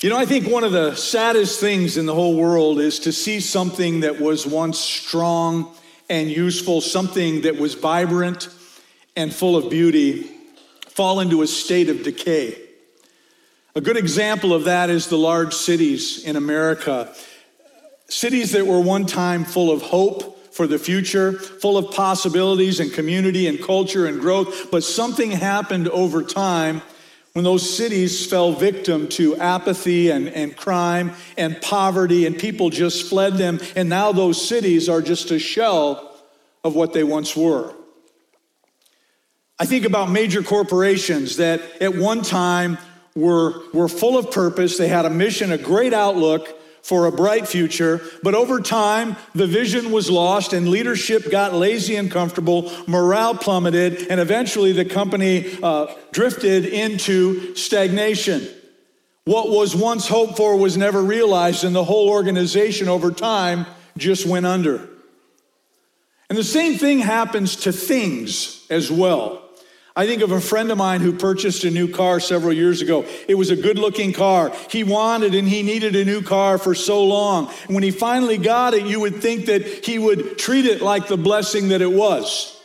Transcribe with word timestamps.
You 0.00 0.10
know, 0.10 0.18
I 0.18 0.26
think 0.26 0.46
one 0.46 0.62
of 0.62 0.72
the 0.72 0.94
saddest 0.94 1.58
things 1.58 1.96
in 1.96 2.04
the 2.04 2.12
whole 2.12 2.36
world 2.36 2.80
is 2.80 2.98
to 3.00 3.12
see 3.12 3.40
something 3.40 4.00
that 4.00 4.20
was 4.20 4.46
once 4.46 4.78
strong 4.78 5.74
and 6.10 6.30
useful, 6.30 6.82
something 6.82 7.40
that 7.40 7.56
was 7.56 7.72
vibrant 7.72 8.50
and 9.16 9.34
full 9.34 9.56
of 9.56 9.70
beauty, 9.70 10.30
fall 10.88 11.20
into 11.20 11.40
a 11.40 11.46
state 11.46 11.88
of 11.88 12.02
decay. 12.02 12.60
A 13.74 13.80
good 13.80 13.96
example 13.96 14.52
of 14.52 14.64
that 14.64 14.90
is 14.90 15.06
the 15.08 15.16
large 15.16 15.54
cities 15.54 16.22
in 16.24 16.36
America. 16.36 17.10
Cities 18.10 18.52
that 18.52 18.66
were 18.66 18.80
one 18.80 19.06
time 19.06 19.46
full 19.46 19.70
of 19.70 19.80
hope 19.80 20.52
for 20.52 20.66
the 20.66 20.78
future, 20.78 21.32
full 21.32 21.78
of 21.78 21.90
possibilities 21.94 22.80
and 22.80 22.92
community 22.92 23.46
and 23.46 23.62
culture 23.62 24.04
and 24.04 24.20
growth, 24.20 24.70
but 24.70 24.84
something 24.84 25.30
happened 25.30 25.88
over 25.88 26.22
time 26.22 26.82
when 27.36 27.44
those 27.44 27.76
cities 27.76 28.24
fell 28.24 28.50
victim 28.50 29.06
to 29.08 29.36
apathy 29.36 30.08
and, 30.08 30.26
and 30.28 30.56
crime 30.56 31.12
and 31.36 31.60
poverty, 31.60 32.24
and 32.24 32.38
people 32.38 32.70
just 32.70 33.10
fled 33.10 33.34
them, 33.34 33.60
and 33.76 33.90
now 33.90 34.10
those 34.10 34.48
cities 34.48 34.88
are 34.88 35.02
just 35.02 35.30
a 35.30 35.38
shell 35.38 36.16
of 36.64 36.74
what 36.74 36.94
they 36.94 37.04
once 37.04 37.36
were. 37.36 37.74
I 39.58 39.66
think 39.66 39.84
about 39.84 40.08
major 40.08 40.42
corporations 40.42 41.36
that 41.36 41.60
at 41.82 41.94
one 41.94 42.22
time 42.22 42.78
were, 43.14 43.64
were 43.74 43.88
full 43.88 44.16
of 44.16 44.30
purpose, 44.30 44.78
they 44.78 44.88
had 44.88 45.04
a 45.04 45.10
mission, 45.10 45.52
a 45.52 45.58
great 45.58 45.92
outlook, 45.92 46.55
for 46.86 47.06
a 47.06 47.10
bright 47.10 47.48
future, 47.48 48.00
but 48.22 48.32
over 48.32 48.60
time, 48.60 49.16
the 49.34 49.46
vision 49.48 49.90
was 49.90 50.08
lost 50.08 50.52
and 50.52 50.68
leadership 50.68 51.32
got 51.32 51.52
lazy 51.52 51.96
and 51.96 52.12
comfortable, 52.12 52.72
morale 52.86 53.34
plummeted, 53.34 54.06
and 54.08 54.20
eventually 54.20 54.70
the 54.70 54.84
company 54.84 55.58
uh, 55.64 55.92
drifted 56.12 56.64
into 56.64 57.56
stagnation. 57.56 58.46
What 59.24 59.50
was 59.50 59.74
once 59.74 60.06
hoped 60.06 60.36
for 60.36 60.56
was 60.56 60.76
never 60.76 61.02
realized, 61.02 61.64
and 61.64 61.74
the 61.74 61.82
whole 61.82 62.08
organization 62.08 62.88
over 62.88 63.10
time 63.10 63.66
just 63.98 64.24
went 64.24 64.46
under. 64.46 64.88
And 66.30 66.38
the 66.38 66.44
same 66.44 66.78
thing 66.78 67.00
happens 67.00 67.56
to 67.56 67.72
things 67.72 68.64
as 68.70 68.92
well. 68.92 69.45
I 69.98 70.06
think 70.06 70.20
of 70.20 70.30
a 70.30 70.42
friend 70.42 70.70
of 70.70 70.76
mine 70.76 71.00
who 71.00 71.14
purchased 71.14 71.64
a 71.64 71.70
new 71.70 71.88
car 71.88 72.20
several 72.20 72.52
years 72.52 72.82
ago. 72.82 73.06
It 73.26 73.34
was 73.34 73.48
a 73.48 73.56
good 73.56 73.78
looking 73.78 74.12
car. 74.12 74.52
He 74.70 74.84
wanted 74.84 75.34
and 75.34 75.48
he 75.48 75.62
needed 75.62 75.96
a 75.96 76.04
new 76.04 76.20
car 76.20 76.58
for 76.58 76.74
so 76.74 77.02
long. 77.02 77.50
And 77.64 77.74
when 77.74 77.82
he 77.82 77.90
finally 77.90 78.36
got 78.36 78.74
it, 78.74 78.84
you 78.84 79.00
would 79.00 79.22
think 79.22 79.46
that 79.46 79.86
he 79.86 79.98
would 79.98 80.36
treat 80.36 80.66
it 80.66 80.82
like 80.82 81.08
the 81.08 81.16
blessing 81.16 81.68
that 81.68 81.80
it 81.80 81.90
was. 81.90 82.60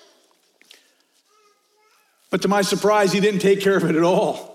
But 2.29 2.41
to 2.41 2.49
my 2.49 2.63
surprise, 2.63 3.13
he 3.13 3.21
didn't 3.21 3.39
take 3.39 3.61
care 3.61 3.77
of 3.77 3.85
it 3.85 3.95
at 3.95 4.03
all. 4.03 4.50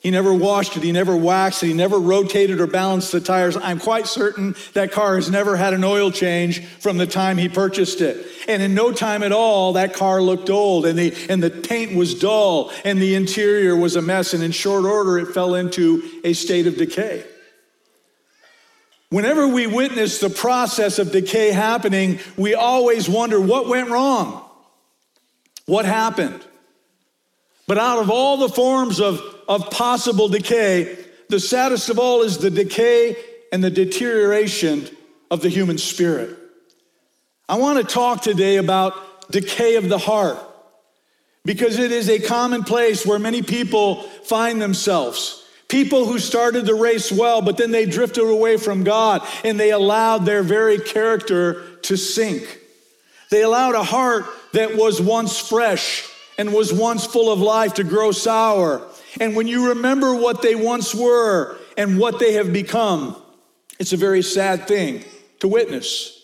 He 0.00 0.12
never 0.12 0.32
washed 0.32 0.76
it, 0.76 0.84
he 0.84 0.92
never 0.92 1.16
waxed 1.16 1.62
it, 1.64 1.68
he 1.68 1.72
never 1.72 1.98
rotated 1.98 2.60
or 2.60 2.68
balanced 2.68 3.10
the 3.10 3.20
tires. 3.20 3.56
I'm 3.56 3.80
quite 3.80 4.06
certain 4.06 4.54
that 4.74 4.92
car 4.92 5.16
has 5.16 5.28
never 5.28 5.56
had 5.56 5.74
an 5.74 5.82
oil 5.82 6.12
change 6.12 6.64
from 6.64 6.98
the 6.98 7.06
time 7.06 7.36
he 7.36 7.48
purchased 7.48 8.00
it. 8.00 8.24
And 8.46 8.62
in 8.62 8.74
no 8.74 8.92
time 8.92 9.24
at 9.24 9.32
all, 9.32 9.72
that 9.72 9.94
car 9.94 10.22
looked 10.22 10.50
old 10.50 10.86
and 10.86 10.96
the, 10.96 11.14
and 11.28 11.42
the 11.42 11.50
paint 11.50 11.96
was 11.96 12.14
dull 12.14 12.70
and 12.84 13.02
the 13.02 13.16
interior 13.16 13.74
was 13.74 13.96
a 13.96 14.02
mess. 14.02 14.34
And 14.34 14.42
in 14.42 14.52
short 14.52 14.84
order, 14.84 15.18
it 15.18 15.34
fell 15.34 15.56
into 15.56 16.20
a 16.22 16.32
state 16.32 16.68
of 16.68 16.76
decay. 16.76 17.24
Whenever 19.10 19.48
we 19.48 19.66
witness 19.66 20.20
the 20.20 20.30
process 20.30 21.00
of 21.00 21.10
decay 21.10 21.50
happening, 21.50 22.20
we 22.36 22.54
always 22.54 23.08
wonder 23.08 23.40
what 23.40 23.66
went 23.66 23.90
wrong? 23.90 24.44
What 25.66 25.86
happened? 25.86 26.44
But 27.68 27.78
out 27.78 28.00
of 28.00 28.10
all 28.10 28.38
the 28.38 28.48
forms 28.48 29.00
of 29.00 29.22
of 29.48 29.70
possible 29.70 30.28
decay, 30.28 30.98
the 31.30 31.40
saddest 31.40 31.88
of 31.88 31.98
all 31.98 32.22
is 32.22 32.38
the 32.38 32.50
decay 32.50 33.16
and 33.50 33.64
the 33.64 33.70
deterioration 33.70 34.88
of 35.30 35.40
the 35.40 35.48
human 35.48 35.78
spirit. 35.78 36.36
I 37.48 37.56
want 37.56 37.78
to 37.78 37.94
talk 37.94 38.20
today 38.20 38.56
about 38.56 39.30
decay 39.30 39.76
of 39.76 39.88
the 39.88 39.98
heart 39.98 40.38
because 41.46 41.78
it 41.78 41.90
is 41.92 42.10
a 42.10 42.18
common 42.18 42.62
place 42.62 43.06
where 43.06 43.18
many 43.18 43.40
people 43.42 44.02
find 44.02 44.60
themselves. 44.60 45.44
People 45.68 46.04
who 46.04 46.18
started 46.18 46.66
the 46.66 46.74
race 46.74 47.10
well, 47.10 47.40
but 47.40 47.56
then 47.56 47.70
they 47.70 47.86
drifted 47.86 48.24
away 48.24 48.58
from 48.58 48.84
God 48.84 49.26
and 49.44 49.58
they 49.58 49.70
allowed 49.70 50.26
their 50.26 50.42
very 50.42 50.78
character 50.78 51.76
to 51.82 51.96
sink. 51.96 52.58
They 53.30 53.42
allowed 53.42 53.74
a 53.74 53.82
heart 53.82 54.26
that 54.52 54.76
was 54.76 55.00
once 55.00 55.38
fresh 55.38 56.06
and 56.38 56.54
was 56.54 56.72
once 56.72 57.04
full 57.04 57.30
of 57.30 57.40
life 57.40 57.74
to 57.74 57.84
grow 57.84 58.12
sour. 58.12 58.86
And 59.20 59.34
when 59.34 59.48
you 59.48 59.70
remember 59.70 60.14
what 60.14 60.40
they 60.40 60.54
once 60.54 60.94
were 60.94 61.58
and 61.76 61.98
what 61.98 62.20
they 62.20 62.34
have 62.34 62.52
become, 62.52 63.20
it's 63.80 63.92
a 63.92 63.96
very 63.96 64.22
sad 64.22 64.68
thing 64.68 65.04
to 65.40 65.48
witness. 65.48 66.14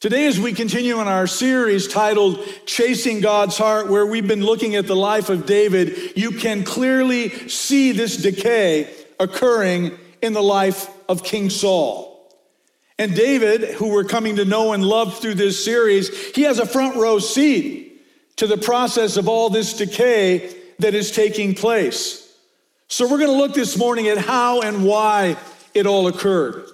Today, 0.00 0.26
as 0.26 0.40
we 0.40 0.52
continue 0.52 1.00
in 1.00 1.06
our 1.06 1.26
series 1.26 1.86
titled 1.86 2.44
Chasing 2.66 3.20
God's 3.20 3.56
Heart, 3.56 3.88
where 3.88 4.06
we've 4.06 4.26
been 4.26 4.44
looking 4.44 4.74
at 4.74 4.86
the 4.86 4.96
life 4.96 5.28
of 5.28 5.46
David, 5.46 6.16
you 6.16 6.32
can 6.32 6.64
clearly 6.64 7.48
see 7.48 7.92
this 7.92 8.16
decay 8.16 8.92
occurring 9.20 9.96
in 10.20 10.32
the 10.32 10.42
life 10.42 10.90
of 11.08 11.22
King 11.22 11.50
Saul. 11.50 12.10
And 12.98 13.14
David, 13.14 13.74
who 13.74 13.92
we're 13.92 14.04
coming 14.04 14.36
to 14.36 14.44
know 14.44 14.72
and 14.72 14.84
love 14.84 15.18
through 15.18 15.34
this 15.34 15.64
series, 15.64 16.08
he 16.34 16.42
has 16.42 16.58
a 16.58 16.66
front 16.66 16.96
row 16.96 17.20
seat 17.20 17.91
to 18.36 18.46
the 18.46 18.56
process 18.56 19.16
of 19.16 19.28
all 19.28 19.50
this 19.50 19.74
decay 19.74 20.54
that 20.78 20.94
is 20.94 21.10
taking 21.10 21.54
place. 21.54 22.36
So, 22.88 23.08
we're 23.08 23.18
going 23.18 23.30
to 23.30 23.36
look 23.36 23.54
this 23.54 23.78
morning 23.78 24.08
at 24.08 24.18
how 24.18 24.60
and 24.60 24.84
why 24.84 25.36
it 25.74 25.86
all 25.86 26.08
occurred. 26.08 26.66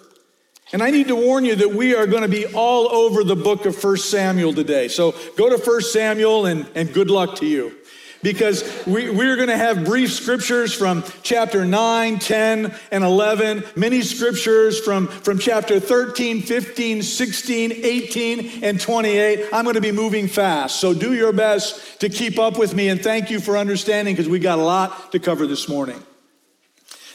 And 0.72 0.82
I 0.82 0.90
need 0.90 1.08
to 1.08 1.16
warn 1.16 1.44
you 1.44 1.54
that 1.56 1.70
we 1.70 1.94
are 1.94 2.06
going 2.06 2.22
to 2.22 2.28
be 2.28 2.46
all 2.46 2.88
over 2.92 3.24
the 3.24 3.36
book 3.36 3.64
of 3.66 3.82
1 3.82 3.96
Samuel 3.98 4.52
today. 4.52 4.88
So, 4.88 5.14
go 5.36 5.48
to 5.48 5.62
1 5.62 5.80
Samuel 5.82 6.46
and, 6.46 6.66
and 6.74 6.92
good 6.92 7.10
luck 7.10 7.36
to 7.36 7.46
you 7.46 7.74
because 8.22 8.86
we, 8.86 9.10
we're 9.10 9.36
going 9.36 9.48
to 9.48 9.56
have 9.56 9.84
brief 9.84 10.12
scriptures 10.12 10.74
from 10.74 11.04
chapter 11.22 11.64
9, 11.64 12.18
10, 12.18 12.74
and 12.90 13.04
11, 13.04 13.64
many 13.76 14.02
scriptures 14.02 14.80
from, 14.80 15.08
from 15.08 15.38
chapter 15.38 15.78
13, 15.78 16.42
15, 16.42 17.02
16, 17.02 17.72
18, 17.72 18.64
and 18.64 18.80
28. 18.80 19.48
I'm 19.52 19.64
going 19.64 19.74
to 19.74 19.80
be 19.80 19.92
moving 19.92 20.28
fast, 20.28 20.80
so 20.80 20.94
do 20.94 21.14
your 21.14 21.32
best 21.32 22.00
to 22.00 22.08
keep 22.08 22.38
up 22.38 22.58
with 22.58 22.74
me, 22.74 22.88
and 22.88 23.02
thank 23.02 23.30
you 23.30 23.40
for 23.40 23.56
understanding 23.56 24.14
because 24.14 24.28
we 24.28 24.38
got 24.38 24.58
a 24.58 24.62
lot 24.62 25.12
to 25.12 25.18
cover 25.18 25.46
this 25.46 25.68
morning. 25.68 26.02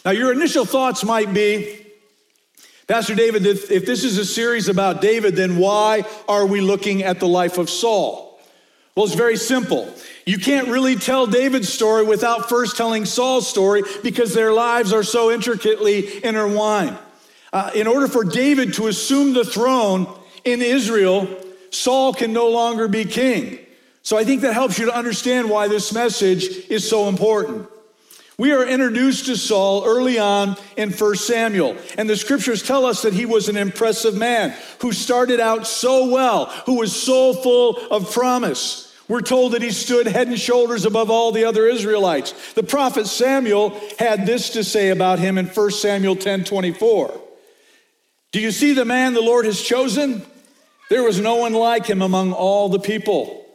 Now, 0.05 0.11
your 0.11 0.31
initial 0.33 0.65
thoughts 0.65 1.03
might 1.03 1.33
be, 1.33 1.79
Pastor 2.87 3.15
David, 3.15 3.45
if, 3.45 3.71
if 3.71 3.85
this 3.85 4.03
is 4.03 4.17
a 4.17 4.25
series 4.25 4.67
about 4.67 4.99
David, 4.99 5.37
then 5.37 5.57
why 5.57 6.03
are 6.27 6.45
we 6.45 6.59
looking 6.59 7.03
at 7.03 7.19
the 7.19 7.27
life 7.27 7.57
of 7.57 7.69
Saul? 7.69 8.41
Well, 8.95 9.05
it's 9.05 9.15
very 9.15 9.37
simple. 9.37 9.91
You 10.25 10.37
can't 10.37 10.69
really 10.69 10.95
tell 10.95 11.27
David's 11.27 11.71
story 11.71 12.03
without 12.03 12.47
first 12.47 12.77
telling 12.77 13.05
Saul's 13.05 13.47
story 13.47 13.83
because 14.03 14.33
their 14.33 14.53
lives 14.53 14.93
are 14.93 15.03
so 15.03 15.31
intricately 15.31 16.23
intertwined. 16.23 16.97
Uh, 17.51 17.71
in 17.75 17.87
order 17.87 18.07
for 18.07 18.23
David 18.23 18.73
to 18.75 18.87
assume 18.87 19.33
the 19.33 19.43
throne 19.43 20.07
in 20.45 20.61
Israel, 20.61 21.27
Saul 21.71 22.13
can 22.13 22.31
no 22.31 22.49
longer 22.49 22.87
be 22.87 23.05
king. 23.05 23.59
So 24.01 24.17
I 24.17 24.23
think 24.23 24.41
that 24.41 24.53
helps 24.53 24.79
you 24.79 24.85
to 24.85 24.95
understand 24.95 25.49
why 25.49 25.67
this 25.67 25.93
message 25.93 26.45
is 26.69 26.87
so 26.87 27.09
important. 27.09 27.67
We 28.37 28.51
are 28.51 28.67
introduced 28.67 29.27
to 29.27 29.37
Saul 29.37 29.85
early 29.85 30.17
on 30.17 30.57
in 30.75 30.91
1 30.91 31.15
Samuel, 31.15 31.77
and 31.97 32.09
the 32.09 32.17
scriptures 32.17 32.63
tell 32.63 32.85
us 32.85 33.03
that 33.03 33.13
he 33.13 33.25
was 33.25 33.47
an 33.47 33.57
impressive 33.57 34.15
man 34.15 34.55
who 34.79 34.91
started 34.91 35.39
out 35.39 35.67
so 35.67 36.09
well, 36.09 36.47
who 36.65 36.79
was 36.79 36.99
so 36.99 37.33
full 37.33 37.77
of 37.91 38.11
promise. 38.11 38.92
We're 39.13 39.21
told 39.21 39.51
that 39.51 39.61
he 39.61 39.69
stood 39.69 40.07
head 40.07 40.27
and 40.27 40.39
shoulders 40.39 40.85
above 40.85 41.11
all 41.11 41.31
the 41.31 41.45
other 41.45 41.67
Israelites. 41.67 42.53
The 42.53 42.63
prophet 42.63 43.05
Samuel 43.05 43.79
had 43.99 44.25
this 44.25 44.49
to 44.53 44.63
say 44.63 44.89
about 44.89 45.19
him 45.19 45.37
in 45.37 45.45
1 45.45 45.69
Samuel 45.69 46.15
10 46.15 46.45
24. 46.45 47.21
Do 48.31 48.39
you 48.39 48.49
see 48.49 48.73
the 48.73 48.85
man 48.85 49.13
the 49.13 49.21
Lord 49.21 49.45
has 49.45 49.61
chosen? 49.61 50.23
There 50.89 51.03
was 51.03 51.19
no 51.19 51.35
one 51.35 51.53
like 51.53 51.85
him 51.85 52.01
among 52.01 52.33
all 52.33 52.69
the 52.69 52.79
people. 52.79 53.45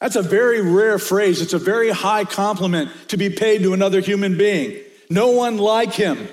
That's 0.00 0.14
a 0.14 0.22
very 0.22 0.60
rare 0.62 1.00
phrase. 1.00 1.42
It's 1.42 1.52
a 1.52 1.58
very 1.58 1.90
high 1.90 2.24
compliment 2.24 2.92
to 3.08 3.16
be 3.16 3.28
paid 3.28 3.64
to 3.64 3.72
another 3.74 3.98
human 3.98 4.38
being. 4.38 4.80
No 5.10 5.32
one 5.32 5.58
like 5.58 5.94
him 5.94 6.28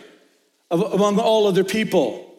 among 0.70 1.18
all 1.18 1.48
other 1.48 1.64
people. 1.64 2.38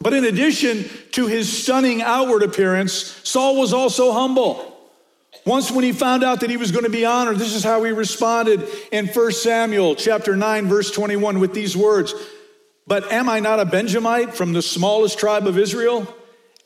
But 0.00 0.12
in 0.12 0.26
addition 0.26 0.84
to 1.10 1.26
his 1.26 1.64
stunning 1.64 2.02
outward 2.02 2.44
appearance, 2.44 3.20
Saul 3.24 3.58
was 3.58 3.72
also 3.72 4.12
humble. 4.12 4.74
Once 5.46 5.70
when 5.70 5.84
he 5.84 5.92
found 5.92 6.24
out 6.24 6.40
that 6.40 6.50
he 6.50 6.56
was 6.56 6.72
going 6.72 6.84
to 6.84 6.90
be 6.90 7.06
honored, 7.06 7.38
this 7.38 7.54
is 7.54 7.62
how 7.62 7.82
he 7.84 7.92
responded 7.92 8.68
in 8.90 9.06
1 9.06 9.32
Samuel 9.32 9.94
chapter 9.94 10.34
9 10.34 10.66
verse 10.66 10.90
21 10.90 11.38
with 11.38 11.54
these 11.54 11.76
words, 11.76 12.12
"But 12.84 13.10
am 13.12 13.28
I 13.28 13.38
not 13.38 13.60
a 13.60 13.64
Benjamite 13.64 14.34
from 14.34 14.52
the 14.52 14.60
smallest 14.60 15.18
tribe 15.18 15.46
of 15.46 15.56
Israel? 15.56 16.12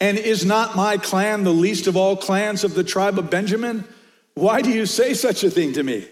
And 0.00 0.16
is 0.16 0.46
not 0.46 0.76
my 0.76 0.96
clan 0.96 1.44
the 1.44 1.52
least 1.52 1.86
of 1.86 1.94
all 1.94 2.16
clans 2.16 2.64
of 2.64 2.72
the 2.72 2.82
tribe 2.82 3.18
of 3.18 3.28
Benjamin? 3.28 3.84
Why 4.32 4.62
do 4.62 4.70
you 4.70 4.86
say 4.86 5.12
such 5.12 5.44
a 5.44 5.50
thing 5.50 5.74
to 5.74 5.82
me?" 5.82 6.06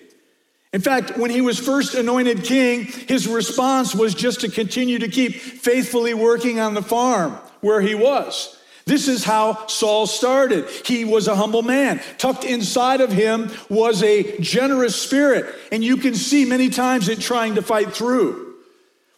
In 0.74 0.82
fact, 0.82 1.16
when 1.16 1.30
he 1.30 1.40
was 1.40 1.58
first 1.58 1.94
anointed 1.94 2.44
king, 2.44 2.84
his 2.84 3.26
response 3.26 3.94
was 3.94 4.12
just 4.12 4.40
to 4.40 4.50
continue 4.50 4.98
to 4.98 5.08
keep 5.08 5.40
faithfully 5.40 6.12
working 6.12 6.60
on 6.60 6.74
the 6.74 6.82
farm 6.82 7.38
where 7.62 7.80
he 7.80 7.94
was. 7.94 8.57
This 8.88 9.06
is 9.06 9.22
how 9.22 9.66
Saul 9.66 10.06
started. 10.06 10.66
He 10.86 11.04
was 11.04 11.28
a 11.28 11.36
humble 11.36 11.60
man. 11.60 12.00
Tucked 12.16 12.44
inside 12.44 13.02
of 13.02 13.12
him 13.12 13.50
was 13.68 14.02
a 14.02 14.38
generous 14.38 14.96
spirit, 14.96 15.54
and 15.70 15.84
you 15.84 15.98
can 15.98 16.14
see 16.14 16.46
many 16.46 16.70
times 16.70 17.10
it 17.10 17.20
trying 17.20 17.56
to 17.56 17.62
fight 17.62 17.92
through. 17.92 18.54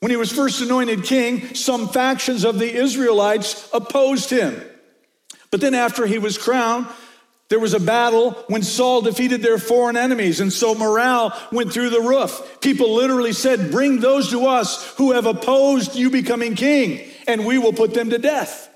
When 0.01 0.11
he 0.11 0.17
was 0.17 0.33
first 0.33 0.61
anointed 0.61 1.05
king, 1.05 1.55
some 1.55 1.89
factions 1.89 2.45
of 2.45 2.59
the 2.59 2.69
Israelites 2.69 3.71
opposed 3.73 4.29
him. 4.29 4.61
But 5.53 5.61
then, 5.61 5.75
after 5.75 6.05
he 6.05 6.19
was 6.19 6.37
crowned, 6.37 6.89
there 7.49 7.61
was 7.61 7.75
a 7.75 7.81
battle 7.81 8.33
when 8.49 8.65
Saul 8.65 9.03
defeated 9.03 9.41
their 9.41 9.59
foreign 9.59 9.97
enemies, 9.97 10.41
and 10.41 10.53
so 10.53 10.75
morale 10.75 11.33
went 11.53 11.73
through 11.73 11.91
the 11.91 12.01
roof. 12.01 12.59
People 12.61 12.95
literally 12.95 13.33
said, 13.33 13.71
Bring 13.71 14.01
those 14.01 14.31
to 14.31 14.47
us 14.47 14.97
who 14.97 15.13
have 15.13 15.27
opposed 15.27 15.95
you 15.95 16.11
becoming 16.11 16.57
king, 16.57 17.09
and 17.29 17.47
we 17.47 17.59
will 17.59 17.73
put 17.73 17.95
them 17.95 18.11
to 18.11 18.19
death. 18.19 18.67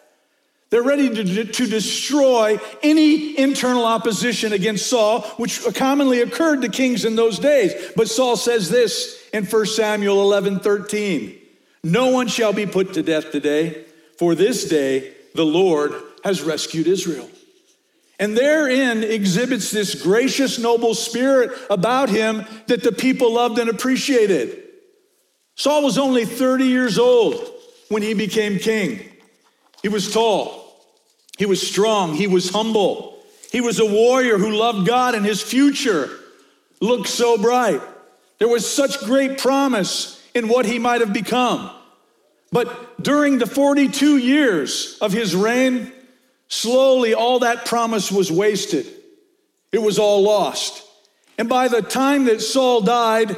They're 0.71 0.83
ready 0.83 1.09
to, 1.09 1.45
to 1.45 1.67
destroy 1.67 2.59
any 2.83 3.39
internal 3.39 3.85
opposition 3.85 4.53
against 4.53 4.87
Saul, 4.87 5.23
which 5.37 5.63
commonly 5.75 6.21
occurred 6.21 6.63
to 6.63 6.69
kings 6.69 7.05
in 7.05 7.17
those 7.17 7.39
days. 7.39 7.73
But 7.95 8.09
Saul 8.09 8.37
says 8.37 8.71
this 8.71 9.23
in 9.33 9.45
1 9.45 9.67
Samuel 9.67 10.21
11 10.23 10.61
13 10.61 11.39
No 11.85 12.09
one 12.09 12.29
shall 12.29 12.53
be 12.53 12.67
put 12.67 12.95
to 12.95 13.03
death 13.03 13.31
today, 13.31 13.85
for 14.19 14.35
this 14.35 14.69
day 14.69 15.13
the 15.35 15.45
Lord 15.45 15.95
has 16.25 16.43
rescued 16.43 16.87
Israel. 16.87 17.29
And 18.19 18.37
therein 18.37 19.03
exhibits 19.03 19.71
this 19.71 20.01
gracious, 20.01 20.59
noble 20.59 20.95
spirit 20.95 21.51
about 21.69 22.09
him 22.09 22.45
that 22.69 22.83
the 22.83 22.93
people 22.93 23.33
loved 23.33 23.59
and 23.59 23.69
appreciated. 23.69 24.63
Saul 25.57 25.83
was 25.83 25.99
only 25.99 26.25
30 26.25 26.65
years 26.65 26.99
old 26.99 27.35
when 27.89 28.03
he 28.03 28.15
became 28.15 28.59
king. 28.59 29.11
He 29.85 29.91
was 29.91 30.11
tall, 30.11 30.81
he 31.37 31.45
was 31.45 31.61
strong, 31.61 32.15
he 32.15 32.27
was 32.27 32.49
humble, 32.49 33.23
he 33.53 33.61
was 33.61 33.79
a 33.79 33.85
warrior 33.85 34.39
who 34.39 34.51
loved 34.51 34.87
God, 34.87 35.15
and 35.15 35.27
his 35.27 35.43
future 35.43 36.09
looked 36.81 37.07
so 37.07 37.37
bright. 37.37 37.83
There 38.39 38.49
was 38.49 38.67
such 38.67 38.99
great 39.01 39.37
promise 39.37 40.27
in 40.35 40.49
what 40.49 40.65
he 40.65 40.79
might 40.79 41.03
have 41.03 41.13
become. 41.13 41.71
But 42.51 43.03
during 43.03 43.37
the 43.37 43.47
42 43.47 44.17
years 44.17 44.97
of 45.03 45.13
his 45.13 45.37
reign, 45.37 45.93
Slowly, 46.49 47.13
all 47.13 47.41
that 47.41 47.67
promise 47.67 48.11
was 48.11 48.33
wasted. 48.33 48.87
It 49.71 49.83
was 49.83 49.99
all 49.99 50.23
lost. 50.23 50.83
And 51.37 51.47
by 51.47 51.69
the 51.69 51.83
time 51.83 52.25
that 52.25 52.41
Saul 52.41 52.81
died, 52.81 53.37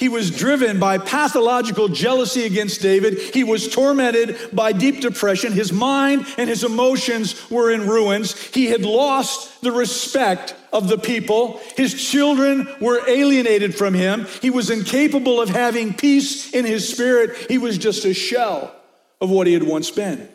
he 0.00 0.08
was 0.08 0.30
driven 0.30 0.80
by 0.80 0.96
pathological 0.96 1.86
jealousy 1.88 2.44
against 2.44 2.80
David. 2.80 3.18
He 3.18 3.44
was 3.44 3.68
tormented 3.68 4.34
by 4.50 4.72
deep 4.72 5.02
depression. 5.02 5.52
His 5.52 5.74
mind 5.74 6.24
and 6.38 6.48
his 6.48 6.64
emotions 6.64 7.50
were 7.50 7.70
in 7.70 7.86
ruins. 7.86 8.32
He 8.46 8.64
had 8.64 8.80
lost 8.80 9.60
the 9.60 9.70
respect 9.70 10.54
of 10.72 10.88
the 10.88 10.96
people. 10.96 11.60
His 11.76 11.92
children 12.02 12.66
were 12.80 13.06
alienated 13.06 13.74
from 13.74 13.92
him. 13.92 14.26
He 14.40 14.48
was 14.48 14.70
incapable 14.70 15.38
of 15.38 15.50
having 15.50 15.92
peace 15.92 16.54
in 16.54 16.64
his 16.64 16.88
spirit. 16.88 17.36
He 17.50 17.58
was 17.58 17.76
just 17.76 18.06
a 18.06 18.14
shell 18.14 18.74
of 19.20 19.28
what 19.28 19.46
he 19.46 19.52
had 19.52 19.64
once 19.64 19.90
been. 19.90 20.26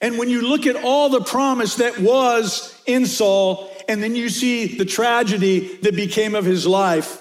And 0.00 0.16
when 0.16 0.30
you 0.30 0.40
look 0.40 0.66
at 0.66 0.82
all 0.82 1.10
the 1.10 1.20
promise 1.20 1.74
that 1.74 2.00
was 2.00 2.80
in 2.86 3.04
Saul, 3.04 3.70
and 3.90 4.02
then 4.02 4.16
you 4.16 4.30
see 4.30 4.78
the 4.78 4.86
tragedy 4.86 5.76
that 5.82 5.94
became 5.94 6.34
of 6.34 6.46
his 6.46 6.66
life, 6.66 7.20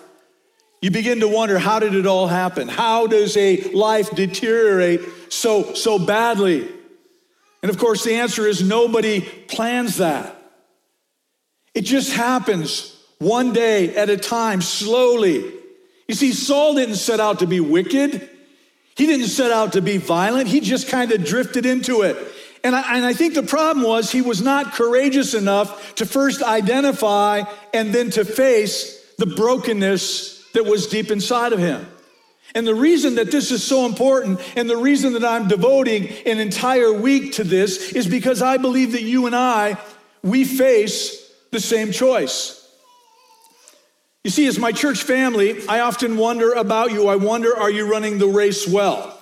you 0.84 0.92
begin 0.92 1.22
to 1.22 1.30
wonder 1.30 1.58
how 1.58 1.80
did 1.80 1.96
it 1.96 2.06
all 2.06 2.28
happen? 2.28 2.68
How 2.68 3.08
does 3.08 3.38
a 3.38 3.72
life 3.72 4.10
deteriorate 4.12 5.00
so, 5.30 5.74
so 5.76 5.98
badly? 5.98 6.68
And 7.62 7.70
of 7.70 7.78
course, 7.78 8.04
the 8.04 8.16
answer 8.16 8.46
is 8.46 8.62
nobody 8.62 9.22
plans 9.22 9.96
that. 10.00 10.36
It 11.74 11.84
just 11.84 12.12
happens 12.12 13.02
one 13.20 13.54
day 13.54 13.96
at 13.96 14.10
a 14.10 14.18
time, 14.18 14.62
slowly. 14.62 15.54
You 16.10 16.16
see, 16.16 16.34
Saul 16.34 16.76
didn't 16.76 16.96
set 16.96 17.22
out 17.22 17.40
to 17.40 17.48
be 17.48 17.62
wicked. 17.62 18.30
He 18.98 19.06
didn't 19.06 19.28
set 19.28 19.52
out 19.52 19.72
to 19.74 19.82
be 19.82 19.96
violent. 19.96 20.50
He 20.50 20.60
just 20.60 20.90
kind 20.90 21.14
of 21.14 21.24
drifted 21.24 21.66
into 21.66 22.02
it. 22.02 22.18
And 22.62 22.76
I, 22.76 22.98
and 22.98 23.06
I 23.06 23.14
think 23.14 23.36
the 23.36 23.44
problem 23.44 23.86
was 23.86 24.12
he 24.12 24.22
was 24.22 24.42
not 24.42 24.74
courageous 24.74 25.34
enough 25.34 25.96
to 25.96 26.06
first 26.06 26.44
identify 26.44 27.44
and 27.74 27.96
then 27.96 28.10
to 28.10 28.26
face 28.26 29.02
the 29.18 29.28
brokenness 29.28 30.33
that 30.54 30.66
was 30.66 30.88
deep 30.88 31.12
inside 31.12 31.54
of 31.54 31.60
him. 31.60 31.86
And 32.56 32.68
the 32.68 32.76
reason 32.76 33.16
that 33.16 33.32
this 33.32 33.52
is 33.52 33.64
so 33.64 33.86
important 33.86 34.40
and 34.56 34.70
the 34.70 34.78
reason 34.78 35.14
that 35.14 35.26
I'm 35.26 35.48
devoting 35.48 36.10
an 36.26 36.40
entire 36.40 36.94
week 36.94 37.34
to 37.34 37.44
this 37.44 37.94
is 37.94 38.08
because 38.08 38.42
I 38.42 38.58
believe 38.58 38.92
that 38.92 39.02
you 39.02 39.26
and 39.26 39.36
I, 39.36 39.78
we 40.22 40.44
face 40.46 41.32
the 41.52 41.60
same 41.60 41.92
choice. 41.92 42.60
You 44.24 44.30
see, 44.30 44.48
as 44.48 44.58
my 44.58 44.72
church 44.72 45.04
family, 45.04 45.68
I 45.68 45.82
often 45.82 46.16
wonder 46.16 46.54
about 46.54 46.92
you. 46.92 47.08
I 47.08 47.18
wonder, 47.18 47.58
are 47.58 47.70
you 47.70 47.90
running 47.92 48.20
the 48.20 48.28
race 48.28 48.68
well? 48.68 49.20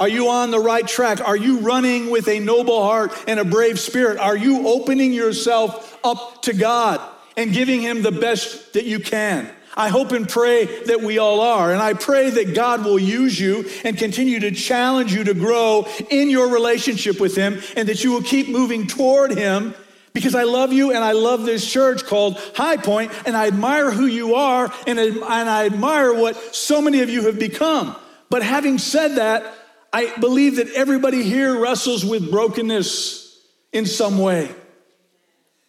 Are 0.00 0.08
you 0.08 0.30
on 0.30 0.50
the 0.50 0.58
right 0.58 0.86
track? 0.86 1.20
Are 1.20 1.36
you 1.36 1.58
running 1.58 2.10
with 2.10 2.28
a 2.28 2.40
noble 2.40 2.82
heart 2.82 3.12
and 3.28 3.38
a 3.38 3.44
brave 3.44 3.78
spirit? 3.78 4.18
Are 4.18 4.36
you 4.36 4.66
opening 4.66 5.12
yourself 5.12 5.98
up 6.02 6.42
to 6.42 6.54
God 6.54 7.00
and 7.36 7.52
giving 7.52 7.80
Him 7.82 8.02
the 8.02 8.10
best 8.10 8.72
that 8.72 8.84
you 8.84 9.00
can? 9.00 9.48
I 9.74 9.88
hope 9.88 10.12
and 10.12 10.28
pray 10.28 10.84
that 10.84 11.00
we 11.00 11.18
all 11.18 11.40
are. 11.40 11.72
And 11.72 11.80
I 11.80 11.94
pray 11.94 12.30
that 12.30 12.54
God 12.54 12.84
will 12.84 12.98
use 12.98 13.38
you 13.38 13.68
and 13.84 13.96
continue 13.96 14.40
to 14.40 14.50
challenge 14.50 15.14
you 15.14 15.24
to 15.24 15.34
grow 15.34 15.86
in 16.10 16.28
your 16.28 16.52
relationship 16.52 17.18
with 17.18 17.34
Him 17.34 17.60
and 17.76 17.88
that 17.88 18.04
you 18.04 18.12
will 18.12 18.22
keep 18.22 18.48
moving 18.48 18.86
toward 18.86 19.32
Him 19.32 19.74
because 20.12 20.34
I 20.34 20.42
love 20.42 20.72
you 20.72 20.92
and 20.92 21.02
I 21.02 21.12
love 21.12 21.44
this 21.44 21.70
church 21.70 22.04
called 22.04 22.38
High 22.54 22.76
Point 22.76 23.12
and 23.26 23.36
I 23.36 23.46
admire 23.46 23.90
who 23.90 24.06
you 24.06 24.34
are 24.34 24.72
and, 24.86 24.98
and 24.98 25.24
I 25.24 25.64
admire 25.64 26.12
what 26.12 26.54
so 26.54 26.82
many 26.82 27.00
of 27.00 27.08
you 27.08 27.26
have 27.26 27.38
become. 27.38 27.96
But 28.28 28.42
having 28.42 28.78
said 28.78 29.16
that, 29.16 29.54
I 29.92 30.14
believe 30.18 30.56
that 30.56 30.68
everybody 30.72 31.22
here 31.22 31.58
wrestles 31.58 32.04
with 32.04 32.30
brokenness 32.30 33.38
in 33.72 33.86
some 33.86 34.18
way. 34.18 34.50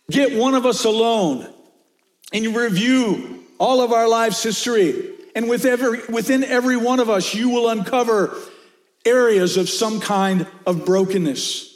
Get 0.10 0.38
one 0.38 0.56
of 0.56 0.66
us 0.66 0.84
alone 0.84 1.52
and 2.34 2.56
review 2.56 3.43
all 3.64 3.80
of 3.80 3.94
our 3.94 4.10
life's 4.10 4.44
history. 4.44 5.10
And 5.36 5.48
with 5.48 5.64
every, 5.64 6.02
within 6.10 6.44
every 6.44 6.76
one 6.76 7.00
of 7.00 7.10
us, 7.10 7.34
you 7.34 7.48
will 7.48 7.70
uncover 7.70 8.36
areas 9.06 9.56
of 9.56 9.70
some 9.70 10.02
kind 10.02 10.46
of 10.66 10.86
brokenness, 10.86 11.74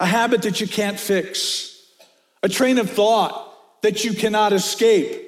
a 0.00 0.06
habit 0.06 0.40
that 0.42 0.62
you 0.62 0.66
can't 0.66 0.98
fix, 0.98 1.78
a 2.42 2.48
train 2.48 2.78
of 2.78 2.88
thought 2.88 3.82
that 3.82 4.02
you 4.02 4.14
cannot 4.14 4.54
escape, 4.54 5.22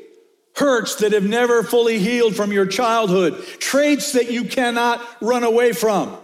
hurts 0.56 0.94
that 0.96 1.12
have 1.12 1.25
never 1.25 1.62
fully 1.62 1.99
healed 1.99 2.34
from 2.34 2.52
your 2.52 2.66
childhood, 2.66 3.44
traits 3.58 4.12
that 4.12 4.30
you 4.30 4.44
cannot 4.44 5.06
run 5.20 5.44
away 5.44 5.72
from. 5.72 6.16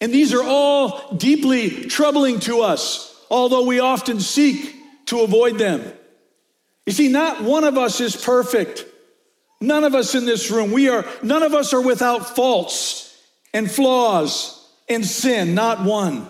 And 0.00 0.12
these 0.14 0.32
are 0.32 0.44
all 0.44 1.12
deeply 1.16 1.86
troubling 1.86 2.38
to 2.40 2.60
us, 2.60 3.20
although 3.32 3.64
we 3.64 3.80
often 3.80 4.20
seek 4.20 4.76
to 5.06 5.22
avoid 5.22 5.58
them. 5.58 5.82
You 6.86 6.92
see, 6.92 7.08
not 7.08 7.42
one 7.42 7.64
of 7.64 7.76
us 7.76 8.00
is 8.00 8.14
perfect. 8.14 8.84
None 9.60 9.84
of 9.84 9.94
us 9.94 10.14
in 10.14 10.24
this 10.24 10.50
room, 10.50 10.70
we 10.70 10.88
are, 10.88 11.04
none 11.22 11.42
of 11.42 11.54
us 11.54 11.72
are 11.72 11.80
without 11.80 12.36
faults 12.36 13.16
and 13.52 13.70
flaws 13.70 14.68
and 14.88 15.04
sin, 15.04 15.54
not 15.54 15.82
one. 15.82 16.28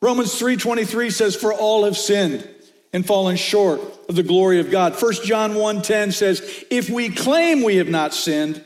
Romans 0.00 0.38
3:23 0.40 1.12
says, 1.12 1.36
For 1.36 1.52
all 1.52 1.84
have 1.84 1.96
sinned 1.96 2.48
and 2.92 3.06
fallen 3.06 3.36
short 3.36 3.80
of 4.08 4.16
the 4.16 4.22
glory 4.22 4.58
of 4.58 4.70
God. 4.70 5.00
1 5.00 5.12
John 5.24 5.52
1:10 5.52 6.12
says, 6.12 6.64
If 6.70 6.88
we 6.88 7.08
claim 7.10 7.62
we 7.62 7.76
have 7.76 7.88
not 7.88 8.14
sinned, 8.14 8.64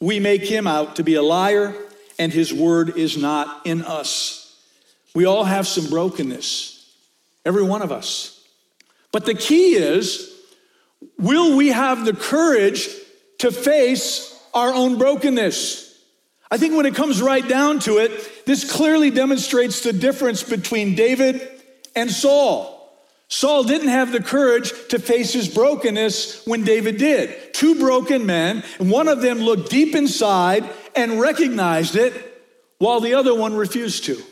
we 0.00 0.18
make 0.18 0.42
him 0.42 0.66
out 0.66 0.96
to 0.96 1.04
be 1.04 1.14
a 1.14 1.22
liar 1.22 1.74
and 2.18 2.32
his 2.32 2.52
word 2.52 2.96
is 2.96 3.16
not 3.16 3.66
in 3.66 3.82
us. 3.82 4.60
We 5.14 5.24
all 5.24 5.44
have 5.44 5.66
some 5.66 5.88
brokenness, 5.88 6.90
every 7.44 7.62
one 7.62 7.82
of 7.82 7.92
us. 7.92 8.44
But 9.12 9.26
the 9.26 9.34
key 9.34 9.74
is 9.74 10.30
will 11.18 11.56
we 11.56 11.68
have 11.68 12.04
the 12.04 12.14
courage 12.14 12.88
to 13.42 13.52
face 13.52 14.40
our 14.54 14.72
own 14.72 14.98
brokenness? 14.98 16.00
I 16.50 16.58
think 16.58 16.76
when 16.76 16.86
it 16.86 16.94
comes 16.94 17.20
right 17.20 17.46
down 17.46 17.80
to 17.80 17.98
it, 17.98 18.46
this 18.46 18.70
clearly 18.70 19.10
demonstrates 19.10 19.80
the 19.80 19.92
difference 19.92 20.42
between 20.42 20.94
David 20.94 21.48
and 21.96 22.10
Saul. 22.10 22.78
Saul 23.28 23.64
didn't 23.64 23.88
have 23.88 24.12
the 24.12 24.22
courage 24.22 24.72
to 24.90 24.98
face 24.98 25.32
his 25.32 25.48
brokenness 25.48 26.46
when 26.46 26.64
David 26.64 26.98
did. 26.98 27.54
Two 27.54 27.80
broken 27.80 28.26
men, 28.26 28.62
and 28.78 28.90
one 28.90 29.08
of 29.08 29.22
them 29.22 29.38
looked 29.38 29.70
deep 29.70 29.94
inside 29.94 30.68
and 30.94 31.20
recognized 31.20 31.96
it, 31.96 32.12
while 32.78 33.00
the 33.00 33.14
other 33.14 33.34
one 33.34 33.54
refused 33.54 34.04
to. 34.04 34.22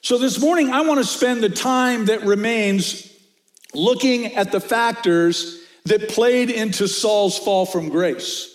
So 0.00 0.18
this 0.18 0.40
morning, 0.40 0.70
I 0.70 0.80
want 0.80 0.98
to 0.98 1.06
spend 1.06 1.42
the 1.42 1.48
time 1.48 2.06
that 2.06 2.22
remains 2.22 3.12
looking 3.74 4.34
at 4.34 4.50
the 4.50 4.60
factors 4.60 5.63
that 5.84 6.08
played 6.08 6.50
into 6.50 6.88
Saul's 6.88 7.38
fall 7.38 7.66
from 7.66 7.88
grace. 7.88 8.50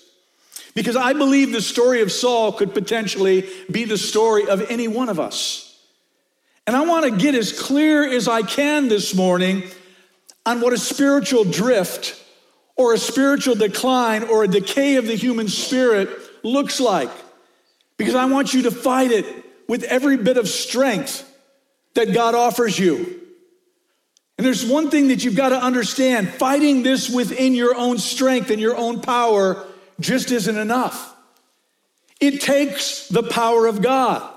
Because 0.73 0.95
I 0.95 1.13
believe 1.13 1.51
the 1.51 1.61
story 1.61 2.01
of 2.01 2.11
Saul 2.11 2.51
could 2.51 2.73
potentially 2.73 3.47
be 3.69 3.85
the 3.85 3.97
story 3.97 4.47
of 4.47 4.69
any 4.69 4.87
one 4.87 5.09
of 5.09 5.19
us. 5.19 5.65
And 6.65 6.75
I 6.75 6.85
want 6.85 7.05
to 7.05 7.11
get 7.11 7.35
as 7.35 7.57
clear 7.57 8.07
as 8.07 8.27
I 8.27 8.43
can 8.43 8.87
this 8.87 9.15
morning 9.15 9.63
on 10.45 10.61
what 10.61 10.73
a 10.73 10.77
spiritual 10.77 11.43
drift 11.43 12.23
or 12.75 12.93
a 12.93 12.97
spiritual 12.97 13.55
decline 13.55 14.23
or 14.23 14.43
a 14.43 14.47
decay 14.47 14.95
of 14.95 15.05
the 15.05 15.15
human 15.15 15.47
spirit 15.47 16.09
looks 16.43 16.79
like. 16.79 17.09
Because 17.97 18.15
I 18.15 18.25
want 18.25 18.53
you 18.53 18.63
to 18.63 18.71
fight 18.71 19.11
it 19.11 19.25
with 19.67 19.83
every 19.83 20.17
bit 20.17 20.37
of 20.37 20.47
strength 20.47 21.25
that 21.95 22.13
God 22.13 22.35
offers 22.35 22.79
you. 22.79 23.19
And 24.39 24.45
there's 24.45 24.65
one 24.65 24.89
thing 24.89 25.09
that 25.09 25.25
you've 25.25 25.35
got 25.35 25.49
to 25.49 25.61
understand 25.61 26.29
fighting 26.29 26.81
this 26.81 27.09
within 27.09 27.53
your 27.53 27.75
own 27.75 27.97
strength 27.97 28.51
and 28.51 28.61
your 28.61 28.77
own 28.77 29.01
power 29.01 29.65
just 29.99 30.31
isn't 30.31 30.55
enough. 30.57 31.13
It 32.21 32.39
takes 32.39 33.09
the 33.09 33.21
power 33.21 33.67
of 33.67 33.81
God, 33.81 34.33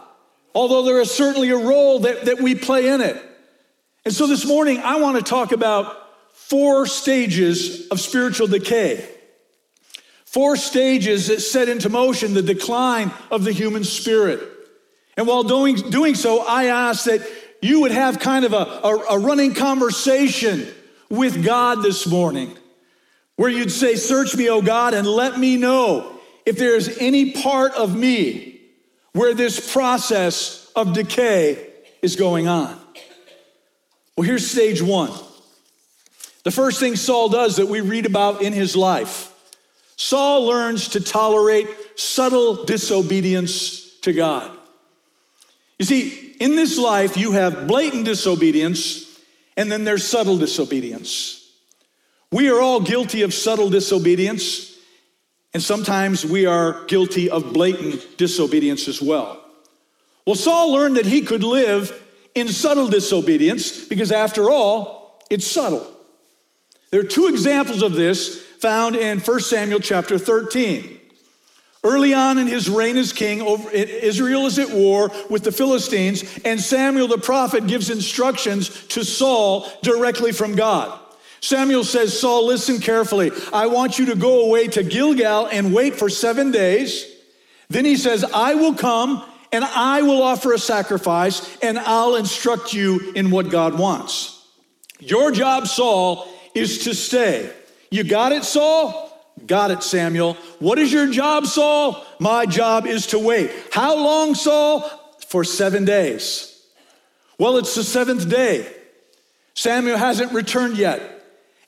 although 0.56 0.82
there 0.82 1.00
is 1.00 1.12
certainly 1.12 1.50
a 1.50 1.56
role 1.56 2.00
that, 2.00 2.24
that 2.24 2.40
we 2.40 2.56
play 2.56 2.88
in 2.88 3.00
it. 3.00 3.16
And 4.04 4.12
so 4.12 4.26
this 4.26 4.44
morning, 4.44 4.80
I 4.80 4.96
want 4.96 5.18
to 5.18 5.22
talk 5.22 5.52
about 5.52 5.96
four 6.32 6.86
stages 6.86 7.86
of 7.86 8.00
spiritual 8.00 8.48
decay. 8.48 9.08
Four 10.24 10.56
stages 10.56 11.28
that 11.28 11.42
set 11.42 11.68
into 11.68 11.88
motion 11.88 12.34
the 12.34 12.42
decline 12.42 13.12
of 13.30 13.44
the 13.44 13.52
human 13.52 13.84
spirit. 13.84 14.42
And 15.16 15.28
while 15.28 15.44
doing, 15.44 15.76
doing 15.76 16.16
so, 16.16 16.44
I 16.44 16.64
ask 16.64 17.04
that 17.04 17.20
you 17.62 17.80
would 17.82 17.92
have 17.92 18.18
kind 18.18 18.44
of 18.44 18.52
a, 18.52 18.56
a, 18.56 18.96
a 19.12 19.18
running 19.18 19.54
conversation 19.54 20.66
with 21.08 21.44
God 21.44 21.82
this 21.82 22.06
morning 22.06 22.54
where 23.36 23.48
you'd 23.48 23.72
say, 23.72 23.94
Search 23.94 24.36
me, 24.36 24.50
O 24.50 24.60
God, 24.60 24.92
and 24.92 25.06
let 25.06 25.38
me 25.38 25.56
know 25.56 26.18
if 26.44 26.58
there 26.58 26.74
is 26.74 26.98
any 27.00 27.32
part 27.32 27.72
of 27.74 27.96
me 27.96 28.60
where 29.12 29.32
this 29.32 29.72
process 29.72 30.70
of 30.74 30.92
decay 30.92 31.68
is 32.02 32.16
going 32.16 32.48
on. 32.48 32.78
Well, 34.16 34.26
here's 34.26 34.50
stage 34.50 34.82
one. 34.82 35.12
The 36.44 36.50
first 36.50 36.80
thing 36.80 36.96
Saul 36.96 37.28
does 37.28 37.56
that 37.56 37.68
we 37.68 37.80
read 37.80 38.04
about 38.04 38.42
in 38.42 38.52
his 38.52 38.76
life 38.76 39.28
Saul 39.96 40.46
learns 40.46 40.88
to 40.88 41.00
tolerate 41.00 41.68
subtle 41.94 42.64
disobedience 42.64 43.98
to 44.00 44.12
God. 44.12 44.50
You 45.78 45.84
see, 45.84 46.21
in 46.42 46.56
this 46.56 46.76
life, 46.76 47.16
you 47.16 47.30
have 47.32 47.68
blatant 47.68 48.04
disobedience, 48.04 49.20
and 49.56 49.70
then 49.70 49.84
there's 49.84 50.04
subtle 50.04 50.36
disobedience. 50.36 51.48
We 52.32 52.50
are 52.50 52.60
all 52.60 52.80
guilty 52.80 53.22
of 53.22 53.32
subtle 53.32 53.70
disobedience, 53.70 54.76
and 55.54 55.62
sometimes 55.62 56.26
we 56.26 56.46
are 56.46 56.84
guilty 56.86 57.30
of 57.30 57.52
blatant 57.52 58.18
disobedience 58.18 58.88
as 58.88 59.00
well. 59.00 59.40
Well, 60.26 60.34
Saul 60.34 60.72
learned 60.72 60.96
that 60.96 61.06
he 61.06 61.20
could 61.22 61.44
live 61.44 61.96
in 62.34 62.48
subtle 62.48 62.88
disobedience 62.88 63.84
because, 63.84 64.10
after 64.10 64.50
all, 64.50 65.22
it's 65.30 65.46
subtle. 65.46 65.86
There 66.90 66.98
are 66.98 67.04
two 67.04 67.28
examples 67.28 67.82
of 67.82 67.92
this 67.92 68.44
found 68.58 68.96
in 68.96 69.20
1 69.20 69.40
Samuel 69.40 69.78
chapter 69.78 70.18
13. 70.18 70.98
Early 71.84 72.14
on 72.14 72.38
in 72.38 72.46
his 72.46 72.70
reign 72.70 72.96
as 72.96 73.12
king, 73.12 73.40
Israel 73.72 74.46
is 74.46 74.58
at 74.58 74.70
war 74.70 75.10
with 75.28 75.42
the 75.42 75.50
Philistines, 75.50 76.22
and 76.44 76.60
Samuel 76.60 77.08
the 77.08 77.18
prophet 77.18 77.66
gives 77.66 77.90
instructions 77.90 78.86
to 78.88 79.04
Saul 79.04 79.68
directly 79.82 80.30
from 80.30 80.54
God. 80.54 80.98
Samuel 81.40 81.82
says, 81.82 82.18
Saul, 82.18 82.46
listen 82.46 82.78
carefully. 82.78 83.32
I 83.52 83.66
want 83.66 83.98
you 83.98 84.06
to 84.06 84.14
go 84.14 84.46
away 84.46 84.68
to 84.68 84.84
Gilgal 84.84 85.48
and 85.48 85.74
wait 85.74 85.96
for 85.96 86.08
seven 86.08 86.52
days. 86.52 87.04
Then 87.68 87.84
he 87.84 87.96
says, 87.96 88.22
I 88.22 88.54
will 88.54 88.74
come 88.74 89.24
and 89.50 89.64
I 89.64 90.02
will 90.02 90.22
offer 90.22 90.52
a 90.52 90.58
sacrifice 90.58 91.58
and 91.60 91.80
I'll 91.80 92.14
instruct 92.14 92.72
you 92.72 93.12
in 93.16 93.32
what 93.32 93.50
God 93.50 93.76
wants. 93.76 94.46
Your 95.00 95.32
job, 95.32 95.66
Saul, 95.66 96.28
is 96.54 96.84
to 96.84 96.94
stay. 96.94 97.52
You 97.90 98.04
got 98.04 98.30
it, 98.30 98.44
Saul? 98.44 99.11
Got 99.46 99.70
it, 99.70 99.82
Samuel. 99.82 100.34
What 100.58 100.78
is 100.78 100.92
your 100.92 101.10
job, 101.10 101.46
Saul? 101.46 102.04
My 102.18 102.46
job 102.46 102.86
is 102.86 103.08
to 103.08 103.18
wait. 103.18 103.50
How 103.70 103.96
long, 103.96 104.34
Saul? 104.34 104.88
For 105.28 105.44
seven 105.44 105.84
days. 105.84 106.48
Well, 107.38 107.56
it's 107.56 107.74
the 107.74 107.82
seventh 107.82 108.28
day. 108.28 108.70
Samuel 109.54 109.96
hasn't 109.96 110.32
returned 110.32 110.76
yet. 110.76 111.00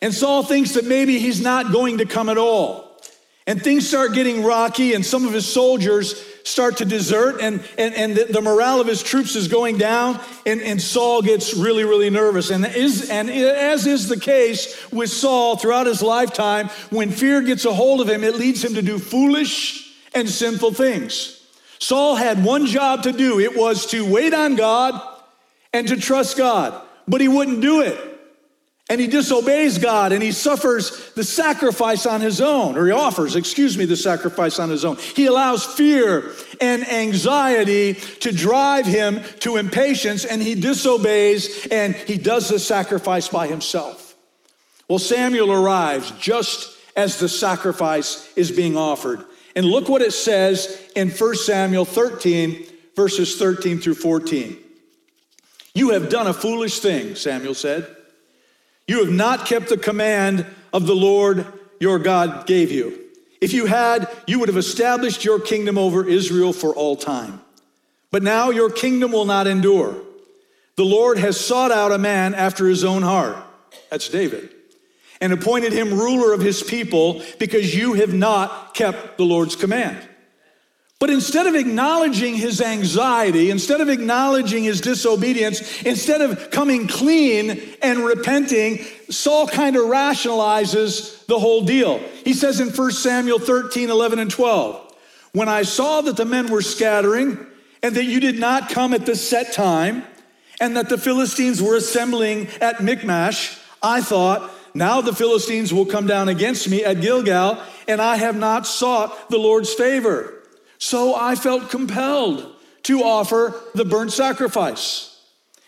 And 0.00 0.12
Saul 0.12 0.42
thinks 0.42 0.72
that 0.72 0.84
maybe 0.84 1.18
he's 1.18 1.40
not 1.40 1.72
going 1.72 1.98
to 1.98 2.04
come 2.04 2.28
at 2.28 2.38
all. 2.38 3.00
And 3.46 3.62
things 3.62 3.88
start 3.88 4.14
getting 4.14 4.42
rocky, 4.42 4.94
and 4.94 5.04
some 5.04 5.26
of 5.26 5.32
his 5.32 5.46
soldiers 5.46 6.22
start 6.44 6.76
to 6.76 6.84
desert, 6.84 7.40
and, 7.40 7.62
and, 7.78 7.94
and 7.94 8.14
the, 8.14 8.24
the 8.26 8.40
morale 8.40 8.80
of 8.80 8.86
his 8.86 9.02
troops 9.02 9.34
is 9.34 9.48
going 9.48 9.78
down, 9.78 10.20
and, 10.46 10.60
and 10.60 10.80
Saul 10.80 11.22
gets 11.22 11.54
really, 11.54 11.84
really 11.84 12.10
nervous. 12.10 12.50
And, 12.50 12.64
is, 12.66 13.10
and 13.10 13.30
as 13.30 13.86
is 13.86 14.08
the 14.08 14.20
case 14.20 14.90
with 14.92 15.10
Saul 15.10 15.56
throughout 15.56 15.86
his 15.86 16.02
lifetime, 16.02 16.68
when 16.90 17.10
fear 17.10 17.40
gets 17.40 17.64
a 17.64 17.72
hold 17.72 18.02
of 18.02 18.08
him, 18.08 18.22
it 18.22 18.36
leads 18.36 18.62
him 18.62 18.74
to 18.74 18.82
do 18.82 18.98
foolish 18.98 19.94
and 20.14 20.28
sinful 20.28 20.74
things. 20.74 21.40
Saul 21.78 22.14
had 22.14 22.44
one 22.44 22.66
job 22.66 23.02
to 23.02 23.12
do 23.12 23.40
it 23.40 23.56
was 23.56 23.86
to 23.86 24.10
wait 24.10 24.32
on 24.32 24.54
God 24.54 25.00
and 25.72 25.88
to 25.88 25.96
trust 25.96 26.36
God, 26.36 26.80
but 27.08 27.20
he 27.20 27.28
wouldn't 27.28 27.62
do 27.62 27.80
it 27.80 28.13
and 28.90 29.00
he 29.00 29.06
disobeys 29.06 29.78
God 29.78 30.12
and 30.12 30.22
he 30.22 30.30
suffers 30.30 31.10
the 31.12 31.24
sacrifice 31.24 32.04
on 32.04 32.20
his 32.20 32.40
own, 32.40 32.76
or 32.76 32.86
he 32.86 32.92
offers, 32.92 33.34
excuse 33.34 33.78
me, 33.78 33.86
the 33.86 33.96
sacrifice 33.96 34.58
on 34.58 34.68
his 34.68 34.84
own. 34.84 34.96
He 34.96 35.26
allows 35.26 35.64
fear 35.64 36.32
and 36.60 36.86
anxiety 36.86 37.94
to 37.94 38.30
drive 38.30 38.84
him 38.84 39.22
to 39.40 39.56
impatience 39.56 40.26
and 40.26 40.42
he 40.42 40.54
disobeys 40.54 41.66
and 41.68 41.94
he 41.94 42.18
does 42.18 42.48
the 42.48 42.58
sacrifice 42.58 43.28
by 43.28 43.46
himself. 43.46 44.14
Well, 44.86 44.98
Samuel 44.98 45.50
arrives 45.50 46.10
just 46.20 46.76
as 46.94 47.18
the 47.18 47.28
sacrifice 47.28 48.30
is 48.36 48.52
being 48.52 48.76
offered. 48.76 49.24
And 49.56 49.64
look 49.64 49.88
what 49.88 50.02
it 50.02 50.12
says 50.12 50.90
in 50.94 51.08
1 51.08 51.36
Samuel 51.36 51.86
13, 51.86 52.66
verses 52.94 53.36
13 53.38 53.78
through 53.78 53.94
14. 53.94 54.58
You 55.74 55.90
have 55.90 56.10
done 56.10 56.26
a 56.26 56.34
foolish 56.34 56.80
thing, 56.80 57.14
Samuel 57.14 57.54
said. 57.54 57.96
You 58.86 59.04
have 59.04 59.12
not 59.12 59.46
kept 59.46 59.68
the 59.68 59.76
command 59.76 60.46
of 60.72 60.86
the 60.86 60.94
Lord 60.94 61.46
your 61.80 61.98
God 61.98 62.46
gave 62.46 62.70
you. 62.70 63.00
If 63.40 63.52
you 63.52 63.66
had, 63.66 64.08
you 64.26 64.38
would 64.38 64.48
have 64.48 64.56
established 64.56 65.24
your 65.24 65.40
kingdom 65.40 65.76
over 65.76 66.08
Israel 66.08 66.52
for 66.52 66.74
all 66.74 66.96
time. 66.96 67.40
But 68.10 68.22
now 68.22 68.50
your 68.50 68.70
kingdom 68.70 69.12
will 69.12 69.24
not 69.24 69.46
endure. 69.46 69.96
The 70.76 70.84
Lord 70.84 71.18
has 71.18 71.38
sought 71.38 71.70
out 71.70 71.92
a 71.92 71.98
man 71.98 72.34
after 72.34 72.66
his 72.68 72.84
own 72.84 73.02
heart. 73.02 73.36
That's 73.90 74.08
David. 74.08 74.50
And 75.20 75.32
appointed 75.32 75.72
him 75.72 75.94
ruler 75.94 76.32
of 76.32 76.40
his 76.40 76.62
people 76.62 77.22
because 77.38 77.74
you 77.74 77.94
have 77.94 78.12
not 78.12 78.74
kept 78.74 79.16
the 79.16 79.24
Lord's 79.24 79.56
command. 79.56 79.98
But 81.04 81.12
instead 81.12 81.46
of 81.46 81.54
acknowledging 81.54 82.34
his 82.34 82.62
anxiety, 82.62 83.50
instead 83.50 83.82
of 83.82 83.90
acknowledging 83.90 84.64
his 84.64 84.80
disobedience, 84.80 85.82
instead 85.82 86.22
of 86.22 86.50
coming 86.50 86.88
clean 86.88 87.60
and 87.82 88.06
repenting, 88.06 88.86
Saul 89.10 89.46
kind 89.46 89.76
of 89.76 89.82
rationalizes 89.82 91.26
the 91.26 91.38
whole 91.38 91.62
deal. 91.62 91.98
He 92.24 92.32
says 92.32 92.58
in 92.58 92.70
1 92.70 92.90
Samuel 92.92 93.38
13, 93.38 93.90
11, 93.90 94.18
and 94.18 94.30
12, 94.30 94.94
When 95.34 95.46
I 95.46 95.60
saw 95.60 96.00
that 96.00 96.16
the 96.16 96.24
men 96.24 96.50
were 96.50 96.62
scattering, 96.62 97.36
and 97.82 97.94
that 97.96 98.04
you 98.04 98.18
did 98.18 98.38
not 98.38 98.70
come 98.70 98.94
at 98.94 99.04
the 99.04 99.14
set 99.14 99.52
time, 99.52 100.04
and 100.58 100.74
that 100.78 100.88
the 100.88 100.96
Philistines 100.96 101.60
were 101.60 101.76
assembling 101.76 102.48
at 102.62 102.82
Michmash, 102.82 103.58
I 103.82 104.00
thought, 104.00 104.50
now 104.72 105.02
the 105.02 105.14
Philistines 105.14 105.70
will 105.70 105.84
come 105.84 106.06
down 106.06 106.30
against 106.30 106.66
me 106.66 106.82
at 106.82 107.02
Gilgal, 107.02 107.58
and 107.86 108.00
I 108.00 108.16
have 108.16 108.38
not 108.38 108.66
sought 108.66 109.28
the 109.28 109.36
Lord's 109.36 109.74
favor. 109.74 110.33
So 110.84 111.14
I 111.14 111.34
felt 111.34 111.70
compelled 111.70 112.46
to 112.82 113.04
offer 113.04 113.58
the 113.74 113.86
burnt 113.86 114.12
sacrifice. 114.12 115.18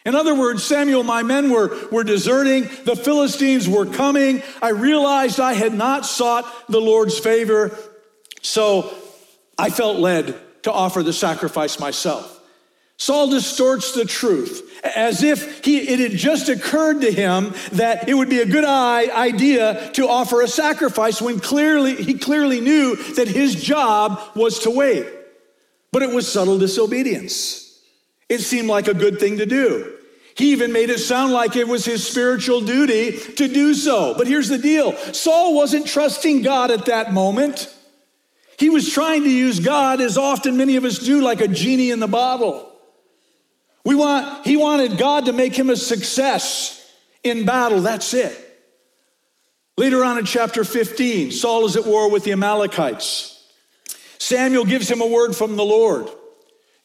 In 0.05 0.15
other 0.15 0.35
words, 0.35 0.63
Samuel, 0.63 1.05
my 1.05 1.23
men 1.23 1.51
were, 1.51 1.89
were 1.91 2.05
deserting. 2.05 2.69
The 2.85 2.95
Philistines 2.95 3.67
were 3.67 3.87
coming. 3.87 4.43
I 4.61 4.73
realized 4.73 5.41
I 5.41 5.55
had 5.55 5.73
not 5.73 6.05
sought 6.05 6.45
the 6.69 6.83
Lord's 6.83 7.19
favor. 7.19 7.75
So 8.43 8.93
I 9.59 9.71
felt 9.71 9.97
led 9.97 10.39
to 10.65 10.71
offer 10.71 11.03
the 11.03 11.15
sacrifice 11.15 11.81
myself. 11.81 12.36
Saul 12.99 13.29
distorts 13.29 13.93
the 13.93 14.05
truth 14.05 14.81
as 14.83 15.23
if 15.23 15.65
he, 15.65 15.79
it 15.79 15.99
had 15.99 16.19
just 16.19 16.49
occurred 16.49 17.03
to 17.03 17.13
him 17.13 17.55
that 17.73 18.09
it 18.09 18.15
would 18.15 18.31
be 18.31 18.41
a 18.41 18.47
good 18.47 18.65
idea 18.65 19.91
to 19.95 20.09
offer 20.09 20.41
a 20.41 20.49
sacrifice 20.49 21.21
when 21.21 21.39
clearly 21.39 21.95
he 21.95 22.15
clearly 22.15 22.61
knew 22.61 22.97
that 23.15 23.29
his 23.29 23.55
job 23.55 24.21
was 24.35 24.61
to 24.61 24.71
wait. 24.71 25.07
But 25.93 26.03
it 26.03 26.11
was 26.11 26.31
subtle 26.31 26.59
disobedience. 26.59 27.81
It 28.29 28.41
seemed 28.41 28.69
like 28.69 28.89
a 28.89 28.95
good 28.95 29.21
thing 29.21 29.39
to 29.39 29.47
do. 29.47 29.93
He 30.35 30.53
even 30.53 30.73
made 30.73 30.91
it 30.91 30.99
sound 30.99 31.33
like 31.33 31.57
it 31.57 31.67
was 31.67 31.85
his 31.85 32.07
spiritual 32.07 32.61
duty 32.61 33.13
to 33.13 33.49
do 33.49 33.73
so. 33.73 34.15
But 34.17 34.27
here's 34.27 34.49
the 34.49 34.59
deal 34.59 34.97
Saul 35.13 35.55
wasn't 35.55 35.87
trusting 35.87 36.43
God 36.43 36.71
at 36.71 36.87
that 36.87 37.13
moment. 37.13 37.73
He 38.59 38.71
was 38.71 38.91
trying 38.91 39.23
to 39.25 39.31
use 39.31 39.61
God 39.61 40.01
as 40.01 40.17
often 40.17 40.57
many 40.57 40.77
of 40.77 40.85
us 40.85 40.99
do, 40.99 41.21
like 41.21 41.41
a 41.43 41.49
genie 41.49 41.91
in 41.91 42.01
the 42.01 42.07
bottle. 42.07 42.66
We 43.87 43.95
want, 43.95 44.45
he 44.45 44.57
wanted 44.57 44.99
God 44.99 45.27
to 45.27 45.33
make 45.33 45.57
him 45.57 45.71
a 45.71 45.77
success 45.77 46.93
in 47.23 47.45
battle. 47.47 47.83
That's 47.83 48.15
it. 48.15 48.37
Later 49.77 50.05
on 50.05 50.19
in 50.19 50.25
chapter 50.25 50.65
15, 50.65 51.31
Saul 51.31 51.67
is 51.67 51.77
at 51.77 51.87
war 51.87 52.11
with 52.11 52.25
the 52.25 52.33
Amalekites. 52.33 53.49
Samuel 54.19 54.65
gives 54.65 54.91
him 54.91 55.01
a 55.01 55.07
word 55.07 55.37
from 55.37 55.55
the 55.55 55.65
Lord. 55.65 56.09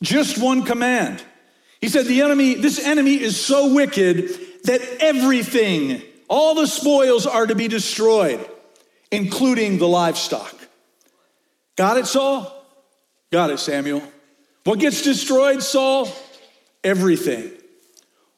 Just 0.04 0.40
one 0.40 0.62
command. 0.62 1.24
He 1.80 1.90
said, 1.90 2.06
The 2.06 2.22
enemy, 2.22 2.54
this 2.54 2.78
enemy 2.86 3.20
is 3.20 3.44
so 3.44 3.74
wicked 3.74 4.38
that 4.66 4.82
everything, 5.00 6.04
all 6.28 6.54
the 6.54 6.68
spoils 6.68 7.26
are 7.26 7.48
to 7.48 7.56
be 7.56 7.68
destroyed, 7.68 8.48
including 9.12 9.80
the 9.80 9.88
livestock. 9.88 10.56
Got 11.76 11.98
it, 11.98 12.06
Saul? 12.06 12.64
Got 13.32 13.50
it, 13.50 13.58
Samuel. 13.58 14.04
What 14.66 14.78
gets 14.78 15.02
destroyed, 15.02 15.64
Saul? 15.64 16.08
Everything. 16.84 17.52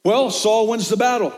Well, 0.04 0.32
Saul 0.32 0.68
wins 0.68 0.90
the 0.90 0.98
battle. 0.98 1.34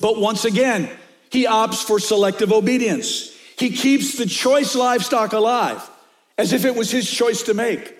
But 0.00 0.18
once 0.18 0.44
again, 0.44 0.90
he 1.30 1.46
opts 1.46 1.82
for 1.84 1.98
selective 1.98 2.52
obedience. 2.52 3.36
He 3.58 3.70
keeps 3.70 4.16
the 4.16 4.26
choice 4.26 4.74
livestock 4.74 5.32
alive 5.32 5.88
as 6.38 6.52
if 6.52 6.64
it 6.64 6.74
was 6.74 6.90
his 6.90 7.10
choice 7.10 7.42
to 7.44 7.54
make. 7.54 7.96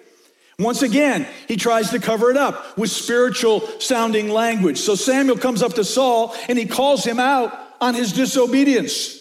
Once 0.59 0.83
again, 0.83 1.27
he 1.49 1.57
tries 1.57 1.91
to 1.91 1.99
cover 1.99 2.31
it 2.31 2.37
up 2.37 2.79
with 2.79 2.91
spiritual 2.91 3.61
sounding 3.81 4.29
language. 4.29 4.79
So 4.79 4.95
Samuel 4.95 5.37
comes 5.37 5.63
up 5.63 5.75
to 5.75 5.85
Saul 5.85 6.35
and 6.49 6.57
he 6.57 6.67
calls 6.67 7.05
him 7.05 7.19
out 7.19 7.59
on 7.81 7.95
his 7.95 8.13
disobedience. 8.13 9.21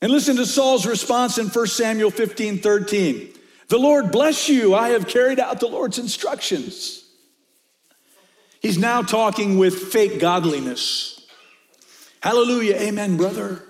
And 0.00 0.10
listen 0.10 0.36
to 0.36 0.46
Saul's 0.46 0.86
response 0.86 1.38
in 1.38 1.48
1 1.48 1.66
Samuel 1.66 2.10
15 2.10 2.58
13. 2.58 3.28
The 3.68 3.78
Lord 3.78 4.10
bless 4.10 4.48
you. 4.48 4.74
I 4.74 4.90
have 4.90 5.06
carried 5.06 5.38
out 5.38 5.60
the 5.60 5.68
Lord's 5.68 5.98
instructions. 5.98 7.01
He's 8.62 8.78
now 8.78 9.02
talking 9.02 9.58
with 9.58 9.74
fake 9.92 10.20
godliness. 10.20 11.26
Hallelujah. 12.22 12.76
Amen, 12.76 13.16
brother. 13.16 13.64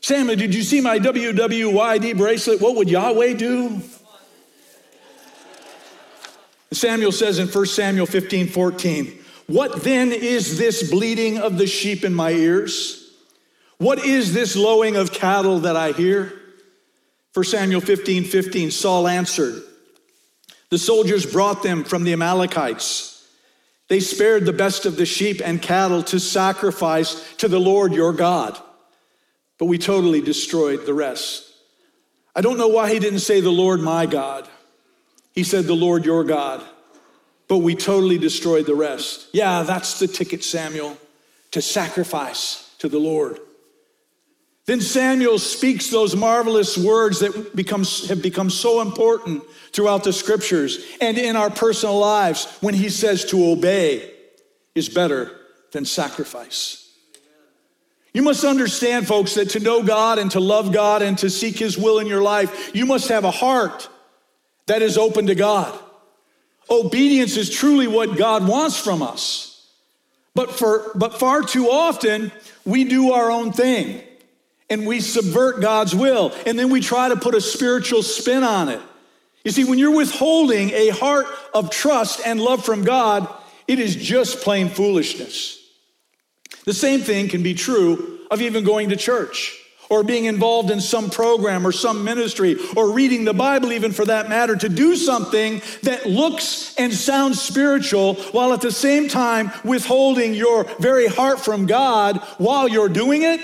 Samuel, 0.00 0.36
did 0.36 0.54
you 0.54 0.62
see 0.62 0.80
my 0.80 0.98
WWYD 0.98 2.16
bracelet? 2.16 2.60
What 2.60 2.76
would 2.76 2.88
Yahweh 2.88 3.34
do? 3.34 3.82
Samuel 6.72 7.12
says 7.12 7.38
in 7.38 7.48
1 7.48 7.66
Samuel 7.66 8.06
15 8.06 8.48
14, 8.48 9.18
What 9.46 9.82
then 9.82 10.12
is 10.12 10.56
this 10.56 10.88
bleating 10.90 11.38
of 11.38 11.58
the 11.58 11.66
sheep 11.66 12.04
in 12.04 12.14
my 12.14 12.30
ears? 12.30 13.12
What 13.78 14.04
is 14.04 14.32
this 14.32 14.56
lowing 14.56 14.94
of 14.94 15.12
cattle 15.12 15.60
that 15.60 15.76
I 15.76 15.90
hear? 15.90 16.32
1 17.34 17.44
Samuel 17.44 17.80
15 17.80 18.24
15, 18.24 18.70
Saul 18.70 19.08
answered, 19.08 19.62
The 20.72 20.78
soldiers 20.78 21.26
brought 21.26 21.62
them 21.62 21.84
from 21.84 22.04
the 22.04 22.14
Amalekites. 22.14 23.28
They 23.88 24.00
spared 24.00 24.46
the 24.46 24.54
best 24.54 24.86
of 24.86 24.96
the 24.96 25.04
sheep 25.04 25.42
and 25.44 25.60
cattle 25.60 26.02
to 26.04 26.18
sacrifice 26.18 27.30
to 27.36 27.46
the 27.46 27.60
Lord 27.60 27.92
your 27.92 28.14
God, 28.14 28.58
but 29.58 29.66
we 29.66 29.76
totally 29.76 30.22
destroyed 30.22 30.86
the 30.86 30.94
rest. 30.94 31.44
I 32.34 32.40
don't 32.40 32.56
know 32.56 32.68
why 32.68 32.90
he 32.90 32.98
didn't 33.00 33.18
say 33.18 33.42
the 33.42 33.50
Lord 33.50 33.82
my 33.82 34.06
God. 34.06 34.48
He 35.32 35.44
said, 35.44 35.66
The 35.66 35.74
Lord 35.74 36.06
your 36.06 36.24
God. 36.24 36.64
But 37.48 37.58
we 37.58 37.74
totally 37.74 38.16
destroyed 38.16 38.64
the 38.64 38.74
rest. 38.74 39.28
Yeah, 39.34 39.64
that's 39.64 39.98
the 39.98 40.08
ticket, 40.08 40.42
Samuel, 40.42 40.96
to 41.50 41.60
sacrifice 41.60 42.74
to 42.78 42.88
the 42.88 42.98
Lord. 42.98 43.40
Then 44.66 44.80
Samuel 44.80 45.38
speaks 45.38 45.88
those 45.88 46.14
marvelous 46.14 46.78
words 46.78 47.18
that 47.18 47.56
becomes, 47.56 48.08
have 48.08 48.22
become 48.22 48.48
so 48.48 48.80
important 48.80 49.42
throughout 49.72 50.04
the 50.04 50.12
scriptures 50.12 50.84
and 51.00 51.18
in 51.18 51.34
our 51.34 51.50
personal 51.50 51.98
lives 51.98 52.46
when 52.60 52.74
he 52.74 52.88
says 52.88 53.24
to 53.26 53.50
obey 53.50 54.08
is 54.74 54.88
better 54.88 55.36
than 55.72 55.84
sacrifice. 55.84 56.78
You 58.14 58.22
must 58.22 58.44
understand, 58.44 59.08
folks, 59.08 59.34
that 59.34 59.50
to 59.50 59.60
know 59.60 59.82
God 59.82 60.18
and 60.18 60.30
to 60.32 60.40
love 60.40 60.70
God 60.70 61.02
and 61.02 61.16
to 61.18 61.30
seek 61.30 61.58
his 61.58 61.78
will 61.78 61.98
in 61.98 62.06
your 62.06 62.22
life, 62.22 62.74
you 62.74 62.86
must 62.86 63.08
have 63.08 63.24
a 63.24 63.30
heart 63.30 63.88
that 64.66 64.82
is 64.82 64.98
open 64.98 65.26
to 65.26 65.34
God. 65.34 65.76
Obedience 66.70 67.36
is 67.36 67.50
truly 67.50 67.88
what 67.88 68.16
God 68.16 68.46
wants 68.46 68.78
from 68.78 69.02
us. 69.02 69.70
But, 70.34 70.52
for, 70.52 70.92
but 70.94 71.18
far 71.18 71.42
too 71.42 71.68
often, 71.68 72.30
we 72.64 72.84
do 72.84 73.12
our 73.12 73.30
own 73.30 73.52
thing 73.52 74.02
and 74.72 74.86
we 74.86 75.00
subvert 75.00 75.60
God's 75.60 75.94
will. 75.94 76.32
And 76.46 76.58
then 76.58 76.70
we 76.70 76.80
try 76.80 77.10
to 77.10 77.16
put 77.16 77.34
a 77.34 77.42
spiritual 77.42 78.02
spin 78.02 78.42
on 78.42 78.70
it. 78.70 78.80
You 79.44 79.50
see, 79.50 79.64
when 79.64 79.78
you're 79.78 79.94
withholding 79.94 80.70
a 80.70 80.88
heart 80.88 81.26
of 81.52 81.68
trust 81.68 82.22
and 82.24 82.40
love 82.40 82.64
from 82.64 82.82
God, 82.82 83.28
it 83.68 83.78
is 83.78 83.94
just 83.94 84.40
plain 84.40 84.70
foolishness. 84.70 85.62
The 86.64 86.72
same 86.72 87.00
thing 87.00 87.28
can 87.28 87.42
be 87.42 87.52
true 87.52 88.20
of 88.30 88.40
even 88.40 88.64
going 88.64 88.88
to 88.88 88.96
church 88.96 89.58
or 89.90 90.02
being 90.02 90.24
involved 90.24 90.70
in 90.70 90.80
some 90.80 91.10
program 91.10 91.66
or 91.66 91.72
some 91.72 92.02
ministry 92.02 92.56
or 92.74 92.92
reading 92.92 93.26
the 93.26 93.34
Bible, 93.34 93.74
even 93.74 93.92
for 93.92 94.06
that 94.06 94.30
matter, 94.30 94.56
to 94.56 94.70
do 94.70 94.96
something 94.96 95.60
that 95.82 96.06
looks 96.06 96.74
and 96.76 96.94
sounds 96.94 97.42
spiritual 97.42 98.14
while 98.32 98.54
at 98.54 98.62
the 98.62 98.72
same 98.72 99.06
time 99.06 99.52
withholding 99.64 100.32
your 100.32 100.64
very 100.78 101.08
heart 101.08 101.40
from 101.40 101.66
God 101.66 102.16
while 102.38 102.68
you're 102.68 102.88
doing 102.88 103.20
it, 103.20 103.40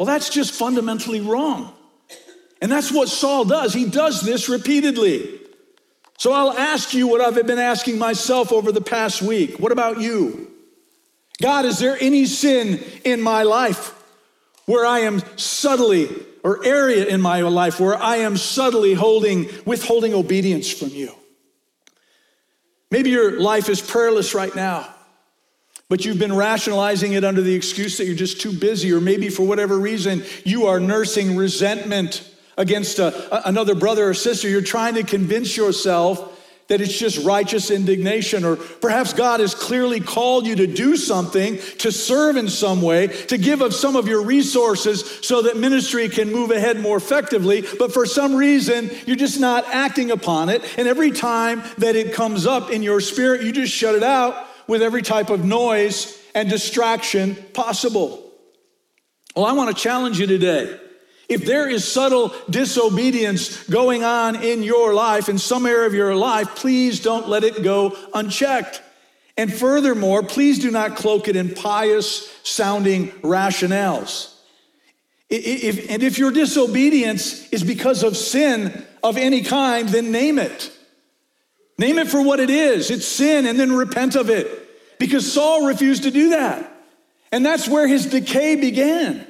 well, 0.00 0.06
that's 0.06 0.30
just 0.30 0.54
fundamentally 0.54 1.20
wrong. 1.20 1.74
And 2.62 2.72
that's 2.72 2.90
what 2.90 3.10
Saul 3.10 3.44
does. 3.44 3.74
He 3.74 3.84
does 3.84 4.22
this 4.22 4.48
repeatedly. 4.48 5.38
So 6.16 6.32
I'll 6.32 6.56
ask 6.56 6.94
you 6.94 7.06
what 7.06 7.20
I've 7.20 7.46
been 7.46 7.58
asking 7.58 7.98
myself 7.98 8.50
over 8.50 8.72
the 8.72 8.80
past 8.80 9.20
week. 9.20 9.60
What 9.60 9.72
about 9.72 10.00
you? 10.00 10.50
God, 11.42 11.66
is 11.66 11.78
there 11.78 11.98
any 12.00 12.24
sin 12.24 12.82
in 13.04 13.20
my 13.20 13.42
life 13.42 13.94
where 14.64 14.86
I 14.86 15.00
am 15.00 15.20
subtly, 15.36 16.08
or 16.42 16.64
area 16.64 17.04
in 17.04 17.20
my 17.20 17.42
life 17.42 17.78
where 17.78 18.02
I 18.02 18.16
am 18.16 18.38
subtly 18.38 18.94
holding, 18.94 19.50
withholding 19.66 20.14
obedience 20.14 20.72
from 20.72 20.88
you. 20.88 21.14
Maybe 22.90 23.10
your 23.10 23.38
life 23.38 23.68
is 23.68 23.82
prayerless 23.82 24.34
right 24.34 24.56
now, 24.56 24.88
but 25.90 26.04
you've 26.04 26.20
been 26.20 26.34
rationalizing 26.34 27.14
it 27.14 27.24
under 27.24 27.42
the 27.42 27.52
excuse 27.52 27.98
that 27.98 28.06
you're 28.06 28.14
just 28.14 28.40
too 28.40 28.52
busy, 28.52 28.92
or 28.92 29.00
maybe 29.00 29.28
for 29.28 29.42
whatever 29.42 29.76
reason 29.76 30.22
you 30.44 30.66
are 30.66 30.78
nursing 30.78 31.36
resentment 31.36 32.26
against 32.56 33.00
a, 33.00 33.48
another 33.48 33.74
brother 33.74 34.08
or 34.08 34.14
sister. 34.14 34.48
You're 34.48 34.62
trying 34.62 34.94
to 34.94 35.02
convince 35.02 35.56
yourself 35.56 36.38
that 36.68 36.80
it's 36.80 36.96
just 36.96 37.26
righteous 37.26 37.72
indignation, 37.72 38.44
or 38.44 38.54
perhaps 38.54 39.12
God 39.12 39.40
has 39.40 39.52
clearly 39.52 39.98
called 39.98 40.46
you 40.46 40.54
to 40.54 40.68
do 40.68 40.96
something, 40.96 41.58
to 41.78 41.90
serve 41.90 42.36
in 42.36 42.48
some 42.48 42.82
way, 42.82 43.08
to 43.08 43.36
give 43.36 43.60
up 43.60 43.72
some 43.72 43.96
of 43.96 44.06
your 44.06 44.22
resources 44.22 45.18
so 45.22 45.42
that 45.42 45.56
ministry 45.56 46.08
can 46.08 46.30
move 46.30 46.52
ahead 46.52 46.78
more 46.78 46.98
effectively. 46.98 47.64
But 47.80 47.92
for 47.92 48.06
some 48.06 48.36
reason, 48.36 48.92
you're 49.06 49.16
just 49.16 49.40
not 49.40 49.64
acting 49.66 50.12
upon 50.12 50.50
it. 50.50 50.62
And 50.78 50.86
every 50.86 51.10
time 51.10 51.64
that 51.78 51.96
it 51.96 52.14
comes 52.14 52.46
up 52.46 52.70
in 52.70 52.84
your 52.84 53.00
spirit, 53.00 53.42
you 53.42 53.50
just 53.50 53.72
shut 53.72 53.96
it 53.96 54.04
out 54.04 54.46
with 54.70 54.82
every 54.82 55.02
type 55.02 55.30
of 55.30 55.44
noise 55.44 56.16
and 56.32 56.48
distraction 56.48 57.34
possible. 57.54 58.30
Well, 59.34 59.44
I 59.44 59.52
want 59.52 59.76
to 59.76 59.82
challenge 59.82 60.20
you 60.20 60.28
today. 60.28 60.78
If 61.28 61.44
there 61.44 61.68
is 61.68 61.90
subtle 61.90 62.32
disobedience 62.48 63.64
going 63.68 64.04
on 64.04 64.36
in 64.36 64.62
your 64.62 64.94
life, 64.94 65.28
in 65.28 65.38
some 65.38 65.66
area 65.66 65.88
of 65.88 65.94
your 65.94 66.14
life, 66.14 66.54
please 66.54 67.00
don't 67.00 67.28
let 67.28 67.42
it 67.42 67.64
go 67.64 67.96
unchecked. 68.14 68.80
And 69.36 69.52
furthermore, 69.52 70.22
please 70.22 70.60
do 70.60 70.70
not 70.70 70.94
cloak 70.94 71.26
it 71.26 71.34
in 71.34 71.52
pious 71.52 72.32
sounding 72.44 73.08
rationales. 73.22 74.32
If, 75.28 75.90
and 75.90 76.00
if 76.00 76.16
your 76.16 76.30
disobedience 76.30 77.48
is 77.48 77.64
because 77.64 78.04
of 78.04 78.16
sin 78.16 78.86
of 79.02 79.16
any 79.16 79.42
kind, 79.42 79.88
then 79.88 80.12
name 80.12 80.38
it. 80.38 80.70
Name 81.80 81.98
it 81.98 82.08
for 82.08 82.20
what 82.20 82.40
it 82.40 82.50
is. 82.50 82.90
It's 82.90 83.06
sin, 83.06 83.46
and 83.46 83.58
then 83.58 83.72
repent 83.72 84.14
of 84.14 84.28
it. 84.28 84.98
Because 84.98 85.32
Saul 85.32 85.64
refused 85.64 86.02
to 86.02 86.10
do 86.10 86.28
that. 86.28 86.70
And 87.32 87.44
that's 87.44 87.66
where 87.66 87.88
his 87.88 88.04
decay 88.04 88.56
began. 88.56 89.26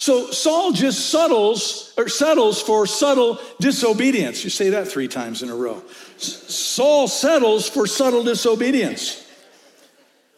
So 0.00 0.32
Saul 0.32 0.72
just 0.72 1.10
settles 1.10 1.94
or 1.96 2.08
settles 2.08 2.60
for 2.60 2.84
subtle 2.88 3.38
disobedience. 3.60 4.42
You 4.42 4.50
say 4.50 4.70
that 4.70 4.88
three 4.88 5.06
times 5.06 5.44
in 5.44 5.50
a 5.50 5.54
row. 5.54 5.84
Saul 6.16 7.06
settles 7.06 7.68
for 7.68 7.86
subtle 7.86 8.24
disobedience. 8.24 9.24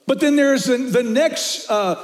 But 0.07 0.21
then 0.21 0.37
there's 0.37 0.65
the, 0.65 0.77
the 0.77 1.03
next 1.03 1.71
uh, 1.71 1.95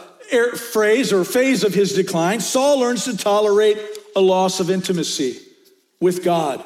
phrase 0.55 1.13
or 1.13 1.25
phase 1.25 1.63
of 1.63 1.75
his 1.75 1.93
decline. 1.93 2.41
Saul 2.41 2.81
learns 2.81 3.05
to 3.05 3.19
tolerate 3.19 3.77
a 4.17 4.21
loss 4.23 4.61
of 4.61 4.71
intimacy 4.71 5.41
with 6.01 6.25
God. 6.25 6.65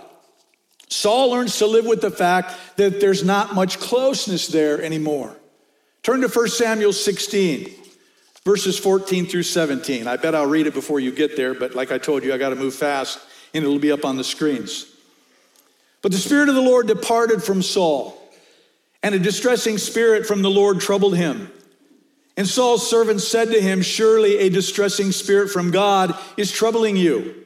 Saul 0.95 1.33
learns 1.33 1.59
to 1.59 1.67
live 1.67 1.87
with 1.87 2.01
the 2.01 2.11
fact 2.11 2.55
that 2.77 3.01
there's 3.01 3.25
not 3.25 3.53
much 3.53 3.81
closeness 3.81 4.47
there 4.47 4.81
anymore. 4.81 5.37
Turn 6.05 6.21
to 6.21 6.29
1 6.29 6.49
Samuel 6.49 6.93
16 6.93 7.69
verses 8.45 8.79
14 8.79 9.27
through 9.27 9.43
17. 9.43 10.07
I 10.07 10.17
bet 10.17 10.35
I'll 10.35 10.47
read 10.47 10.67
it 10.67 10.75
before 10.75 11.01
you 11.01 11.11
get 11.11 11.37
there, 11.37 11.53
but 11.53 11.75
like 11.75 11.91
I 11.91 11.99
told 11.99 12.23
you, 12.23 12.33
I 12.33 12.39
got 12.39 12.51
to 12.51 12.57
move 12.57 12.75
fast 12.75 13.19
and 13.55 13.65
it'll 13.65 13.79
be 13.81 13.91
up 13.91 14.05
on 14.05 14.17
the 14.17 14.25
screens. 14.25 14.87
But 16.01 16.13
the 16.13 16.19
Spirit 16.19 16.49
of 16.49 16.55
the 16.55 16.61
Lord 16.61 16.87
departed 16.87 17.43
from 17.43 17.63
Saul, 17.63 18.21
and 19.03 19.15
a 19.15 19.19
distressing 19.19 19.79
spirit 19.79 20.27
from 20.27 20.43
the 20.43 20.51
Lord 20.51 20.81
troubled 20.81 21.17
him. 21.17 21.51
And 22.37 22.47
Saul's 22.47 22.89
servants 22.89 23.27
said 23.27 23.51
to 23.51 23.61
him, 23.61 23.83
Surely 23.83 24.39
a 24.39 24.49
distressing 24.49 25.13
spirit 25.13 25.51
from 25.51 25.71
God 25.71 26.15
is 26.37 26.53
troubling 26.53 26.97
you. 26.97 27.44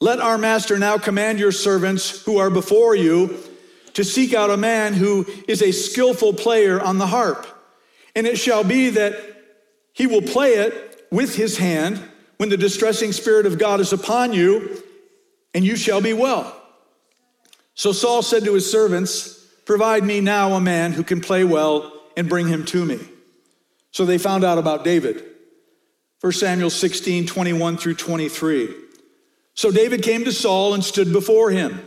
Let 0.00 0.20
our 0.20 0.36
master 0.36 0.78
now 0.78 0.98
command 0.98 1.38
your 1.38 1.52
servants 1.52 2.22
who 2.24 2.38
are 2.38 2.50
before 2.50 2.94
you 2.94 3.38
to 3.94 4.04
seek 4.04 4.34
out 4.34 4.50
a 4.50 4.56
man 4.56 4.92
who 4.92 5.24
is 5.48 5.62
a 5.62 5.72
skillful 5.72 6.34
player 6.34 6.80
on 6.80 6.98
the 6.98 7.06
harp. 7.06 7.46
And 8.14 8.26
it 8.26 8.36
shall 8.36 8.62
be 8.62 8.90
that 8.90 9.16
he 9.94 10.06
will 10.06 10.20
play 10.20 10.54
it 10.54 11.06
with 11.10 11.34
his 11.34 11.56
hand 11.56 12.02
when 12.36 12.50
the 12.50 12.58
distressing 12.58 13.12
spirit 13.12 13.46
of 13.46 13.58
God 13.58 13.80
is 13.80 13.94
upon 13.94 14.34
you, 14.34 14.82
and 15.54 15.64
you 15.64 15.76
shall 15.76 16.02
be 16.02 16.12
well. 16.12 16.54
So 17.74 17.92
Saul 17.92 18.20
said 18.20 18.44
to 18.44 18.52
his 18.52 18.70
servants, 18.70 19.44
Provide 19.64 20.04
me 20.04 20.20
now 20.20 20.52
a 20.52 20.60
man 20.60 20.92
who 20.92 21.02
can 21.02 21.22
play 21.22 21.42
well 21.44 21.92
and 22.16 22.28
bring 22.28 22.48
him 22.48 22.66
to 22.66 22.84
me. 22.84 22.98
So 23.90 24.04
they 24.04 24.18
found 24.18 24.44
out 24.44 24.58
about 24.58 24.84
David. 24.84 25.24
1 26.20 26.32
Samuel 26.32 26.70
16, 26.70 27.26
21 27.26 27.76
through 27.78 27.94
23. 27.94 28.85
So 29.56 29.70
David 29.70 30.02
came 30.02 30.24
to 30.24 30.32
Saul 30.32 30.74
and 30.74 30.84
stood 30.84 31.12
before 31.12 31.50
him. 31.50 31.80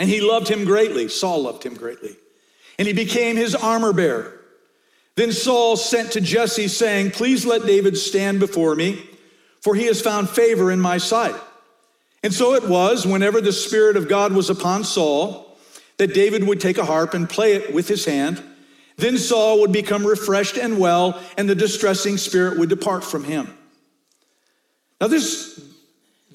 And 0.00 0.08
he 0.08 0.20
loved 0.20 0.48
him 0.48 0.64
greatly. 0.64 1.08
Saul 1.08 1.42
loved 1.42 1.62
him 1.62 1.74
greatly. 1.74 2.16
And 2.78 2.88
he 2.88 2.92
became 2.92 3.36
his 3.36 3.54
armor 3.54 3.92
bearer. 3.92 4.40
Then 5.14 5.32
Saul 5.32 5.76
sent 5.76 6.12
to 6.12 6.20
Jesse, 6.20 6.68
saying, 6.68 7.12
Please 7.12 7.46
let 7.46 7.64
David 7.64 7.96
stand 7.96 8.40
before 8.40 8.74
me, 8.74 9.02
for 9.62 9.74
he 9.74 9.86
has 9.86 10.02
found 10.02 10.28
favor 10.28 10.70
in 10.70 10.80
my 10.80 10.98
sight. 10.98 11.34
And 12.22 12.34
so 12.34 12.54
it 12.54 12.68
was, 12.68 13.06
whenever 13.06 13.40
the 13.40 13.52
Spirit 13.52 13.96
of 13.96 14.08
God 14.08 14.32
was 14.32 14.50
upon 14.50 14.84
Saul, 14.84 15.56
that 15.96 16.12
David 16.12 16.46
would 16.46 16.60
take 16.60 16.76
a 16.76 16.84
harp 16.84 17.14
and 17.14 17.30
play 17.30 17.54
it 17.54 17.72
with 17.72 17.88
his 17.88 18.04
hand 18.04 18.42
then 18.96 19.18
Saul 19.18 19.60
would 19.60 19.72
become 19.72 20.06
refreshed 20.06 20.56
and 20.56 20.78
well, 20.78 21.20
and 21.36 21.48
the 21.48 21.54
distressing 21.54 22.16
spirit 22.16 22.58
would 22.58 22.70
depart 22.70 23.04
from 23.04 23.24
him. 23.24 23.56
Now, 25.00 25.08
this, 25.08 25.60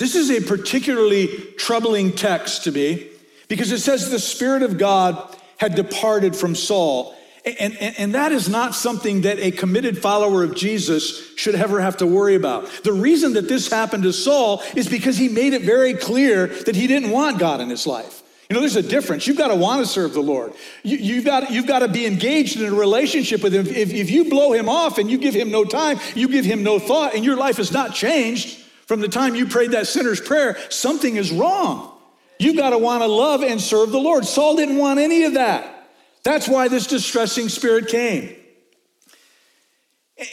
this 0.02 0.16
is 0.16 0.32
a 0.32 0.42
particularly 0.42 1.28
troubling 1.58 2.12
text 2.12 2.64
to 2.64 2.72
me 2.72 3.08
because 3.48 3.72
it 3.72 3.78
says 3.78 4.10
the 4.10 4.18
Spirit 4.18 4.64
of 4.64 4.80
God 4.80 5.38
had 5.58 5.76
departed 5.76 6.36
from 6.36 6.56
Saul. 6.56 7.16
And, 7.46 7.78
and, 7.80 7.96
and, 8.00 8.16
that 8.16 8.32
is 8.32 8.50
not 8.50 8.74
something 8.74 9.22
that 9.22 9.38
a 9.38 9.52
committed 9.52 10.00
follower 10.00 10.44
of 10.44 10.56
Jesus 10.56 11.36
should 11.36 11.54
ever 11.54 11.80
have 11.82 11.98
to 11.98 12.08
worry 12.08 12.34
about. 12.34 12.68
The 12.84 12.94
reason 12.94 13.34
that 13.34 13.48
this 13.48 13.70
happened 13.70 14.02
to 14.04 14.14
Saul 14.14 14.64
is 14.76 14.90
because 14.90 15.18
he 15.18 15.30
made 15.30 15.54
it 15.54 15.62
very 15.62 15.94
clear 15.94 16.48
that 16.48 16.76
he 16.76 16.88
didn't 16.88 17.12
want 17.12 17.38
God 17.38 17.62
in 17.62 17.70
his 17.70 17.86
life. 17.86 18.24
You 18.50 18.56
know, 18.56 18.62
there's 18.62 18.76
a 18.76 18.82
difference. 18.82 19.28
You've 19.28 19.38
got 19.38 19.50
to 19.50 19.56
want 19.56 19.86
to 19.86 19.86
serve 19.86 20.14
the 20.14 20.22
Lord. 20.22 20.54
You, 20.82 21.18
have 21.18 21.26
got, 21.26 21.52
you've 21.52 21.68
got 21.68 21.80
to 21.80 21.88
be 21.88 22.08
engaged 22.08 22.60
in 22.60 22.66
a 22.66 22.76
relationship 22.76 23.44
with 23.44 23.54
Him. 23.54 23.68
If, 23.68 23.94
if 23.94 24.10
you 24.10 24.32
blow 24.32 24.52
Him 24.52 24.68
off 24.68 24.98
and 24.98 25.12
you 25.12 25.20
give 25.20 25.36
Him 25.36 25.52
no 25.52 25.64
time, 25.64 26.00
you 26.16 26.28
give 26.28 26.44
Him 26.44 26.64
no 26.64 26.80
thought, 26.80 27.14
and 27.14 27.24
your 27.24 27.38
life 27.38 27.60
is 27.60 27.72
not 27.72 27.94
changed 27.94 28.61
from 28.92 29.00
the 29.00 29.08
time 29.08 29.36
you 29.36 29.46
prayed 29.46 29.72
that 29.72 29.88
sinner's 29.88 30.20
prayer, 30.20 30.58
something 30.68 31.16
is 31.16 31.32
wrong. 31.32 31.98
You've 32.40 32.58
got 32.58 32.72
to 32.72 32.78
want 32.78 33.04
to 33.04 33.08
love 33.08 33.42
and 33.42 33.62
serve 33.62 33.90
the 33.90 33.98
Lord. 33.98 34.26
Saul 34.26 34.58
didn't 34.58 34.76
want 34.76 35.00
any 35.00 35.24
of 35.24 35.36
that. 35.36 35.88
That's 36.24 36.46
why 36.46 36.68
this 36.68 36.88
distressing 36.88 37.48
spirit 37.48 37.88
came. 37.88 38.36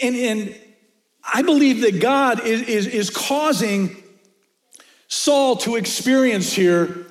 And, 0.03 0.17
and 0.17 0.61
I 1.23 1.43
believe 1.43 1.83
that 1.83 2.01
God 2.01 2.45
is, 2.45 2.63
is, 2.63 2.87
is 2.89 3.11
causing 3.11 4.03
Saul 5.07 5.55
to 5.59 5.77
experience 5.77 6.53
here 6.53 7.07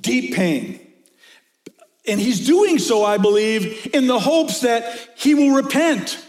deep 0.00 0.34
pain. 0.34 0.80
And 2.08 2.18
he's 2.18 2.44
doing 2.44 2.80
so, 2.80 3.04
I 3.04 3.18
believe, 3.18 3.94
in 3.94 4.08
the 4.08 4.18
hopes 4.18 4.62
that 4.62 5.10
he 5.16 5.36
will 5.36 5.54
repent 5.54 6.20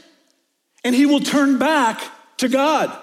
and 0.84 0.94
he 0.94 1.08
will 1.08 1.22
turn 1.22 1.58
back 1.58 2.04
to 2.38 2.48
God. 2.48 2.96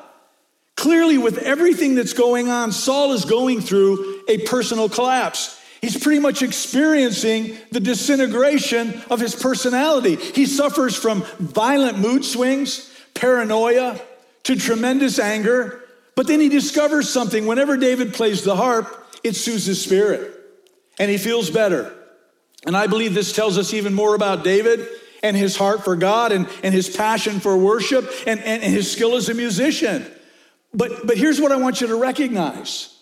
Clearly, 0.77 1.19
with 1.19 1.39
everything 1.39 1.95
that's 1.95 2.13
going 2.13 2.49
on, 2.49 2.71
Saul 2.71 3.13
is 3.13 3.25
going 3.25 3.61
through 3.61 4.23
a 4.29 4.39
personal 4.39 4.89
collapse. 4.89 5.61
He's 5.81 5.99
pretty 5.99 6.21
much 6.21 6.43
experiencing 6.43 7.57
the 7.71 7.81
disintegration 7.81 9.03
of 9.11 9.21
his 9.21 9.35
personality. 9.35 10.17
He 10.17 10.47
suffers 10.47 10.95
from 10.97 11.23
violent 11.39 11.99
mood 11.99 12.25
swings, 12.25 12.93
paranoia, 13.15 14.01
to 14.45 14.57
tremendous 14.57 15.19
anger. 15.19 15.83
But 16.15 16.27
then 16.27 16.41
he 16.41 16.49
discovers 16.49 17.09
something. 17.09 17.47
Whenever 17.47 17.77
David 17.77 18.15
plays 18.15 18.43
the 18.43 18.57
harp, 18.57 19.07
it 19.23 19.35
soothes 19.35 19.67
his 19.67 19.83
spirit 19.83 20.33
and 20.99 21.11
he 21.11 21.19
feels 21.19 21.51
better. 21.51 21.93
And 22.67 22.77
I 22.77 22.87
believe 22.87 23.15
this 23.15 23.33
tells 23.33 23.59
us 23.59 23.75
even 23.75 23.95
more 23.95 24.15
about 24.15 24.45
David 24.45 24.89
and 25.23 25.37
his 25.37 25.57
heart 25.57 25.85
for 25.85 25.97
God 25.97 26.33
and, 26.33 26.49
and 26.63 26.75
his 26.75 26.95
passion 26.95 27.41
for 27.41 27.57
worship 27.57 28.11
and, 28.27 28.41
and, 28.41 28.63
and 28.63 28.73
his 28.73 28.91
skill 28.91 29.15
as 29.15 29.29
a 29.29 29.35
musician. 29.35 30.07
But, 30.77 31.07
but 31.07 31.17
here's 31.17 31.41
what 31.41 31.51
I 31.51 31.57
want 31.57 31.81
you 31.81 31.87
to 31.89 31.97
recognize 31.97 32.95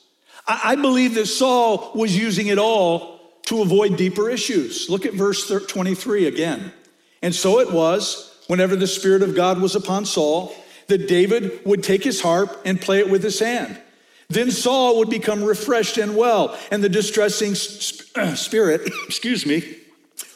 I, 0.47 0.61
I 0.65 0.77
believe 0.77 1.15
that 1.17 1.27
Saul 1.27 1.91
was 1.95 2.17
using 2.17 2.47
it 2.47 2.59
all 2.59 3.21
to 3.47 3.61
avoid 3.61 3.97
deeper 3.97 4.31
issues. 4.31 4.89
Look 4.89 5.05
at 5.05 5.13
verse 5.13 5.49
23 5.49 6.27
again. 6.27 6.73
And 7.21 7.35
so 7.35 7.59
it 7.61 7.71
was, 7.71 8.43
whenever 8.47 8.77
the 8.77 8.87
Spirit 8.87 9.23
of 9.23 9.35
God 9.35 9.61
was 9.61 9.75
upon 9.75 10.07
Saul, 10.07 10.55
that 10.87 11.09
David 11.09 11.61
would 11.65 11.83
take 11.83 12.05
his 12.05 12.21
harp 12.21 12.63
and 12.65 12.81
play 12.81 13.01
it 13.01 13.11
with 13.11 13.23
his 13.23 13.39
hand. 13.39 13.81
Then 14.29 14.51
Saul 14.51 14.99
would 14.99 15.11
become 15.11 15.45
refreshed 15.45 15.99
and 15.99 16.17
well, 16.17 16.59
and 16.71 16.83
the 16.83 16.89
distressing 16.89 17.55
spirit, 18.35 18.83
excuse 19.07 19.45
me, 19.45 19.77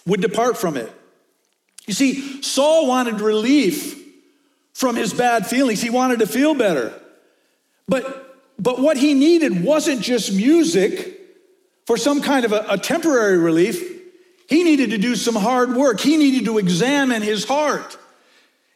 would 0.06 0.20
depart 0.20 0.58
from 0.58 0.76
it. 0.76 0.90
You 1.86 1.94
see, 1.94 2.42
Saul 2.42 2.86
wanted 2.86 3.20
relief 3.20 4.02
from 4.74 4.96
his 4.96 5.14
bad 5.14 5.46
feelings. 5.46 5.80
He 5.80 5.90
wanted 5.90 6.18
to 6.18 6.26
feel 6.26 6.54
better. 6.54 6.92
But, 7.88 8.36
but 8.58 8.78
what 8.78 8.96
he 8.96 9.14
needed 9.14 9.64
wasn't 9.64 10.02
just 10.02 10.32
music 10.32 11.20
for 11.86 11.96
some 11.96 12.20
kind 12.20 12.44
of 12.44 12.52
a, 12.52 12.66
a 12.70 12.78
temporary 12.78 13.38
relief. 13.38 13.82
He 14.48 14.62
needed 14.62 14.90
to 14.90 14.98
do 14.98 15.16
some 15.16 15.34
hard 15.34 15.74
work. 15.74 16.00
He 16.00 16.16
needed 16.16 16.44
to 16.44 16.58
examine 16.58 17.22
his 17.22 17.44
heart 17.44 17.96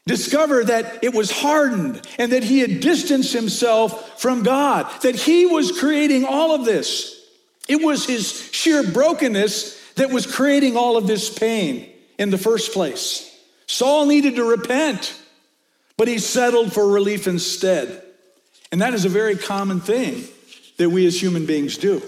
discover 0.06 0.64
that 0.64 1.02
it 1.02 1.14
was 1.14 1.30
hardened 1.30 2.06
and 2.18 2.32
that 2.32 2.42
he 2.42 2.58
had 2.58 2.80
distanced 2.80 3.32
himself 3.32 4.20
from 4.20 4.42
God, 4.42 4.90
that 5.02 5.14
he 5.14 5.46
was 5.46 5.78
creating 5.78 6.24
all 6.24 6.54
of 6.54 6.64
this. 6.64 7.18
It 7.68 7.82
was 7.82 8.06
his 8.06 8.50
sheer 8.52 8.82
brokenness 8.82 9.80
that 9.94 10.10
was 10.10 10.26
creating 10.26 10.76
all 10.76 10.96
of 10.96 11.06
this 11.06 11.30
pain 11.30 11.88
in 12.18 12.30
the 12.30 12.38
first 12.38 12.72
place. 12.72 13.28
Saul 13.66 14.06
needed 14.06 14.36
to 14.36 14.44
repent, 14.44 15.16
but 15.96 16.08
he 16.08 16.18
settled 16.18 16.72
for 16.72 16.86
relief 16.88 17.26
instead. 17.28 18.02
And 18.72 18.80
that 18.80 18.94
is 18.94 19.04
a 19.04 19.08
very 19.08 19.36
common 19.36 19.80
thing 19.80 20.24
that 20.78 20.90
we 20.90 21.06
as 21.06 21.20
human 21.20 21.46
beings 21.46 21.76
do. 21.76 22.02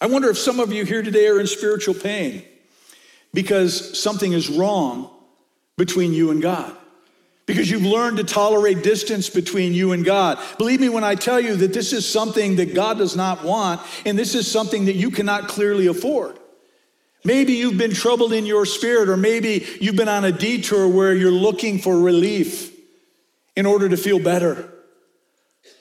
I 0.00 0.06
wonder 0.06 0.28
if 0.28 0.36
some 0.36 0.58
of 0.60 0.72
you 0.72 0.84
here 0.84 1.02
today 1.02 1.28
are 1.28 1.40
in 1.40 1.46
spiritual 1.46 1.94
pain 1.94 2.44
because 3.32 3.98
something 3.98 4.32
is 4.32 4.50
wrong 4.50 5.08
between 5.76 6.12
you 6.12 6.32
and 6.32 6.42
God 6.42 6.76
because 7.46 7.70
you've 7.70 7.82
learned 7.82 8.16
to 8.16 8.24
tolerate 8.24 8.82
distance 8.82 9.28
between 9.28 9.74
you 9.74 9.92
and 9.92 10.04
God. 10.04 10.38
Believe 10.58 10.80
me 10.80 10.88
when 10.88 11.04
I 11.04 11.14
tell 11.14 11.40
you 11.40 11.56
that 11.56 11.72
this 11.72 11.92
is 11.92 12.08
something 12.08 12.56
that 12.56 12.74
God 12.74 12.98
does 12.98 13.16
not 13.16 13.44
want, 13.44 13.80
and 14.06 14.18
this 14.18 14.34
is 14.34 14.50
something 14.50 14.86
that 14.86 14.96
you 14.96 15.10
cannot 15.10 15.48
clearly 15.48 15.86
afford. 15.86 16.38
Maybe 17.24 17.52
you've 17.54 17.78
been 17.78 17.92
troubled 17.92 18.32
in 18.32 18.46
your 18.46 18.66
spirit, 18.66 19.08
or 19.08 19.16
maybe 19.16 19.66
you've 19.80 19.96
been 19.96 20.08
on 20.08 20.24
a 20.24 20.32
detour 20.32 20.88
where 20.88 21.14
you're 21.14 21.30
looking 21.30 21.78
for 21.78 21.98
relief 21.98 22.72
in 23.54 23.66
order 23.66 23.88
to 23.88 23.96
feel 23.96 24.18
better. 24.18 24.71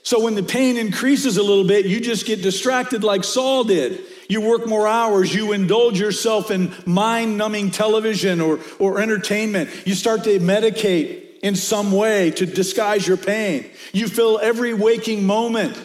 So 0.03 0.19
when 0.19 0.35
the 0.35 0.43
pain 0.43 0.77
increases 0.77 1.37
a 1.37 1.43
little 1.43 1.63
bit, 1.63 1.85
you 1.85 1.99
just 1.99 2.25
get 2.25 2.41
distracted 2.41 3.03
like 3.03 3.23
Saul 3.23 3.63
did. 3.63 4.01
You 4.27 4.41
work 4.41 4.65
more 4.65 4.87
hours, 4.87 5.33
you 5.33 5.51
indulge 5.51 5.99
yourself 5.99 6.51
in 6.51 6.73
mind 6.85 7.37
numbing 7.37 7.71
television 7.71 8.41
or, 8.41 8.59
or 8.79 8.99
entertainment. 8.99 9.69
You 9.85 9.93
start 9.93 10.23
to 10.23 10.39
medicate 10.39 11.39
in 11.41 11.55
some 11.55 11.91
way 11.91 12.31
to 12.31 12.45
disguise 12.45 13.05
your 13.07 13.17
pain. 13.17 13.69
You 13.93 14.07
fill 14.07 14.39
every 14.39 14.73
waking 14.73 15.25
moment 15.25 15.77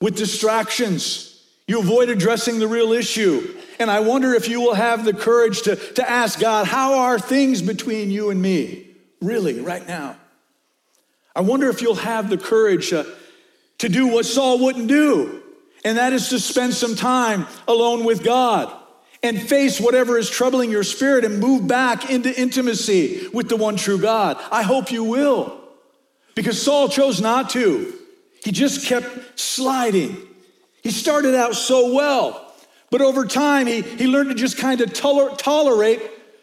with 0.00 0.16
distractions. 0.16 1.26
You 1.66 1.80
avoid 1.80 2.08
addressing 2.08 2.58
the 2.58 2.68
real 2.68 2.92
issue. 2.92 3.56
And 3.78 3.90
I 3.90 4.00
wonder 4.00 4.34
if 4.34 4.48
you 4.48 4.60
will 4.60 4.74
have 4.74 5.04
the 5.04 5.12
courage 5.14 5.62
to, 5.62 5.76
to 5.76 6.08
ask 6.08 6.38
God, 6.38 6.66
how 6.66 6.98
are 7.00 7.18
things 7.18 7.62
between 7.62 8.10
you 8.10 8.30
and 8.30 8.40
me? 8.40 8.86
Really, 9.20 9.60
right 9.60 9.86
now. 9.86 10.16
I 11.34 11.42
wonder 11.42 11.68
if 11.68 11.80
you'll 11.80 11.94
have 11.94 12.28
the 12.28 12.38
courage 12.38 12.92
uh, 12.92 13.04
to 13.80 13.88
do 13.88 14.08
what 14.08 14.26
Saul 14.26 14.58
wouldn't 14.58 14.88
do, 14.88 15.42
and 15.84 15.96
that 15.96 16.12
is 16.12 16.28
to 16.28 16.38
spend 16.38 16.74
some 16.74 16.94
time 16.94 17.46
alone 17.66 18.04
with 18.04 18.22
God 18.22 18.70
and 19.22 19.40
face 19.40 19.80
whatever 19.80 20.18
is 20.18 20.28
troubling 20.28 20.70
your 20.70 20.84
spirit 20.84 21.24
and 21.24 21.40
move 21.40 21.66
back 21.66 22.10
into 22.10 22.38
intimacy 22.38 23.26
with 23.32 23.48
the 23.48 23.56
one 23.56 23.76
true 23.76 23.98
God. 23.98 24.38
I 24.52 24.62
hope 24.62 24.92
you 24.92 25.02
will, 25.02 25.58
because 26.34 26.60
Saul 26.60 26.90
chose 26.90 27.22
not 27.22 27.50
to. 27.50 27.94
He 28.44 28.52
just 28.52 28.86
kept 28.86 29.38
sliding. 29.38 30.16
He 30.82 30.90
started 30.90 31.34
out 31.34 31.54
so 31.54 31.94
well, 31.94 32.54
but 32.90 33.00
over 33.00 33.24
time, 33.24 33.66
he, 33.66 33.80
he 33.80 34.06
learned 34.06 34.28
to 34.28 34.34
just 34.34 34.58
kind 34.58 34.82
of 34.82 34.92
toler- 34.92 35.34
tolerate 35.36 36.02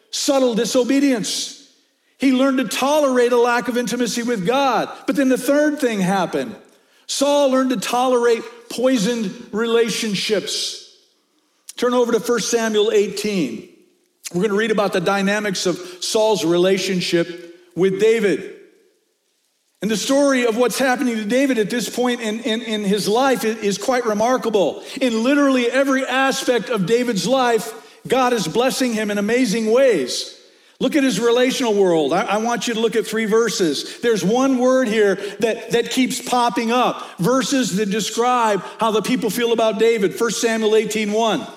subtle 0.10 0.56
disobedience. 0.56 1.71
He 2.17 2.32
learned 2.32 2.58
to 2.58 2.67
tolerate 2.67 3.32
a 3.32 3.38
lack 3.38 3.67
of 3.67 3.78
intimacy 3.78 4.23
with 4.23 4.47
God. 4.47 4.89
But 5.06 5.15
then 5.15 5.30
the 5.30 5.38
third 5.38 5.80
thing 5.80 6.00
happened 6.00 6.56
Saul 7.08 7.52
learned 7.52 7.70
to 7.72 7.78
tolerate 7.78 8.43
poisoned 8.70 9.50
relationships. 9.52 10.84
Turn 11.78 11.93
over 11.93 12.12
to 12.12 12.20
1 12.20 12.39
Samuel 12.39 12.91
18. 12.91 13.70
We're 14.34 14.41
going 14.41 14.50
to 14.50 14.58
read 14.58 14.72
about 14.72 14.93
the 14.93 15.02
dynamics 15.02 15.65
of 15.65 15.78
Saul's 16.02 16.43
relationship 16.43 17.70
with 17.76 18.00
David. 18.00 18.56
And 19.82 19.91
the 19.91 19.98
story 19.98 20.46
of 20.46 20.58
what's 20.58 20.80
happening 20.80 21.15
to 21.15 21.26
David 21.26 21.60
at 21.60 21.70
this 21.70 21.88
point 21.88 22.20
in, 22.20 22.39
in, 22.41 22.62
in 22.62 22.84
his 22.84 23.08
life 23.08 23.46
is 23.46 23.78
quite 23.78 24.06
remarkable. 24.06 24.84
In 25.00 25.24
literally 25.24 25.67
every 25.67 26.06
aspect 26.06 26.70
of 26.70 26.86
David's 26.88 27.28
life, 27.28 28.02
God 28.08 28.34
is 28.34 28.48
blessing 28.48 28.93
him 28.93 29.12
in 29.12 29.17
amazing 29.17 29.72
ways. 29.72 30.37
Look 30.80 30.96
at 30.96 31.04
his 31.04 31.20
relational 31.20 31.74
world. 31.74 32.13
I, 32.13 32.24
I, 32.24 32.38
want 32.38 32.68
you 32.68 32.76
to 32.76 32.80
look 32.80 32.96
at 32.96 33.08
three 33.08 33.26
verses. 33.26 34.00
There's 34.02 34.24
one 34.24 34.60
word 34.60 34.88
here 34.88 35.16
that, 35.40 35.72
that 35.72 35.90
keeps 35.90 36.22
popping 36.22 36.72
up. 36.72 37.18
Verses 37.18 37.78
that 37.78 37.90
describe 37.90 38.62
how 38.80 38.92
the 38.92 39.02
people 39.02 39.32
feel 39.32 39.54
about 39.54 39.80
David. 39.80 40.20
1 40.20 40.32
Samuel 40.32 40.76
18 40.76 41.12
1. 41.12 41.48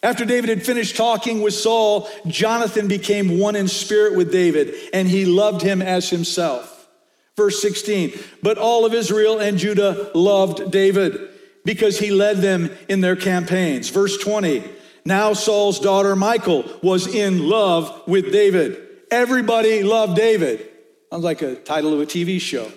After 0.00 0.24
David 0.24 0.50
had 0.50 0.64
finished 0.64 0.96
talking 0.96 1.42
with 1.42 1.54
Saul, 1.54 2.08
Jonathan 2.28 2.86
became 2.86 3.40
one 3.40 3.56
in 3.56 3.66
spirit 3.66 4.16
with 4.16 4.30
David, 4.30 4.74
and 4.92 5.08
he 5.08 5.24
loved 5.24 5.62
him 5.62 5.82
as 5.82 6.08
himself. 6.08 6.88
Verse 7.36 7.60
16, 7.60 8.12
but 8.42 8.58
all 8.58 8.84
of 8.84 8.94
Israel 8.94 9.38
and 9.38 9.58
Judah 9.58 10.10
loved 10.14 10.70
David 10.70 11.30
because 11.64 11.98
he 11.98 12.10
led 12.10 12.38
them 12.38 12.70
in 12.88 13.00
their 13.00 13.14
campaigns. 13.14 13.90
Verse 13.90 14.16
20, 14.18 14.64
now 15.04 15.32
Saul's 15.32 15.80
daughter 15.80 16.14
Michal 16.14 16.64
was 16.82 17.06
in 17.06 17.48
love 17.48 18.02
with 18.06 18.32
David. 18.32 18.86
Everybody 19.10 19.82
loved 19.82 20.16
David. 20.16 20.68
Sounds 21.10 21.24
like 21.24 21.42
a 21.42 21.54
title 21.54 21.94
of 21.94 22.00
a 22.00 22.06
TV 22.06 22.40
show. 22.40 22.70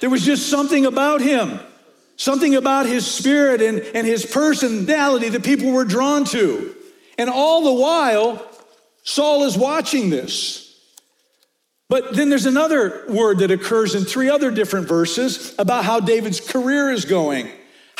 There 0.00 0.10
was 0.10 0.24
just 0.24 0.48
something 0.48 0.86
about 0.86 1.20
him, 1.20 1.60
something 2.16 2.54
about 2.54 2.86
his 2.86 3.06
spirit 3.06 3.60
and, 3.60 3.80
and 3.80 4.06
his 4.06 4.24
personality 4.26 5.28
that 5.28 5.44
people 5.44 5.70
were 5.70 5.84
drawn 5.84 6.24
to. 6.26 6.74
And 7.18 7.28
all 7.28 7.62
the 7.64 7.74
while, 7.74 8.44
Saul 9.02 9.44
is 9.44 9.56
watching 9.56 10.10
this. 10.10 10.66
But 11.88 12.14
then 12.14 12.30
there's 12.30 12.46
another 12.46 13.04
word 13.08 13.38
that 13.38 13.50
occurs 13.50 13.94
in 13.94 14.04
three 14.04 14.30
other 14.30 14.50
different 14.50 14.88
verses 14.88 15.54
about 15.58 15.84
how 15.84 16.00
David's 16.00 16.40
career 16.40 16.90
is 16.90 17.04
going 17.04 17.50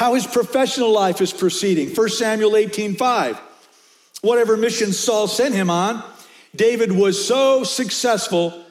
how 0.00 0.14
his 0.14 0.26
professional 0.26 0.90
life 0.90 1.20
is 1.20 1.30
proceeding. 1.30 1.94
1 1.94 2.08
Samuel 2.08 2.56
18 2.56 2.94
5. 2.94 3.38
Whatever 4.22 4.56
mission 4.56 4.94
Saul 4.94 5.28
sent 5.28 5.54
him 5.54 5.68
on, 5.68 6.02
David 6.56 6.90
was 6.90 7.22
so 7.22 7.64
successful 7.64 8.64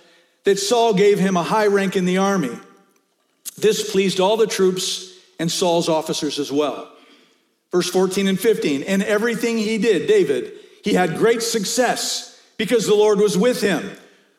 that 0.46 0.58
Saul 0.58 0.96
gave 0.96 1.20
him 1.20 1.38
a 1.38 1.44
high 1.44 1.68
rank 1.68 1.96
in 1.96 2.06
the 2.06 2.18
army. 2.18 2.58
This 3.60 3.92
pleased 3.92 4.20
all 4.20 4.38
the 4.38 4.48
troops 4.48 5.20
and 5.38 5.52
Saul's 5.52 5.88
officers 5.88 6.40
as 6.40 6.52
well. 6.52 6.92
Verse 7.72 7.92
14 7.92 8.28
and 8.28 8.40
15. 8.40 8.82
In 8.82 9.04
everything 9.04 9.60
he 9.60 9.78
did, 9.78 10.08
David, 10.08 10.54
he 10.84 10.96
had 10.96 11.18
great 11.18 11.44
success 11.44 12.42
because 12.58 12.88
the 12.88 12.96
Lord 12.96 13.20
was 13.20 13.38
with 13.38 13.62
him. 13.62 13.88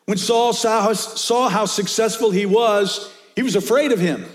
When 0.07 0.17
Saul 0.17 0.51
saw, 0.51 0.91
saw 0.91 1.47
how 1.47 1.67
successful 1.67 2.31
he 2.31 2.45
was, 2.45 3.09
he 3.37 3.43
was 3.43 3.55
afraid 3.55 3.93
of 3.93 3.99
him. 3.99 4.25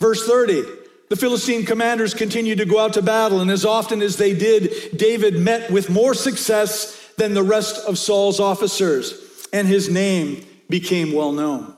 Verse 0.00 0.26
30 0.26 0.64
the 1.08 1.16
Philistine 1.16 1.64
commanders 1.64 2.14
continued 2.14 2.58
to 2.58 2.64
go 2.64 2.78
out 2.78 2.94
to 2.94 3.02
battle, 3.02 3.40
and 3.40 3.50
as 3.50 3.64
often 3.64 4.02
as 4.02 4.16
they 4.16 4.34
did, 4.34 4.96
David 4.96 5.38
met 5.38 5.70
with 5.70 5.90
more 5.90 6.14
success 6.14 7.10
than 7.16 7.34
the 7.34 7.42
rest 7.42 7.86
of 7.86 7.98
Saul's 7.98 8.40
officers, 8.40 9.46
and 9.52 9.68
his 9.68 9.90
name 9.90 10.44
became 10.68 11.12
well 11.12 11.32
known. 11.32 11.74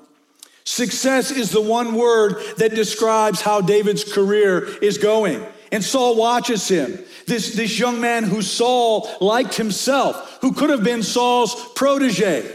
Success 0.65 1.31
is 1.31 1.51
the 1.51 1.61
one 1.61 1.95
word 1.95 2.43
that 2.59 2.75
describes 2.75 3.41
how 3.41 3.61
David's 3.61 4.05
career 4.05 4.67
is 4.83 4.99
going. 4.99 5.45
And 5.71 5.83
Saul 5.83 6.17
watches 6.17 6.67
him. 6.69 6.99
This, 7.27 7.55
this 7.55 7.79
young 7.79 8.01
man 8.01 8.25
who 8.25 8.43
Saul 8.43 9.09
liked 9.21 9.55
himself, 9.55 10.39
who 10.41 10.53
could 10.53 10.71
have 10.71 10.85
been 10.85 11.03
Saul's 11.03 11.73
protege. 11.75 12.51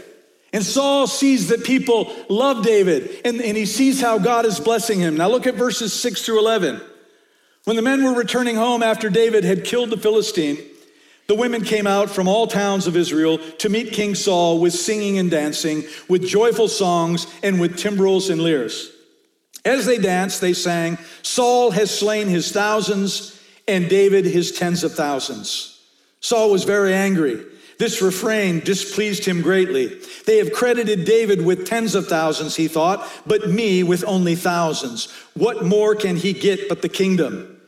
And 0.52 0.64
Saul 0.64 1.06
sees 1.06 1.48
that 1.48 1.64
people 1.64 2.14
love 2.28 2.62
David 2.62 3.22
and, 3.24 3.40
and 3.40 3.56
he 3.56 3.64
sees 3.64 4.00
how 4.00 4.18
God 4.18 4.44
is 4.44 4.60
blessing 4.60 5.00
him. 5.00 5.16
Now 5.16 5.28
look 5.28 5.46
at 5.46 5.54
verses 5.54 5.92
6 5.98 6.22
through 6.22 6.40
11. 6.40 6.80
When 7.64 7.76
the 7.76 7.82
men 7.82 8.04
were 8.04 8.14
returning 8.14 8.56
home 8.56 8.82
after 8.82 9.08
David 9.08 9.44
had 9.44 9.64
killed 9.64 9.90
the 9.90 9.96
Philistine, 9.96 10.58
the 11.28 11.34
women 11.34 11.62
came 11.62 11.86
out 11.86 12.10
from 12.10 12.28
all 12.28 12.46
towns 12.46 12.86
of 12.86 12.96
Israel 12.96 13.38
to 13.38 13.68
meet 13.68 13.92
King 13.92 14.14
Saul 14.14 14.58
with 14.58 14.74
singing 14.74 15.18
and 15.18 15.30
dancing, 15.30 15.84
with 16.08 16.26
joyful 16.26 16.68
songs, 16.68 17.26
and 17.42 17.60
with 17.60 17.78
timbrels 17.78 18.28
and 18.28 18.42
lyres. 18.42 18.90
As 19.64 19.86
they 19.86 19.98
danced, 19.98 20.40
they 20.40 20.52
sang, 20.52 20.98
Saul 21.22 21.70
has 21.70 21.96
slain 21.96 22.26
his 22.26 22.50
thousands, 22.50 23.40
and 23.68 23.88
David 23.88 24.24
his 24.24 24.50
tens 24.52 24.82
of 24.82 24.92
thousands. 24.92 25.80
Saul 26.20 26.50
was 26.50 26.64
very 26.64 26.92
angry 26.92 27.44
this 27.82 28.00
refrain 28.00 28.60
displeased 28.60 29.24
him 29.24 29.42
greatly. 29.42 29.98
They 30.24 30.38
have 30.38 30.52
credited 30.52 31.04
David 31.04 31.44
with 31.44 31.66
tens 31.66 31.96
of 31.96 32.06
thousands, 32.06 32.54
he 32.54 32.68
thought, 32.68 33.10
but 33.26 33.50
me 33.50 33.82
with 33.82 34.04
only 34.06 34.36
thousands. 34.36 35.10
What 35.34 35.64
more 35.64 35.96
can 35.96 36.14
he 36.14 36.32
get 36.32 36.68
but 36.68 36.80
the 36.80 36.88
kingdom? 36.88 37.60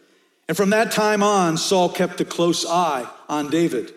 And 0.46 0.57
from 0.57 0.70
that 0.70 0.92
time 0.92 1.24
on, 1.24 1.57
Saul 1.57 1.88
kept 1.88 2.20
a 2.20 2.24
close 2.24 2.64
eye 2.64 3.09
on 3.29 3.50
David. 3.50 3.92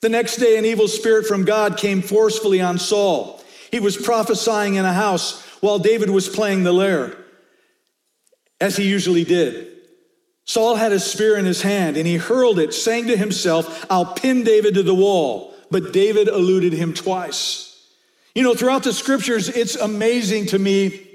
The 0.00 0.08
next 0.08 0.38
day, 0.38 0.58
an 0.58 0.64
evil 0.64 0.88
spirit 0.88 1.26
from 1.26 1.44
God 1.44 1.76
came 1.76 2.02
forcefully 2.02 2.60
on 2.60 2.76
Saul. 2.76 3.40
He 3.70 3.78
was 3.78 3.96
prophesying 3.96 4.74
in 4.74 4.84
a 4.84 4.92
house 4.92 5.46
while 5.60 5.78
David 5.78 6.10
was 6.10 6.28
playing 6.28 6.64
the 6.64 6.72
lyre, 6.72 7.16
as 8.60 8.76
he 8.76 8.88
usually 8.88 9.22
did. 9.22 9.75
Saul 10.46 10.76
had 10.76 10.92
a 10.92 11.00
spear 11.00 11.36
in 11.36 11.44
his 11.44 11.60
hand 11.60 11.96
and 11.96 12.06
he 12.06 12.16
hurled 12.16 12.58
it, 12.58 12.72
saying 12.72 13.08
to 13.08 13.16
himself, 13.16 13.84
I'll 13.90 14.14
pin 14.14 14.44
David 14.44 14.74
to 14.74 14.82
the 14.82 14.94
wall. 14.94 15.52
But 15.70 15.92
David 15.92 16.28
eluded 16.28 16.72
him 16.72 16.94
twice. 16.94 17.66
You 18.34 18.44
know, 18.44 18.54
throughout 18.54 18.84
the 18.84 18.92
scriptures, 18.92 19.48
it's 19.48 19.74
amazing 19.74 20.46
to 20.46 20.58
me 20.58 21.06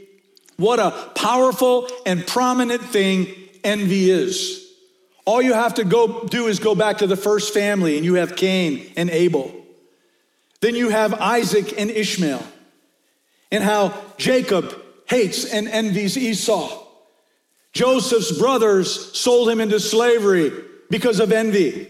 what 0.58 0.80
a 0.80 0.92
powerful 1.16 1.88
and 2.06 2.28
prominent 2.28 2.82
thing 2.82 3.34
envy 3.64 4.12
is. 4.12 4.68
All 5.24 5.42
you 5.42 5.54
have 5.54 5.76
to 5.76 5.84
go 5.84 6.26
do 6.26 6.48
is 6.48 6.60
go 6.60 6.76
back 6.76 6.98
to 6.98 7.08
the 7.08 7.16
first 7.16 7.54
family, 7.54 7.96
and 7.96 8.04
you 8.04 8.16
have 8.16 8.36
Cain 8.36 8.92
and 8.98 9.10
Abel. 9.10 9.56
Then 10.60 10.76
you 10.76 10.90
have 10.90 11.14
Isaac 11.14 11.80
and 11.80 11.90
Ishmael, 11.90 12.44
and 13.52 13.64
how 13.64 13.94
Jacob 14.18 14.76
hates 15.06 15.46
and 15.46 15.68
envies 15.68 16.18
Esau. 16.18 16.81
Joseph's 17.74 18.38
brothers 18.38 19.18
sold 19.18 19.50
him 19.50 19.62
into 19.62 19.80
slavery 19.80 20.52
because 20.90 21.20
of 21.20 21.32
envy. 21.32 21.88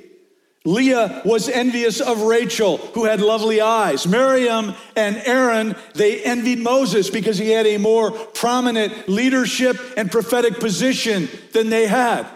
Leah 0.64 1.24
was 1.26 1.50
envious 1.50 2.00
of 2.00 2.22
Rachel, 2.22 2.78
who 2.78 3.06
had 3.06 3.20
lovely 3.20 3.62
eyes. 3.62 4.06
Miriam 4.06 4.76
and 4.96 5.18
Aaron, 5.26 5.76
they 5.96 6.22
envied 6.24 6.60
Moses 6.60 7.10
because 7.10 7.40
he 7.40 7.50
had 7.50 7.66
a 7.66 7.78
more 7.78 8.12
prominent 8.12 9.10
leadership 9.10 9.78
and 9.98 10.12
prophetic 10.12 10.60
position 10.60 11.28
than 11.54 11.72
they 11.72 11.88
had. 11.88 12.28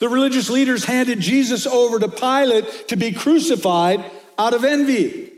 The 0.00 0.10
religious 0.10 0.50
leaders 0.50 0.84
handed 0.84 1.20
Jesus 1.20 1.66
over 1.66 1.98
to 1.98 2.08
Pilate 2.08 2.88
to 2.88 2.96
be 2.96 3.12
crucified 3.12 4.04
out 4.38 4.52
of 4.52 4.64
envy. 4.64 5.32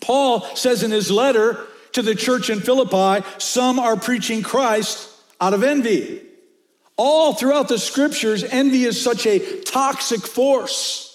Paul 0.00 0.42
says 0.56 0.82
in 0.82 0.90
his 0.90 1.10
letter 1.10 1.64
to 1.92 2.02
the 2.02 2.14
church 2.14 2.50
in 2.50 2.60
Philippi, 2.60 3.26
some 3.38 3.78
are 3.78 3.96
preaching 3.96 4.42
Christ 4.42 5.08
out 5.40 5.54
of 5.54 5.62
envy. 5.62 6.20
All 6.96 7.34
throughout 7.34 7.68
the 7.68 7.78
scriptures, 7.78 8.44
envy 8.44 8.84
is 8.84 9.02
such 9.02 9.26
a 9.26 9.60
toxic 9.62 10.20
force. 10.20 11.10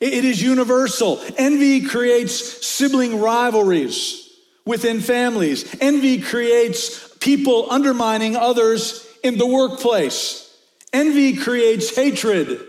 It 0.00 0.24
is 0.24 0.40
universal. 0.40 1.20
Envy 1.36 1.82
creates 1.82 2.66
sibling 2.66 3.20
rivalries 3.20 4.30
within 4.64 5.00
families. 5.00 5.76
Envy 5.80 6.20
creates 6.20 7.08
people 7.18 7.70
undermining 7.70 8.36
others 8.36 9.06
in 9.22 9.38
the 9.38 9.46
workplace. 9.46 10.44
Envy 10.92 11.36
creates 11.36 11.94
hatred 11.94 12.60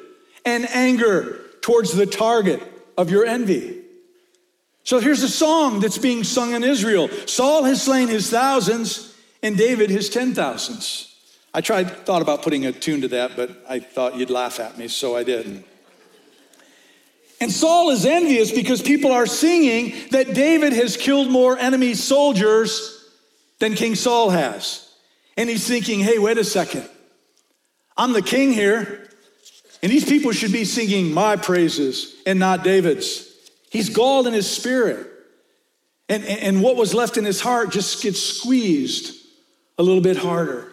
and 0.46 0.68
anger 0.70 1.40
towards 1.62 1.94
the 1.94 2.06
target 2.06 2.62
of 2.98 3.10
your 3.12 3.26
envy. 3.26 3.78
So 4.84 5.00
here's 5.00 5.24
a 5.24 5.30
song 5.30 5.82
that's 5.82 5.98
being 5.98 6.24
sung 6.24 6.54
in 6.54 6.64
Israel 6.64 7.10
Saul 7.28 7.64
has 7.64 7.82
slain 7.82 8.08
his 8.08 8.30
thousands, 8.30 9.16
and 9.44 9.56
David 9.56 9.90
his 9.90 10.10
ten 10.10 10.34
thousands. 10.34 11.09
I 11.54 11.62
tried, 11.62 12.06
thought 12.06 12.22
about 12.22 12.44
putting 12.44 12.66
a 12.66 12.72
tune 12.72 13.02
to 13.02 13.08
that, 13.10 13.36
but 13.36 13.66
I 13.68 13.80
thought 13.80 14.16
you'd 14.16 14.30
laugh 14.30 14.60
at 14.60 14.78
me, 14.78 14.88
so 14.88 15.16
I 15.16 15.24
didn't. 15.24 15.66
And 17.42 17.52
Saul 17.52 17.90
is 17.90 18.06
envious 18.06 18.52
because 18.52 18.82
people 18.82 19.12
are 19.12 19.26
singing 19.26 19.96
that 20.12 20.34
David 20.34 20.74
has 20.74 20.98
killed 20.98 21.32
more 21.32 21.58
enemy 21.58 21.94
soldiers 21.94 23.08
than 23.60 23.76
King 23.76 23.96
Saul 23.96 24.30
has. 24.30 24.88
And 25.38 25.50
he's 25.50 25.68
thinking, 25.68 26.02
hey, 26.02 26.20
wait 26.20 26.38
a 26.38 26.44
second. 26.44 26.88
I'm 27.98 28.14
the 28.14 28.22
king 28.22 28.54
here, 28.54 29.10
and 29.82 29.92
these 29.92 30.06
people 30.06 30.32
should 30.32 30.52
be 30.52 30.66
singing 30.66 31.14
my 31.14 31.36
praises 31.36 32.16
and 32.26 32.40
not 32.40 32.64
David's. 32.64 33.28
He's 33.70 33.90
galled 33.90 34.28
in 34.28 34.34
his 34.34 34.50
spirit. 34.50 35.08
And, 36.08 36.24
and 36.26 36.62
what 36.62 36.76
was 36.76 36.94
left 36.94 37.18
in 37.18 37.26
his 37.26 37.40
heart 37.40 37.72
just 37.72 38.02
gets 38.02 38.20
squeezed 38.22 39.16
a 39.78 39.84
little 39.84 40.02
bit 40.02 40.18
harder. 40.18 40.69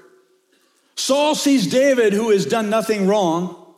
Saul 0.97 1.35
sees 1.35 1.67
David, 1.67 2.13
who 2.13 2.31
has 2.31 2.47
done 2.47 2.71
nothing 2.71 3.07
wrong, 3.07 3.75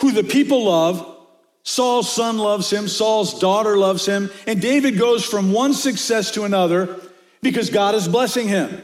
who 0.00 0.12
the 0.12 0.24
people 0.24 0.64
love. 0.64 1.18
Saul's 1.62 2.10
son 2.10 2.38
loves 2.38 2.70
him, 2.70 2.88
Saul's 2.88 3.38
daughter 3.38 3.76
loves 3.76 4.06
him, 4.06 4.30
and 4.46 4.62
David 4.62 4.98
goes 4.98 5.24
from 5.24 5.52
one 5.52 5.74
success 5.74 6.30
to 6.32 6.44
another 6.44 6.96
because 7.42 7.68
God 7.68 7.94
is 7.94 8.08
blessing 8.08 8.48
him. 8.48 8.82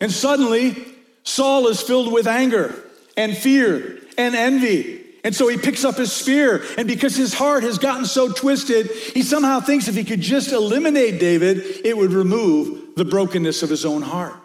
And 0.00 0.12
suddenly, 0.12 0.76
Saul 1.24 1.66
is 1.66 1.82
filled 1.82 2.12
with 2.12 2.28
anger 2.28 2.74
and 3.16 3.36
fear 3.36 4.00
and 4.16 4.36
envy. 4.36 5.02
And 5.24 5.34
so 5.34 5.48
he 5.48 5.56
picks 5.56 5.84
up 5.84 5.96
his 5.96 6.12
spear, 6.12 6.62
and 6.78 6.86
because 6.86 7.16
his 7.16 7.34
heart 7.34 7.64
has 7.64 7.78
gotten 7.78 8.04
so 8.04 8.30
twisted, 8.30 8.88
he 8.88 9.22
somehow 9.22 9.58
thinks 9.58 9.88
if 9.88 9.96
he 9.96 10.04
could 10.04 10.20
just 10.20 10.52
eliminate 10.52 11.18
David, 11.18 11.58
it 11.84 11.96
would 11.96 12.12
remove 12.12 12.94
the 12.94 13.04
brokenness 13.04 13.64
of 13.64 13.70
his 13.70 13.84
own 13.84 14.02
heart. 14.02 14.36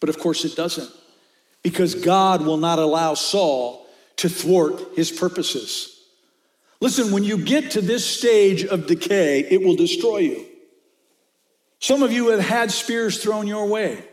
But 0.00 0.08
of 0.08 0.18
course, 0.18 0.46
it 0.46 0.56
doesn't, 0.56 0.90
because 1.62 1.94
God 1.94 2.42
will 2.42 2.56
not 2.56 2.78
allow 2.78 3.14
Saul 3.14 3.86
to 4.16 4.28
thwart 4.28 4.96
his 4.96 5.10
purposes. 5.10 6.04
Listen, 6.80 7.12
when 7.12 7.24
you 7.24 7.36
get 7.36 7.72
to 7.72 7.80
this 7.80 8.06
stage 8.06 8.64
of 8.64 8.86
decay, 8.86 9.40
it 9.40 9.62
will 9.62 9.76
destroy 9.76 10.18
you. 10.18 10.46
Some 11.78 12.02
of 12.02 12.12
you 12.12 12.28
have 12.28 12.40
had 12.40 12.70
spears 12.70 13.22
thrown 13.22 13.46
your 13.46 13.66
way. 13.66 14.04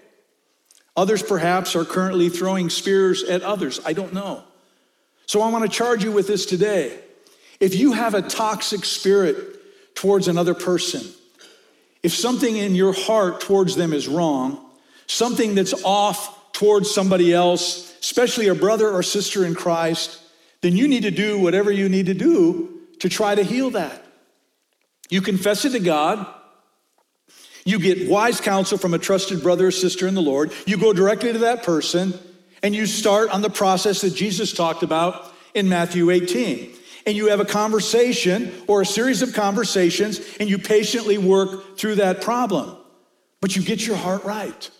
Others, 0.95 1.23
perhaps, 1.23 1.75
are 1.75 1.85
currently 1.85 2.29
throwing 2.29 2.69
spears 2.69 3.23
at 3.23 3.43
others. 3.43 3.79
I 3.85 3.93
don't 3.93 4.13
know. 4.13 4.43
So 5.25 5.41
I 5.41 5.49
want 5.49 5.63
to 5.63 5.69
charge 5.69 6.03
you 6.03 6.11
with 6.11 6.27
this 6.27 6.45
today. 6.45 6.97
If 7.59 7.75
you 7.75 7.93
have 7.93 8.13
a 8.13 8.21
toxic 8.21 8.85
spirit 8.85 9.37
towards 9.95 10.27
another 10.27 10.53
person, 10.53 11.01
if 12.03 12.13
something 12.13 12.55
in 12.55 12.75
your 12.75 12.93
heart 12.93 13.41
towards 13.41 13.75
them 13.75 13.93
is 13.93 14.07
wrong, 14.07 14.63
something 15.07 15.55
that's 15.55 15.73
off 15.83 16.36
towards 16.57 16.89
somebody 16.89 17.31
else, 17.31 17.95
especially 17.99 18.47
a 18.47 18.55
brother 18.55 18.89
or 18.89 19.03
sister 19.03 19.45
in 19.45 19.53
Christ, 19.53 20.19
then 20.61 20.75
you 20.75 20.87
need 20.87 21.03
to 21.03 21.11
do 21.11 21.37
whatever 21.37 21.69
you 21.71 21.87
need 21.87 22.07
to 22.07 22.15
do 22.15 22.81
to 22.99 23.09
try 23.09 23.35
to 23.35 23.43
heal 23.43 23.69
that. 23.69 24.03
You 25.07 25.21
confess 25.21 25.65
it 25.65 25.73
to 25.73 25.79
God. 25.79 26.25
You 27.63 27.77
get 27.77 28.09
wise 28.09 28.41
counsel 28.41 28.79
from 28.79 28.95
a 28.95 28.97
trusted 28.97 29.43
brother 29.43 29.67
or 29.67 29.71
sister 29.71 30.07
in 30.07 30.15
the 30.15 30.21
Lord. 30.21 30.51
You 30.65 30.77
go 30.77 30.93
directly 30.93 31.31
to 31.31 31.39
that 31.39 31.61
person 31.61 32.15
and 32.63 32.73
you 32.73 32.87
start 32.87 33.29
on 33.29 33.43
the 33.43 33.51
process 33.51 34.01
that 34.01 34.15
Jesus 34.15 34.51
talked 34.51 34.81
about 34.81 35.31
in 35.53 35.69
Matthew 35.69 36.09
18. 36.09 36.73
And 37.05 37.15
you 37.15 37.27
have 37.27 37.39
a 37.39 37.45
conversation 37.45 38.51
or 38.65 38.81
a 38.81 38.85
series 38.85 39.21
of 39.21 39.33
conversations 39.33 40.19
and 40.39 40.49
you 40.49 40.57
patiently 40.57 41.19
work 41.19 41.77
through 41.77 41.95
that 41.95 42.23
problem. 42.23 42.75
But 43.41 43.55
you 43.55 43.61
get 43.61 43.85
your 43.85 43.95
heart 43.95 44.23
right. 44.23 44.71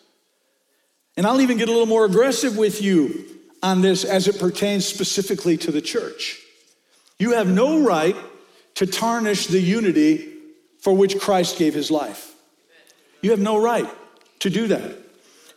And 1.17 1.25
I'll 1.25 1.41
even 1.41 1.57
get 1.57 1.67
a 1.67 1.71
little 1.71 1.87
more 1.87 2.05
aggressive 2.05 2.55
with 2.55 2.81
you 2.81 3.25
on 3.63 3.81
this 3.81 4.05
as 4.05 4.27
it 4.27 4.39
pertains 4.39 4.85
specifically 4.85 5.57
to 5.57 5.71
the 5.71 5.81
church. 5.81 6.39
You 7.19 7.33
have 7.33 7.47
no 7.47 7.81
right 7.81 8.15
to 8.75 8.85
tarnish 8.85 9.47
the 9.47 9.59
unity 9.59 10.31
for 10.79 10.93
which 10.93 11.19
Christ 11.19 11.57
gave 11.57 11.73
his 11.73 11.89
life. 11.89 12.35
You 13.21 13.31
have 13.31 13.39
no 13.39 13.59
right 13.59 13.89
to 14.39 14.49
do 14.51 14.67
that. 14.67 14.95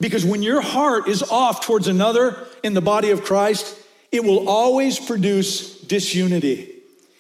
Because 0.01 0.25
when 0.25 0.43
your 0.43 0.63
heart 0.63 1.09
is 1.09 1.23
off 1.23 1.65
towards 1.65 1.87
another 1.87 2.47
in 2.63 2.73
the 2.73 2.81
body 2.81 3.11
of 3.11 3.23
Christ, 3.23 3.77
it 4.11 4.25
will 4.25 4.49
always 4.49 4.99
produce 4.99 5.79
disunity. 5.83 6.75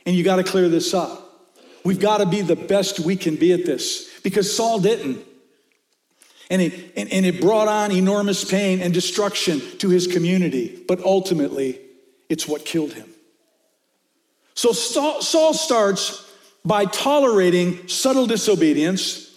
And 0.06 0.16
you 0.16 0.24
got 0.24 0.36
to 0.36 0.44
clear 0.44 0.70
this 0.70 0.94
up. 0.94 1.46
We've 1.84 2.00
got 2.00 2.18
to 2.18 2.26
be 2.26 2.40
the 2.40 2.56
best 2.56 3.00
we 3.00 3.16
can 3.16 3.36
be 3.36 3.52
at 3.52 3.66
this 3.66 4.18
because 4.22 4.54
Saul 4.54 4.80
didn't. 4.80 5.24
And 6.50 6.60
it, 6.60 6.92
and, 6.96 7.10
and 7.12 7.24
it 7.24 7.40
brought 7.40 7.68
on 7.68 7.92
enormous 7.92 8.44
pain 8.44 8.80
and 8.80 8.92
destruction 8.92 9.60
to 9.78 9.88
his 9.88 10.06
community, 10.06 10.82
but 10.86 11.00
ultimately, 11.02 11.78
it's 12.28 12.46
what 12.46 12.64
killed 12.64 12.92
him. 12.92 13.08
So 14.54 14.72
Saul 14.72 15.54
starts 15.54 16.28
by 16.64 16.84
tolerating 16.84 17.88
subtle 17.88 18.26
disobedience 18.26 19.30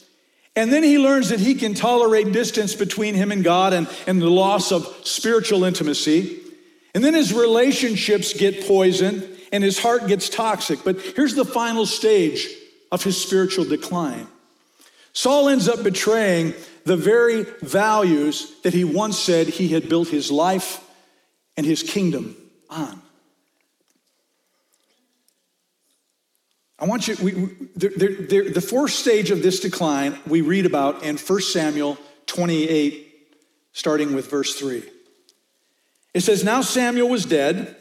and 0.55 0.71
then 0.71 0.83
he 0.83 0.99
learns 0.99 1.29
that 1.29 1.39
he 1.39 1.55
can 1.55 1.73
tolerate 1.73 2.31
distance 2.31 2.75
between 2.75 3.15
him 3.15 3.31
and 3.31 3.43
God 3.43 3.73
and, 3.73 3.89
and 4.05 4.21
the 4.21 4.29
loss 4.29 4.71
of 4.71 4.85
spiritual 5.03 5.63
intimacy. 5.63 6.39
And 6.93 7.03
then 7.03 7.15
his 7.15 7.33
relationships 7.33 8.33
get 8.33 8.67
poisoned 8.67 9.27
and 9.51 9.63
his 9.63 9.79
heart 9.79 10.07
gets 10.07 10.29
toxic. 10.29 10.83
But 10.83 11.01
here's 11.01 11.33
the 11.33 11.45
final 11.45 11.85
stage 11.87 12.47
of 12.91 13.03
his 13.03 13.19
spiritual 13.19 13.65
decline 13.65 14.27
Saul 15.13 15.49
ends 15.49 15.67
up 15.67 15.83
betraying 15.83 16.53
the 16.85 16.97
very 16.97 17.43
values 17.61 18.53
that 18.63 18.73
he 18.73 18.83
once 18.83 19.17
said 19.17 19.47
he 19.47 19.69
had 19.69 19.89
built 19.89 20.09
his 20.09 20.31
life 20.31 20.83
and 21.55 21.65
his 21.65 21.83
kingdom 21.83 22.35
on. 22.69 23.01
I 26.79 26.85
want 26.85 27.07
you, 27.07 27.15
we, 27.21 27.31
the 27.75 28.65
fourth 28.65 28.91
stage 28.91 29.31
of 29.31 29.41
this 29.41 29.61
decline 29.61 30.19
we 30.27 30.41
read 30.41 30.65
about 30.65 31.03
in 31.03 31.17
1 31.17 31.41
Samuel 31.41 31.97
28, 32.25 33.07
starting 33.71 34.13
with 34.13 34.29
verse 34.29 34.55
3. 34.55 34.83
It 36.13 36.21
says, 36.21 36.43
Now 36.43 36.61
Samuel 36.61 37.07
was 37.07 37.25
dead, 37.25 37.75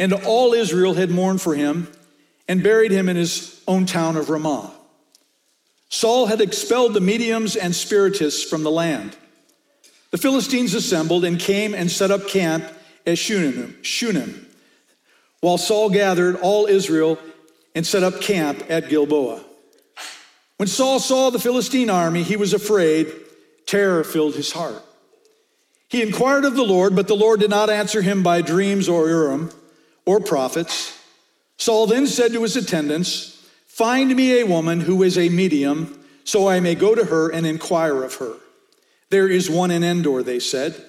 and 0.00 0.12
all 0.12 0.54
Israel 0.54 0.94
had 0.94 1.10
mourned 1.10 1.42
for 1.42 1.54
him 1.54 1.88
and 2.48 2.62
buried 2.62 2.92
him 2.92 3.08
in 3.08 3.16
his 3.16 3.62
own 3.68 3.84
town 3.84 4.16
of 4.16 4.30
Ramah. 4.30 4.72
Saul 5.88 6.26
had 6.26 6.40
expelled 6.40 6.94
the 6.94 7.00
mediums 7.00 7.56
and 7.56 7.74
spiritists 7.74 8.42
from 8.42 8.62
the 8.62 8.70
land. 8.70 9.16
The 10.10 10.18
Philistines 10.18 10.74
assembled 10.74 11.24
and 11.24 11.38
came 11.38 11.74
and 11.74 11.90
set 11.90 12.10
up 12.10 12.28
camp 12.28 12.64
at 13.06 13.18
Shunem, 13.18 14.46
while 15.40 15.58
Saul 15.58 15.90
gathered 15.90 16.36
all 16.36 16.66
Israel 16.66 17.18
and 17.74 17.86
set 17.86 18.02
up 18.02 18.20
camp 18.20 18.64
at 18.68 18.88
Gilboa. 18.88 19.44
When 20.56 20.68
Saul 20.68 21.00
saw 21.00 21.30
the 21.30 21.40
Philistine 21.40 21.90
army, 21.90 22.22
he 22.22 22.36
was 22.36 22.54
afraid. 22.54 23.12
Terror 23.66 24.04
filled 24.04 24.36
his 24.36 24.52
heart. 24.52 24.82
He 25.88 26.02
inquired 26.02 26.44
of 26.44 26.54
the 26.54 26.62
Lord, 26.62 26.94
but 26.94 27.08
the 27.08 27.16
Lord 27.16 27.40
did 27.40 27.50
not 27.50 27.70
answer 27.70 28.02
him 28.02 28.22
by 28.22 28.40
dreams 28.40 28.88
or 28.88 29.08
Urim 29.08 29.50
or 30.04 30.20
prophets. 30.20 30.98
Saul 31.56 31.86
then 31.86 32.06
said 32.06 32.32
to 32.32 32.42
his 32.42 32.56
attendants, 32.56 33.33
Find 33.74 34.14
me 34.14 34.38
a 34.38 34.46
woman 34.46 34.78
who 34.78 35.02
is 35.02 35.18
a 35.18 35.28
medium, 35.28 35.98
so 36.22 36.46
I 36.46 36.60
may 36.60 36.76
go 36.76 36.94
to 36.94 37.06
her 37.06 37.30
and 37.30 37.44
inquire 37.44 38.04
of 38.04 38.14
her. 38.14 38.34
There 39.10 39.28
is 39.28 39.50
one 39.50 39.72
in 39.72 39.82
Endor, 39.82 40.22
they 40.22 40.38
said. 40.38 40.80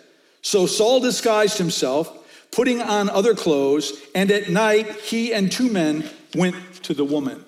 So 0.44 0.68
Saul 0.68 1.00
disguised 1.00 1.58
himself, 1.58 2.16
putting 2.52 2.84
on 2.84 3.10
other 3.10 3.34
clothes, 3.34 4.00
and 4.14 4.30
at 4.30 4.52
night 4.52 4.86
he 4.98 5.34
and 5.34 5.52
two 5.52 5.72
men 5.72 6.08
went 6.36 6.56
to 6.84 6.94
the 6.94 7.04
woman. 7.04 7.44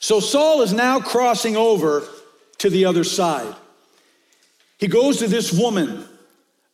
So 0.00 0.20
Saul 0.20 0.60
is 0.60 0.74
now 0.74 1.00
crossing 1.00 1.56
over 1.56 2.06
to 2.58 2.68
the 2.68 2.84
other 2.84 3.04
side. 3.04 3.54
He 4.76 4.86
goes 4.86 5.16
to 5.20 5.28
this 5.28 5.50
woman, 5.50 6.04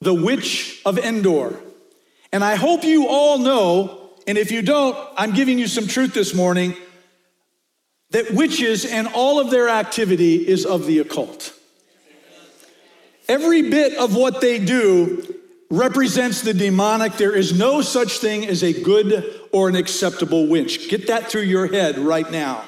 the 0.01 0.15
witch 0.15 0.83
of 0.85 0.99
Endor. 0.99 1.55
And 2.33 2.43
I 2.43 2.57
hope 2.57 2.83
you 2.83 3.07
all 3.07 3.39
know, 3.39 4.11
and 4.27 4.37
if 4.37 4.51
you 4.51 4.63
don't, 4.63 4.99
I'm 5.17 5.33
giving 5.33 5.61
you 5.61 5.69
some 5.69 5.87
truth 5.87 6.13
this 6.13 6.35
morning, 6.35 6.75
that 8.11 8.33
witches 8.33 8.85
and 8.85 9.09
all 9.09 9.41
of 9.41 9.51
their 9.51 9.69
activity 9.69 10.47
is 10.47 10.65
of 10.65 10.87
the 10.87 10.99
occult. 11.01 11.53
Every 13.29 13.71
bit 13.71 13.99
of 13.99 14.15
what 14.15 14.41
they 14.41 14.65
do 14.65 15.35
represents 15.69 16.43
the 16.43 16.55
demonic. 16.55 17.15
There 17.15 17.35
is 17.35 17.59
no 17.59 17.81
such 17.83 18.19
thing 18.19 18.47
as 18.47 18.63
a 18.63 18.73
good 18.73 19.41
or 19.53 19.69
an 19.69 19.75
acceptable 19.75 20.47
witch. 20.47 20.89
Get 20.89 21.09
that 21.09 21.29
through 21.29 21.43
your 21.43 21.67
head 21.67 21.99
right 21.99 22.31
now. 22.31 22.65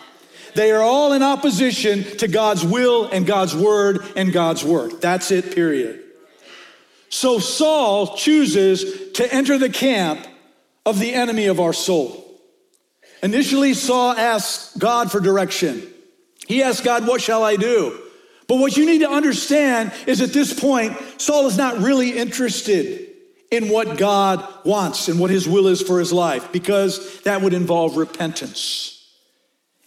They 0.54 0.72
are 0.72 0.82
all 0.82 1.12
in 1.12 1.22
opposition 1.22 2.02
to 2.18 2.26
God's 2.26 2.64
will 2.64 3.04
and 3.06 3.24
God's 3.24 3.54
word 3.54 4.04
and 4.16 4.32
God's 4.32 4.64
work. 4.64 5.00
That's 5.00 5.30
it, 5.30 5.54
period. 5.54 6.02
So 7.10 7.38
Saul 7.38 8.16
chooses 8.16 9.12
to 9.12 9.32
enter 9.32 9.56
the 9.58 9.70
camp 9.70 10.26
of 10.84 10.98
the 10.98 11.14
enemy 11.14 11.46
of 11.46 11.60
our 11.60 11.72
soul. 11.72 12.27
Initially, 13.22 13.74
Saul 13.74 14.12
asked 14.12 14.78
God 14.78 15.10
for 15.10 15.20
direction. 15.20 15.82
He 16.46 16.62
asked 16.62 16.84
God, 16.84 17.06
What 17.06 17.20
shall 17.20 17.42
I 17.44 17.56
do? 17.56 17.98
But 18.46 18.58
what 18.58 18.76
you 18.76 18.86
need 18.86 19.00
to 19.00 19.10
understand 19.10 19.92
is 20.06 20.22
at 20.22 20.32
this 20.32 20.58
point, 20.58 20.96
Saul 21.18 21.46
is 21.46 21.58
not 21.58 21.78
really 21.78 22.16
interested 22.16 23.06
in 23.50 23.68
what 23.68 23.98
God 23.98 24.46
wants 24.64 25.08
and 25.08 25.18
what 25.18 25.30
his 25.30 25.48
will 25.48 25.66
is 25.66 25.82
for 25.82 25.98
his 25.98 26.12
life, 26.12 26.50
because 26.52 27.20
that 27.22 27.42
would 27.42 27.52
involve 27.52 27.96
repentance 27.96 29.06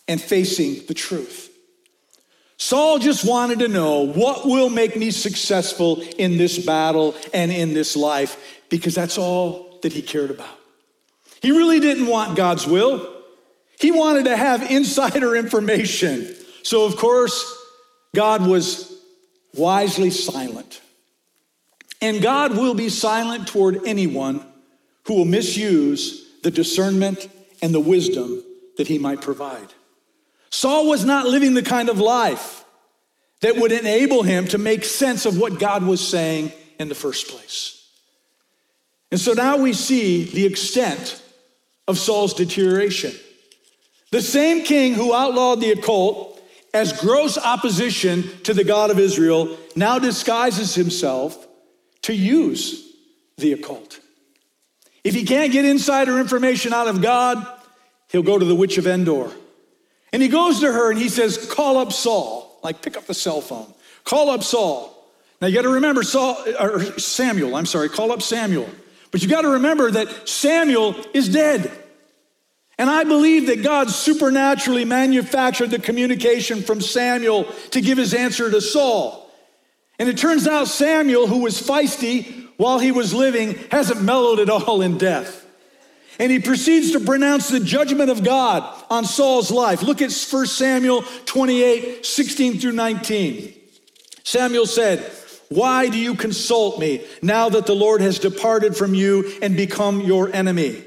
and 0.08 0.22
facing 0.22 0.86
the 0.88 0.94
truth. 0.94 1.50
Saul 2.58 3.00
just 3.00 3.26
wanted 3.26 3.60
to 3.60 3.68
know 3.68 4.02
what 4.06 4.46
will 4.46 4.70
make 4.70 4.96
me 4.96 5.10
successful 5.10 6.02
in 6.20 6.38
this 6.38 6.64
battle 6.64 7.16
and 7.34 7.52
in 7.52 7.74
this 7.74 7.96
life. 7.96 8.60
because 8.70 8.96
that's 8.96 9.18
all 9.18 9.80
that 9.82 9.92
he 9.92 10.02
cared 10.02 10.32
about. 10.32 10.58
He 11.42 11.52
really 11.52 11.80
didn't 11.80 12.08
want 12.08 12.38
God's 12.38 12.66
will. 12.66 13.21
He 13.80 13.92
wanted 13.92 14.26
to 14.26 14.38
have 14.38 14.70
insider 14.70 15.36
information. 15.36 16.36
So, 16.64 16.86
of 16.86 16.98
course, 16.98 17.58
God 18.16 18.46
was 18.46 18.94
wisely 19.54 20.10
silent. 20.10 20.82
And 22.02 22.22
God 22.22 22.58
will 22.58 22.74
be 22.74 22.90
silent 22.90 23.48
toward 23.48 23.86
anyone 23.86 24.46
who 25.06 25.16
will 25.16 25.26
misuse 25.26 26.28
the 26.44 26.52
discernment 26.52 27.30
and 27.62 27.74
the 27.74 27.80
wisdom 27.80 28.44
that 28.78 28.88
he 28.88 28.98
might 28.98 29.22
provide. 29.22 29.74
Saul 30.50 30.88
was 30.88 31.06
not 31.06 31.28
living 31.28 31.54
the 31.54 31.62
kind 31.62 31.90
of 31.90 32.00
life 32.00 32.66
that 33.42 33.56
would 33.56 33.72
enable 33.72 34.24
him 34.24 34.48
to 34.48 34.58
make 34.58 34.84
sense 34.84 35.26
of 35.26 35.38
what 35.38 35.60
God 35.60 35.84
was 35.84 36.06
saying 36.06 36.52
in 36.80 36.90
the 36.90 36.96
first 36.96 37.28
place. 37.28 37.88
And 39.12 39.20
so 39.20 39.34
now 39.34 39.58
we 39.58 39.74
see 39.74 40.24
the 40.24 40.46
extent 40.46 41.22
of 41.88 41.98
Saul's 41.98 42.34
deterioration. 42.34 43.14
The 44.12 44.22
same 44.22 44.64
king 44.64 44.94
who 44.94 45.14
outlawed 45.14 45.62
the 45.62 45.72
occult 45.72 46.42
as 46.74 46.94
gross 47.02 47.38
opposition 47.38 48.24
to 48.44 48.54
the 48.54 48.64
God 48.64 48.92
of 48.92 49.00
Israel 49.00 49.58
now 49.76 50.00
disguises 50.00 50.76
himself 50.76 51.48
to 52.04 52.14
use 52.14 52.94
the 53.38 53.54
occult. 53.54 54.00
If 55.04 55.14
he 55.16 55.26
can't 55.26 55.52
get 55.52 55.66
insider 55.66 56.20
information 56.20 56.74
out 56.74 56.88
of 56.88 57.02
God, 57.02 57.46
he'll 58.10 58.22
go 58.22 58.38
to 58.38 58.46
the 58.46 58.56
witch 58.56 58.78
of 58.78 58.86
Endor. 58.86 59.32
And 60.14 60.22
he 60.22 60.28
goes 60.28 60.60
to 60.60 60.72
her 60.72 60.92
and 60.92 61.00
he 61.00 61.10
says, 61.10 61.50
Call 61.50 61.78
up 61.78 61.92
Saul. 61.92 62.60
Like, 62.64 62.82
pick 62.82 62.98
up 62.98 63.08
the 63.08 63.14
cell 63.14 63.42
phone. 63.42 63.74
Call 64.04 64.30
up 64.30 64.44
Saul. 64.44 64.96
Now 65.40 65.48
you 65.48 65.56
got 65.56 65.64
to 65.64 65.70
remember 65.70 66.04
Saul, 66.04 66.38
or 66.60 66.84
Samuel, 67.00 67.56
I'm 67.56 67.66
sorry, 67.66 67.90
call 67.90 68.12
up 68.12 68.22
Samuel. 68.22 68.70
But 69.10 69.24
you 69.24 69.28
got 69.28 69.42
to 69.42 69.50
remember 69.50 69.90
that 69.92 70.30
Samuel 70.30 70.96
is 71.14 71.30
dead. 71.30 71.72
And 72.82 72.90
I 72.90 73.04
believe 73.04 73.46
that 73.46 73.62
God 73.62 73.92
supernaturally 73.92 74.86
manufactured 74.86 75.70
the 75.70 75.78
communication 75.78 76.64
from 76.64 76.82
Samuel 76.82 77.44
to 77.70 77.80
give 77.80 78.00
his 78.00 78.16
answer 78.16 78.50
to 78.50 78.60
Saul. 78.60 79.32
And 80.00 80.10
it 80.10 80.18
turns 80.18 80.48
out 80.48 80.68
Samuel, 80.68 81.28
who 81.28 81.42
was 81.44 81.62
feisty 81.62 82.48
while 82.58 82.80
he 82.80 82.92
was 82.92 83.14
living, 83.14 83.54
hasn't 83.70 84.02
mellowed 84.02 84.40
at 84.40 84.50
all 84.50 84.82
in 84.82 84.98
death. 84.98 85.46
And 86.18 86.32
he 86.32 86.40
proceeds 86.40 86.94
to 86.94 87.00
pronounce 87.00 87.50
the 87.50 87.60
judgment 87.60 88.10
of 88.10 88.24
God 88.24 88.64
on 88.90 89.06
Saul's 89.06 89.52
life. 89.52 89.84
Look 89.84 90.02
at 90.02 90.12
1 90.12 90.46
Samuel 90.48 91.04
28 91.28 92.04
16 92.04 92.60
through 92.60 92.72
19. 92.72 93.54
Samuel 94.24 94.66
said, 94.66 95.08
Why 95.50 95.88
do 95.88 96.00
you 96.00 96.16
consult 96.16 96.80
me 96.80 97.06
now 97.22 97.48
that 97.50 97.68
the 97.68 97.76
Lord 97.76 98.02
has 98.02 98.18
departed 98.18 98.76
from 98.76 98.96
you 98.96 99.38
and 99.44 99.56
become 99.56 100.02
your 100.02 100.36
enemy? 100.36 100.86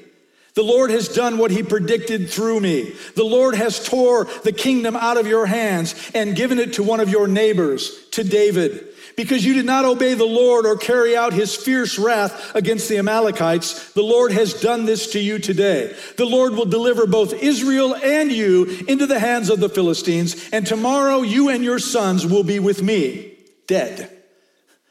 The 0.54 0.62
Lord 0.62 0.90
has 0.90 1.08
done 1.08 1.38
what 1.38 1.50
he 1.50 1.64
predicted 1.64 2.30
through 2.30 2.60
me. 2.60 2.94
The 3.16 3.24
Lord 3.24 3.56
has 3.56 3.84
tore 3.84 4.26
the 4.44 4.52
kingdom 4.52 4.94
out 4.94 5.16
of 5.16 5.26
your 5.26 5.46
hands 5.46 5.94
and 6.14 6.36
given 6.36 6.60
it 6.60 6.74
to 6.74 6.82
one 6.84 7.00
of 7.00 7.08
your 7.08 7.26
neighbors, 7.26 8.08
to 8.12 8.22
David. 8.22 8.88
Because 9.16 9.44
you 9.44 9.54
did 9.54 9.66
not 9.66 9.84
obey 9.84 10.14
the 10.14 10.24
Lord 10.24 10.66
or 10.66 10.76
carry 10.76 11.16
out 11.16 11.32
his 11.32 11.54
fierce 11.54 11.98
wrath 11.98 12.54
against 12.54 12.88
the 12.88 12.98
Amalekites, 12.98 13.92
the 13.92 14.02
Lord 14.02 14.32
has 14.32 14.60
done 14.60 14.86
this 14.86 15.12
to 15.12 15.20
you 15.20 15.38
today. 15.38 15.94
The 16.16 16.24
Lord 16.24 16.54
will 16.54 16.64
deliver 16.64 17.06
both 17.06 17.32
Israel 17.32 17.94
and 17.94 18.32
you 18.32 18.64
into 18.88 19.06
the 19.06 19.20
hands 19.20 19.50
of 19.50 19.60
the 19.60 19.68
Philistines, 19.68 20.50
and 20.52 20.66
tomorrow 20.66 21.22
you 21.22 21.48
and 21.48 21.62
your 21.62 21.78
sons 21.78 22.26
will 22.26 22.42
be 22.42 22.58
with 22.58 22.82
me, 22.82 23.36
dead. 23.68 24.10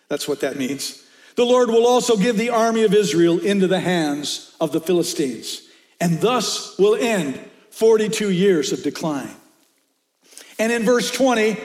That's 0.07 0.27
what 0.27 0.41
that 0.41 0.57
means. 0.57 1.02
The 1.35 1.45
Lord 1.45 1.69
will 1.69 1.87
also 1.87 2.15
give 2.15 2.37
the 2.37 2.51
army 2.51 2.83
of 2.83 2.93
Israel 2.93 3.39
into 3.39 3.67
the 3.67 3.79
hands 3.79 4.55
of 4.61 4.71
the 4.71 4.79
Philistines, 4.79 5.63
and 5.99 6.21
thus 6.21 6.77
will 6.77 6.95
end 6.95 7.39
42 7.71 8.29
years 8.31 8.71
of 8.71 8.83
decline. 8.83 9.35
And 10.59 10.71
in 10.71 10.83
verse 10.83 11.09
20, 11.09 11.57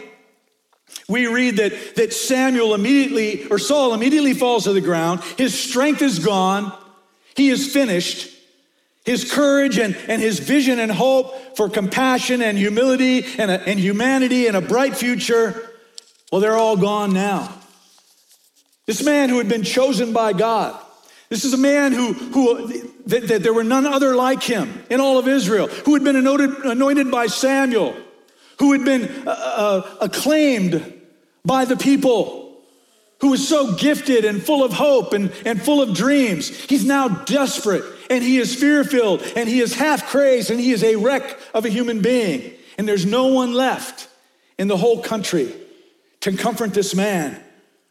we 1.08 1.26
read 1.26 1.56
that, 1.56 1.96
that 1.96 2.12
Samuel 2.12 2.74
immediately, 2.74 3.46
or 3.48 3.58
Saul 3.58 3.94
immediately 3.94 4.34
falls 4.34 4.64
to 4.64 4.72
the 4.72 4.80
ground. 4.80 5.20
His 5.36 5.58
strength 5.58 6.02
is 6.02 6.18
gone. 6.18 6.72
He 7.34 7.50
is 7.50 7.72
finished. 7.72 8.34
His 9.04 9.30
courage 9.30 9.78
and, 9.78 9.96
and 10.06 10.20
his 10.20 10.38
vision 10.38 10.78
and 10.78 10.92
hope 10.92 11.56
for 11.56 11.70
compassion 11.70 12.42
and 12.42 12.58
humility 12.58 13.24
and, 13.38 13.50
a, 13.50 13.60
and 13.66 13.78
humanity 13.80 14.46
and 14.46 14.56
a 14.56 14.60
bright 14.60 14.96
future, 14.96 15.70
well, 16.30 16.42
they're 16.42 16.56
all 16.56 16.76
gone 16.76 17.14
now. 17.14 17.57
This 18.88 19.04
man 19.04 19.28
who 19.28 19.36
had 19.36 19.50
been 19.50 19.64
chosen 19.64 20.14
by 20.14 20.32
God. 20.32 20.74
This 21.28 21.44
is 21.44 21.52
a 21.52 21.58
man 21.58 21.92
who, 21.92 22.14
who 22.14 22.68
that, 23.04 23.28
that 23.28 23.42
there 23.42 23.52
were 23.52 23.62
none 23.62 23.84
other 23.84 24.16
like 24.16 24.42
him 24.42 24.82
in 24.88 24.98
all 24.98 25.18
of 25.18 25.28
Israel, 25.28 25.66
who 25.66 25.92
had 25.92 26.02
been 26.02 26.16
anointed, 26.16 26.64
anointed 26.64 27.10
by 27.10 27.26
Samuel, 27.26 27.94
who 28.58 28.72
had 28.72 28.86
been 28.86 29.28
uh, 29.28 29.30
uh, 29.30 29.96
acclaimed 30.00 31.02
by 31.44 31.66
the 31.66 31.76
people, 31.76 32.62
who 33.20 33.28
was 33.28 33.46
so 33.46 33.74
gifted 33.74 34.24
and 34.24 34.42
full 34.42 34.64
of 34.64 34.72
hope 34.72 35.12
and, 35.12 35.32
and 35.44 35.60
full 35.60 35.82
of 35.82 35.94
dreams. 35.94 36.48
He's 36.48 36.86
now 36.86 37.08
desperate 37.08 37.84
and 38.08 38.24
he 38.24 38.38
is 38.38 38.54
fear 38.54 38.84
filled 38.84 39.20
and 39.36 39.50
he 39.50 39.60
is 39.60 39.74
half 39.74 40.06
crazed 40.06 40.50
and 40.50 40.58
he 40.58 40.72
is 40.72 40.82
a 40.82 40.96
wreck 40.96 41.38
of 41.52 41.66
a 41.66 41.68
human 41.68 42.00
being. 42.00 42.54
And 42.78 42.88
there's 42.88 43.04
no 43.04 43.26
one 43.26 43.52
left 43.52 44.08
in 44.56 44.66
the 44.66 44.78
whole 44.78 45.02
country 45.02 45.54
to 46.20 46.34
comfort 46.38 46.72
this 46.72 46.94
man 46.94 47.38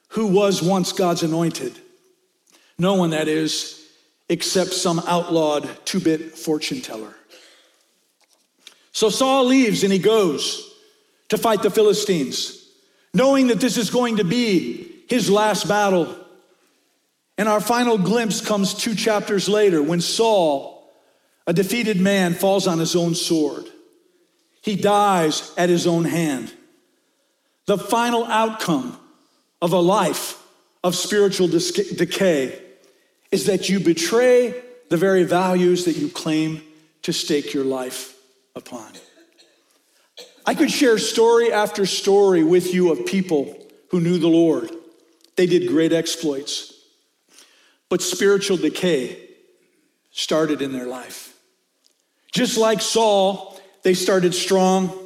who 0.09 0.27
was 0.27 0.61
once 0.61 0.91
God's 0.91 1.23
anointed. 1.23 1.77
No 2.77 2.95
one, 2.95 3.09
that 3.11 3.27
is, 3.27 3.87
except 4.29 4.71
some 4.71 4.99
outlawed 5.07 5.69
two 5.85 5.99
bit 5.99 6.37
fortune 6.37 6.81
teller. 6.81 7.13
So 8.91 9.09
Saul 9.09 9.45
leaves 9.45 9.83
and 9.83 9.93
he 9.93 9.99
goes 9.99 10.73
to 11.29 11.37
fight 11.37 11.61
the 11.61 11.69
Philistines, 11.69 12.67
knowing 13.13 13.47
that 13.47 13.59
this 13.59 13.77
is 13.77 13.89
going 13.89 14.17
to 14.17 14.23
be 14.23 15.03
his 15.07 15.29
last 15.29 15.67
battle. 15.67 16.15
And 17.37 17.47
our 17.47 17.61
final 17.61 17.97
glimpse 17.97 18.41
comes 18.41 18.73
two 18.73 18.95
chapters 18.95 19.47
later 19.47 19.83
when 19.83 20.01
Saul, 20.01 20.91
a 21.45 21.53
defeated 21.53 21.99
man, 21.99 22.33
falls 22.33 22.65
on 22.67 22.79
his 22.79 22.95
own 22.95 23.13
sword. 23.13 23.65
He 24.61 24.75
dies 24.75 25.53
at 25.57 25.69
his 25.69 25.85
own 25.85 26.03
hand. 26.03 26.53
The 27.67 27.77
final 27.77 28.25
outcome 28.25 28.97
of 29.61 29.73
a 29.73 29.79
life 29.79 30.41
of 30.83 30.95
spiritual 30.95 31.47
decay 31.47 32.61
is 33.31 33.45
that 33.45 33.69
you 33.69 33.79
betray 33.79 34.63
the 34.89 34.97
very 34.97 35.23
values 35.23 35.85
that 35.85 35.97
you 35.97 36.09
claim 36.09 36.61
to 37.01 37.11
stake 37.11 37.53
your 37.53 37.65
life 37.65 38.15
upon. 38.55 38.91
I 40.45 40.53
could 40.53 40.71
share 40.71 40.97
story 40.97 41.51
after 41.51 41.85
story 41.85 42.43
with 42.43 42.73
you 42.73 42.91
of 42.91 43.05
people 43.05 43.57
who 43.89 43.99
knew 43.99 44.17
the 44.17 44.29
Lord. 44.29 44.71
They 45.35 45.45
did 45.45 45.67
great 45.67 45.91
exploits, 45.91 46.73
but 47.89 48.01
spiritual 48.01 48.57
decay 48.57 49.27
started 50.11 50.61
in 50.61 50.71
their 50.71 50.87
life. 50.87 51.35
Just 52.31 52.57
like 52.57 52.81
Saul, 52.81 53.59
they 53.83 53.93
started 53.93 54.33
strong, 54.33 54.97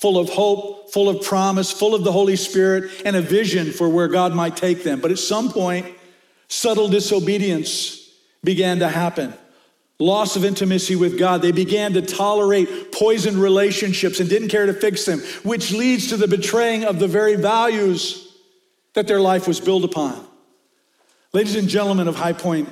full 0.00 0.16
of 0.16 0.28
hope, 0.28 0.92
full 0.92 1.08
of 1.08 1.22
promise, 1.22 1.72
full 1.72 1.92
of 1.92 2.04
the 2.04 2.12
Holy 2.12 2.36
Spirit, 2.36 3.02
and 3.04 3.16
a 3.16 3.20
vision 3.20 3.72
for 3.72 3.88
where 3.88 4.06
God 4.06 4.32
might 4.32 4.56
take 4.56 4.84
them. 4.84 5.00
But 5.00 5.10
at 5.10 5.18
some 5.18 5.50
point, 5.50 5.86
subtle 6.46 6.88
disobedience 6.88 8.08
began 8.44 8.78
to 8.78 8.88
happen. 8.88 9.34
Loss 9.98 10.36
of 10.36 10.44
intimacy 10.44 10.94
with 10.94 11.18
God. 11.18 11.42
They 11.42 11.50
began 11.50 11.94
to 11.94 12.02
tolerate 12.02 12.92
poisoned 12.92 13.38
relationships 13.38 14.20
and 14.20 14.30
didn't 14.30 14.50
care 14.50 14.66
to 14.66 14.72
fix 14.72 15.04
them, 15.04 15.18
which 15.42 15.72
leads 15.72 16.10
to 16.10 16.16
the 16.16 16.28
betraying 16.28 16.84
of 16.84 17.00
the 17.00 17.08
very 17.08 17.34
values 17.34 18.36
that 18.94 19.08
their 19.08 19.20
life 19.20 19.48
was 19.48 19.58
built 19.58 19.82
upon. 19.82 20.24
Ladies 21.32 21.56
and 21.56 21.68
gentlemen 21.68 22.06
of 22.06 22.14
High 22.14 22.34
Point, 22.34 22.68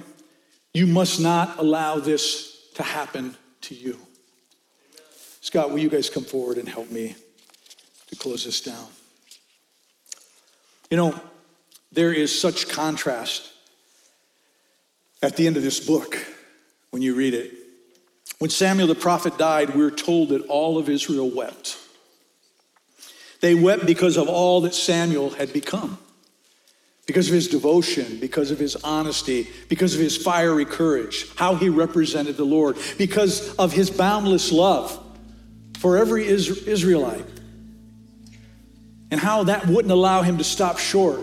you 0.73 0.87
must 0.87 1.21
not 1.21 1.59
allow 1.59 1.99
this 1.99 2.71
to 2.75 2.85
happen 2.85 3.37
to 3.63 3.75
you. 3.75 3.99
Scott, 5.47 5.71
will 5.71 5.79
you 5.79 5.89
guys 5.89 6.11
come 6.11 6.25
forward 6.25 6.59
and 6.59 6.69
help 6.69 6.91
me 6.91 7.15
to 8.09 8.17
close 8.17 8.45
this 8.45 8.61
down? 8.61 8.89
You 10.91 10.97
know, 10.97 11.21
there 11.93 12.13
is 12.13 12.37
such 12.37 12.69
contrast 12.69 13.53
at 15.23 15.37
the 15.37 15.47
end 15.47 15.57
of 15.57 15.63
this 15.63 15.79
book 15.79 16.19
when 16.91 17.01
you 17.01 17.15
read 17.15 17.33
it. 17.33 17.55
When 18.41 18.51
Samuel 18.51 18.89
the 18.89 18.97
prophet 18.97 19.39
died, 19.39 19.77
we're 19.77 19.93
told 19.93 20.31
that 20.31 20.45
all 20.49 20.79
of 20.79 20.89
Israel 20.89 21.31
wept. 21.31 21.79
They 23.41 23.55
wept 23.55 23.87
because 23.87 24.17
of 24.17 24.29
all 24.29 24.63
that 24.63 24.75
Samuel 24.75 25.31
had 25.31 25.53
become, 25.53 25.97
because 27.07 27.29
of 27.29 27.35
his 27.35 27.47
devotion, 27.47 28.19
because 28.19 28.51
of 28.51 28.59
his 28.59 28.75
honesty, 28.75 29.47
because 29.69 29.95
of 29.95 30.01
his 30.01 30.17
fiery 30.17 30.65
courage, 30.65 31.29
how 31.37 31.55
he 31.55 31.69
represented 31.69 32.37
the 32.37 32.45
Lord, 32.45 32.77
because 32.99 33.55
of 33.55 33.73
his 33.73 33.91
boundless 33.91 34.51
love 34.51 35.05
for 35.77 35.97
every 35.97 36.27
Israelite. 36.27 37.25
And 39.11 39.21
how 39.21 39.45
that 39.45 39.67
wouldn't 39.67 39.93
allow 39.93 40.23
him 40.23 40.39
to 40.39 40.45
stop 40.45 40.79
short 40.79 41.21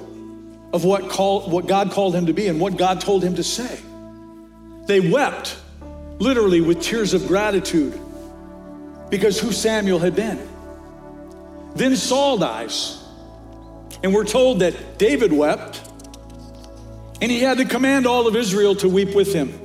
of 0.71 0.85
what, 0.85 1.09
call, 1.09 1.49
what 1.49 1.67
God 1.67 1.91
called 1.91 2.15
him 2.15 2.27
to 2.27 2.33
be 2.33 2.47
and 2.47 2.59
what 2.59 2.77
God 2.77 3.01
told 3.01 3.23
him 3.23 3.35
to 3.35 3.43
say. 3.43 3.79
They 4.87 4.99
wept, 5.11 5.57
literally, 6.19 6.61
with 6.61 6.81
tears 6.81 7.13
of 7.13 7.27
gratitude 7.27 7.99
because 9.09 9.39
who 9.39 9.51
Samuel 9.51 9.99
had 9.99 10.15
been. 10.15 10.49
Then 11.75 11.95
Saul 11.95 12.37
dies, 12.37 13.03
and 14.01 14.13
we're 14.13 14.25
told 14.25 14.59
that 14.59 14.97
David 14.97 15.33
wept, 15.33 15.81
and 17.21 17.31
he 17.31 17.39
had 17.39 17.57
to 17.57 17.65
command 17.65 18.05
all 18.05 18.27
of 18.27 18.35
Israel 18.35 18.75
to 18.75 18.89
weep 18.89 19.13
with 19.13 19.33
him. 19.33 19.59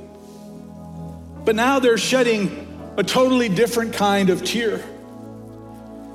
But 1.45 1.55
now 1.55 1.79
they're 1.79 1.97
shedding 1.97 2.68
a 2.99 3.03
totally 3.03 3.47
different 3.47 3.93
kind 3.93 4.29
of 4.29 4.43
tear. 4.43 4.83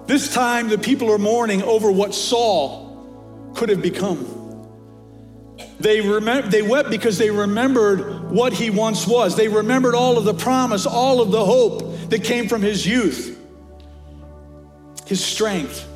This 0.06 0.34
time, 0.34 0.68
the 0.68 0.76
people 0.76 1.10
are 1.10 1.18
mourning 1.18 1.62
over 1.62 1.90
what 1.90 2.14
Saul 2.14 3.52
could 3.56 3.70
have 3.70 3.80
become. 3.80 4.18
They, 5.80 6.00
remem- 6.00 6.50
they 6.50 6.60
wept 6.60 6.90
because 6.90 7.16
they 7.16 7.30
remembered 7.30 8.30
what 8.30 8.52
he 8.52 8.68
once 8.68 9.06
was. 9.06 9.34
They 9.34 9.48
remembered 9.48 9.94
all 9.94 10.18
of 10.18 10.24
the 10.24 10.34
promise, 10.34 10.84
all 10.84 11.22
of 11.22 11.30
the 11.30 11.42
hope 11.42 12.10
that 12.10 12.22
came 12.22 12.48
from 12.48 12.60
his 12.60 12.86
youth, 12.86 13.40
his 15.06 15.24
strength. 15.24 15.88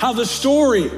How 0.00 0.12
the 0.12 0.26
story 0.26 0.90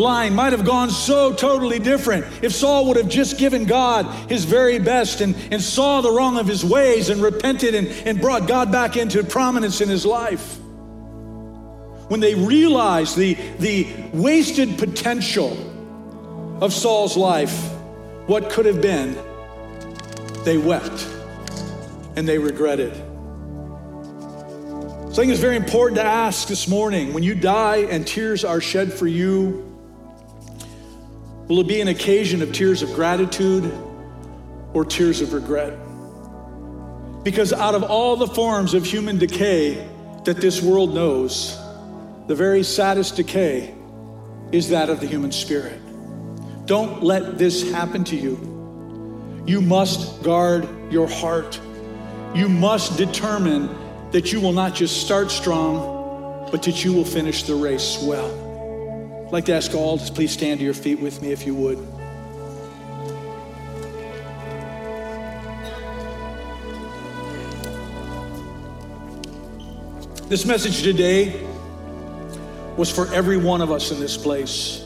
line 0.00 0.34
might 0.34 0.52
have 0.52 0.64
gone 0.64 0.90
so 0.90 1.32
totally 1.32 1.78
different 1.78 2.26
if 2.42 2.52
Saul 2.52 2.86
would 2.86 2.96
have 2.96 3.08
just 3.08 3.38
given 3.38 3.64
God 3.64 4.06
his 4.28 4.44
very 4.44 4.78
best 4.78 5.20
and, 5.20 5.36
and 5.52 5.62
saw 5.62 6.00
the 6.00 6.10
wrong 6.10 6.38
of 6.38 6.46
his 6.46 6.64
ways 6.64 7.10
and 7.10 7.22
repented 7.22 7.74
and, 7.74 7.86
and 7.86 8.20
brought 8.20 8.48
God 8.48 8.72
back 8.72 8.96
into 8.96 9.22
prominence 9.22 9.80
in 9.80 9.88
his 9.88 10.04
life. 10.04 10.58
When 12.08 12.18
they 12.18 12.34
realized 12.34 13.16
the, 13.16 13.34
the 13.60 13.86
wasted 14.12 14.78
potential 14.78 15.52
of 16.60 16.72
Saul's 16.72 17.16
life, 17.16 17.70
what 18.26 18.50
could 18.50 18.66
have 18.66 18.82
been, 18.82 19.16
they 20.44 20.58
wept 20.58 21.06
and 22.16 22.26
they 22.26 22.38
regretted. 22.38 22.94
So 25.12 25.14
I 25.14 25.26
think 25.26 25.32
it's 25.32 25.40
very 25.40 25.56
important 25.56 25.96
to 25.96 26.04
ask 26.04 26.48
this 26.48 26.68
morning 26.68 27.12
when 27.12 27.22
you 27.22 27.34
die 27.34 27.78
and 27.78 28.06
tears 28.06 28.44
are 28.44 28.60
shed 28.60 28.92
for 28.92 29.06
you, 29.06 29.69
will 31.50 31.58
it 31.58 31.66
be 31.66 31.80
an 31.80 31.88
occasion 31.88 32.42
of 32.42 32.52
tears 32.52 32.80
of 32.80 32.94
gratitude 32.94 33.76
or 34.72 34.84
tears 34.84 35.20
of 35.20 35.32
regret? 35.32 35.76
Because 37.24 37.52
out 37.52 37.74
of 37.74 37.82
all 37.82 38.14
the 38.14 38.28
forms 38.28 38.72
of 38.72 38.86
human 38.86 39.18
decay 39.18 39.84
that 40.24 40.36
this 40.36 40.62
world 40.62 40.94
knows, 40.94 41.58
the 42.28 42.36
very 42.36 42.62
saddest 42.62 43.16
decay 43.16 43.74
is 44.52 44.68
that 44.68 44.90
of 44.90 45.00
the 45.00 45.08
human 45.08 45.32
spirit. 45.32 45.80
Don't 46.66 47.02
let 47.02 47.36
this 47.36 47.68
happen 47.72 48.04
to 48.04 48.16
you. 48.16 49.42
You 49.44 49.60
must 49.60 50.22
guard 50.22 50.68
your 50.92 51.08
heart. 51.08 51.60
You 52.32 52.48
must 52.48 52.96
determine 52.96 53.68
that 54.12 54.32
you 54.32 54.40
will 54.40 54.52
not 54.52 54.72
just 54.76 55.04
start 55.04 55.32
strong, 55.32 56.48
but 56.52 56.62
that 56.62 56.84
you 56.84 56.92
will 56.92 57.04
finish 57.04 57.42
the 57.42 57.56
race 57.56 58.00
well. 58.04 58.39
I'd 59.30 59.32
like 59.32 59.44
to 59.44 59.54
ask 59.54 59.72
all 59.74 59.96
to 59.96 60.12
please 60.12 60.32
stand 60.32 60.58
to 60.58 60.64
your 60.64 60.74
feet 60.74 60.98
with 60.98 61.22
me 61.22 61.30
if 61.30 61.46
you 61.46 61.54
would. 61.54 61.78
This 70.28 70.44
message 70.44 70.82
today 70.82 71.46
was 72.76 72.90
for 72.90 73.06
every 73.14 73.36
one 73.36 73.60
of 73.60 73.70
us 73.70 73.92
in 73.92 74.00
this 74.00 74.16
place 74.16 74.84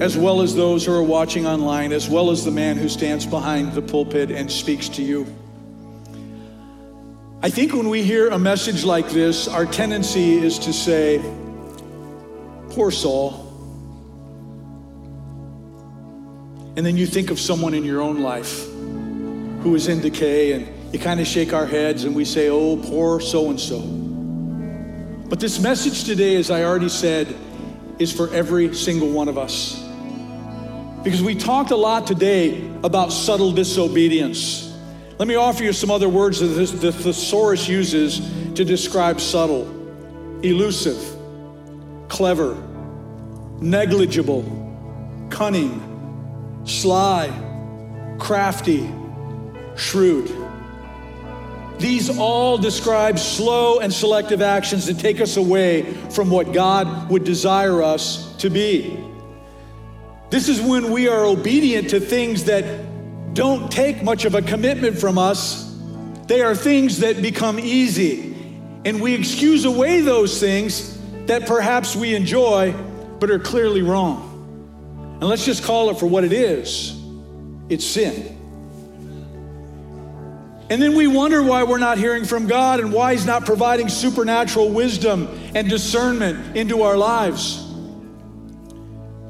as 0.00 0.16
well 0.18 0.42
as 0.42 0.56
those 0.56 0.84
who 0.84 0.92
are 0.92 1.00
watching 1.00 1.46
online, 1.46 1.92
as 1.92 2.08
well 2.08 2.32
as 2.32 2.44
the 2.44 2.50
man 2.50 2.76
who 2.76 2.88
stands 2.88 3.24
behind 3.24 3.72
the 3.72 3.82
pulpit 3.82 4.32
and 4.32 4.50
speaks 4.50 4.88
to 4.88 5.00
you. 5.00 5.24
I 7.40 7.50
think 7.50 7.72
when 7.72 7.88
we 7.88 8.02
hear 8.02 8.30
a 8.30 8.38
message 8.40 8.82
like 8.82 9.08
this, 9.10 9.46
our 9.46 9.64
tendency 9.64 10.38
is 10.38 10.58
to 10.58 10.72
say, 10.72 11.22
Poor 12.72 12.90
Saul. 12.90 13.48
And 16.76 16.86
then 16.86 16.96
you 16.96 17.06
think 17.06 17.30
of 17.30 17.38
someone 17.38 17.74
in 17.74 17.84
your 17.84 18.00
own 18.00 18.20
life 18.20 18.64
who 19.62 19.74
is 19.74 19.88
in 19.88 20.00
decay, 20.00 20.52
and 20.52 20.94
you 20.94 20.98
kind 20.98 21.20
of 21.20 21.26
shake 21.26 21.52
our 21.52 21.66
heads 21.66 22.04
and 22.04 22.14
we 22.14 22.24
say, 22.24 22.48
Oh, 22.48 22.76
poor 22.76 23.20
so 23.20 23.50
and 23.50 23.60
so. 23.60 23.80
But 25.28 25.38
this 25.38 25.60
message 25.60 26.04
today, 26.04 26.36
as 26.36 26.50
I 26.50 26.64
already 26.64 26.88
said, 26.88 27.34
is 27.98 28.12
for 28.12 28.32
every 28.34 28.74
single 28.74 29.10
one 29.10 29.28
of 29.28 29.38
us. 29.38 29.82
Because 31.04 31.22
we 31.22 31.34
talked 31.34 31.70
a 31.70 31.76
lot 31.76 32.06
today 32.06 32.70
about 32.84 33.12
subtle 33.12 33.52
disobedience. 33.52 34.76
Let 35.18 35.28
me 35.28 35.34
offer 35.34 35.62
you 35.62 35.72
some 35.72 35.90
other 35.90 36.08
words 36.08 36.40
that 36.40 36.46
the 36.46 36.92
thesaurus 36.92 37.68
uses 37.68 38.20
to 38.54 38.64
describe 38.64 39.20
subtle 39.20 39.68
elusive, 40.42 40.98
clever, 42.12 42.54
negligible, 43.62 44.44
cunning, 45.30 46.60
sly, 46.66 47.30
crafty, 48.18 48.86
shrewd. 49.76 50.30
These 51.78 52.18
all 52.18 52.58
describe 52.58 53.18
slow 53.18 53.78
and 53.78 53.90
selective 53.90 54.42
actions 54.42 54.84
that 54.88 54.98
take 54.98 55.22
us 55.22 55.38
away 55.38 55.90
from 56.10 56.28
what 56.28 56.52
God 56.52 57.10
would 57.10 57.24
desire 57.24 57.82
us 57.82 58.36
to 58.36 58.50
be. 58.50 59.02
This 60.28 60.50
is 60.50 60.60
when 60.60 60.90
we 60.90 61.08
are 61.08 61.24
obedient 61.24 61.88
to 61.90 61.98
things 61.98 62.44
that 62.44 63.32
don't 63.32 63.72
take 63.72 64.02
much 64.02 64.26
of 64.26 64.34
a 64.34 64.42
commitment 64.42 64.98
from 64.98 65.16
us. 65.16 65.74
They 66.26 66.42
are 66.42 66.54
things 66.54 66.98
that 66.98 67.22
become 67.22 67.58
easy. 67.58 68.34
And 68.84 69.00
we 69.00 69.14
excuse 69.14 69.64
away 69.64 70.02
those 70.02 70.38
things 70.38 70.98
that 71.26 71.46
perhaps 71.46 71.94
we 71.94 72.14
enjoy 72.14 72.72
but 73.20 73.30
are 73.30 73.38
clearly 73.38 73.82
wrong. 73.82 74.28
And 75.20 75.28
let's 75.28 75.44
just 75.44 75.62
call 75.62 75.90
it 75.90 75.98
for 75.98 76.06
what 76.06 76.24
it 76.24 76.32
is 76.32 76.98
it's 77.68 77.86
sin. 77.86 78.38
And 80.68 80.80
then 80.80 80.94
we 80.96 81.06
wonder 81.06 81.42
why 81.42 81.64
we're 81.64 81.78
not 81.78 81.98
hearing 81.98 82.24
from 82.24 82.46
God 82.46 82.80
and 82.80 82.92
why 82.92 83.12
He's 83.12 83.26
not 83.26 83.44
providing 83.44 83.88
supernatural 83.88 84.70
wisdom 84.70 85.28
and 85.54 85.68
discernment 85.68 86.56
into 86.56 86.82
our 86.82 86.96
lives. 86.96 87.62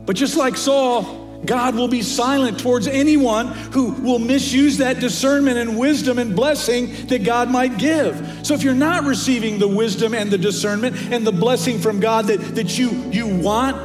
But 0.07 0.17
just 0.17 0.37
like 0.37 0.57
Saul, 0.57 1.22
God 1.45 1.75
will 1.75 1.89
be 1.89 2.03
silent 2.03 2.61
towards 2.61 2.87
anyone 2.87 3.49
who 3.49 3.93
will 3.93 4.21
misuse 4.21 4.79
that 4.79 5.01
discernment 5.01 5.59
and 5.59 5.77
wisdom 5.77 6.19
and 6.19 6.37
blessing 6.37 7.07
that 7.07 7.25
God 7.25 7.51
might 7.51 7.79
give. 7.79 8.47
So 8.47 8.55
if 8.55 8.63
you're 8.63 8.75
not 8.75 9.05
receiving 9.05 9.59
the 9.59 9.67
wisdom 9.67 10.15
and 10.15 10.31
the 10.31 10.39
discernment 10.39 10.97
and 11.11 11.27
the 11.27 11.33
blessing 11.33 11.81
from 11.81 11.99
God 11.99 12.27
that, 12.27 12.39
that 12.55 12.79
you, 12.79 12.91
you 13.11 13.27
want, 13.27 13.77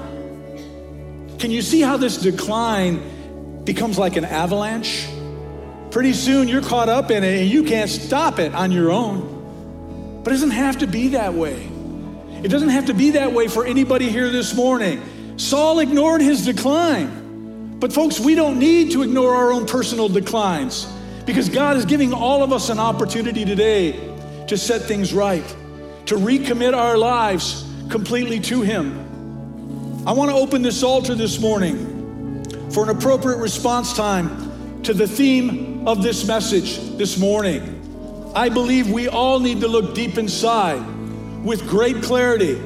can 1.40 1.50
you 1.50 1.64
see 1.64 1.82
how 1.82 1.98
this 1.98 2.18
decline 2.18 3.64
becomes 3.64 3.98
like 3.98 4.18
an 4.18 4.26
avalanche? 4.26 5.08
Pretty 5.90 6.14
soon 6.14 6.48
you're 6.48 6.62
caught 6.62 6.90
up 6.90 7.10
in 7.10 7.24
it 7.24 7.42
and 7.42 7.50
you 7.50 7.64
can't 7.64 7.90
stop 7.90 8.38
it 8.38 8.54
on 8.54 8.72
your 8.72 8.92
own. 8.92 10.22
But 10.24 10.32
it 10.32 10.36
doesn't 10.36 10.52
have 10.52 10.80
to 10.80 10.88
be 10.88 11.10
that 11.10 11.34
way. 11.34 11.72
It 12.44 12.50
doesn't 12.50 12.70
have 12.70 12.86
to 12.88 12.94
be 12.94 13.12
that 13.12 13.34
way 13.34 13.48
for 13.48 13.66
anybody 13.66 14.10
here 14.10 14.30
this 14.30 14.54
morning. 14.54 15.02
Saul 15.38 15.80
ignored 15.80 16.22
his 16.22 16.46
decline. 16.46 17.27
But, 17.80 17.94
folks, 17.94 18.20
we 18.20 18.34
don't 18.34 18.58
need 18.58 18.92
to 18.92 19.04
ignore 19.04 19.36
our 19.36 19.52
own 19.52 19.68
personal 19.68 20.10
declines 20.10 20.88
because 21.26 21.48
God 21.48 21.78
is 21.78 21.86
giving 21.86 22.14
all 22.14 22.42
of 22.42 22.52
us 22.52 22.70
an 22.70 22.80
opportunity 22.80 23.46
today 23.46 23.92
to 24.48 24.58
set 24.58 24.84
things 24.84 25.14
right, 25.14 25.46
to 26.08 26.16
recommit 26.16 26.76
our 26.76 26.98
lives 26.98 27.70
completely 27.90 28.40
to 28.40 28.62
Him. 28.62 28.98
I 30.08 30.14
want 30.14 30.32
to 30.32 30.36
open 30.38 30.62
this 30.62 30.82
altar 30.84 31.14
this 31.14 31.40
morning 31.40 32.72
for 32.72 32.84
an 32.84 32.90
appropriate 32.90 33.38
response 33.38 33.94
time 33.94 34.82
to 34.84 34.94
the 34.94 35.08
theme 35.08 35.88
of 35.88 36.02
this 36.02 36.26
message 36.26 36.80
this 36.98 37.18
morning. 37.18 38.32
I 38.36 38.50
believe 38.50 38.90
we 38.90 39.08
all 39.08 39.40
need 39.40 39.62
to 39.62 39.68
look 39.68 39.94
deep 39.94 40.18
inside 40.18 40.82
with 41.44 41.68
great 41.68 42.02
clarity 42.02 42.60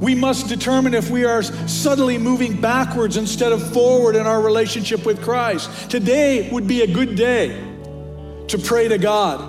we 0.00 0.14
must 0.14 0.48
determine 0.48 0.92
if 0.94 1.10
we 1.10 1.24
are 1.24 1.42
subtly 1.42 2.18
moving 2.18 2.60
backwards 2.60 3.16
instead 3.16 3.52
of 3.52 3.72
forward 3.72 4.14
in 4.14 4.26
our 4.26 4.40
relationship 4.40 5.06
with 5.06 5.22
Christ. 5.22 5.90
Today 5.90 6.50
would 6.50 6.68
be 6.68 6.82
a 6.82 6.86
good 6.86 7.16
day 7.16 7.48
to 8.48 8.58
pray 8.58 8.88
to 8.88 8.98
God 8.98 9.40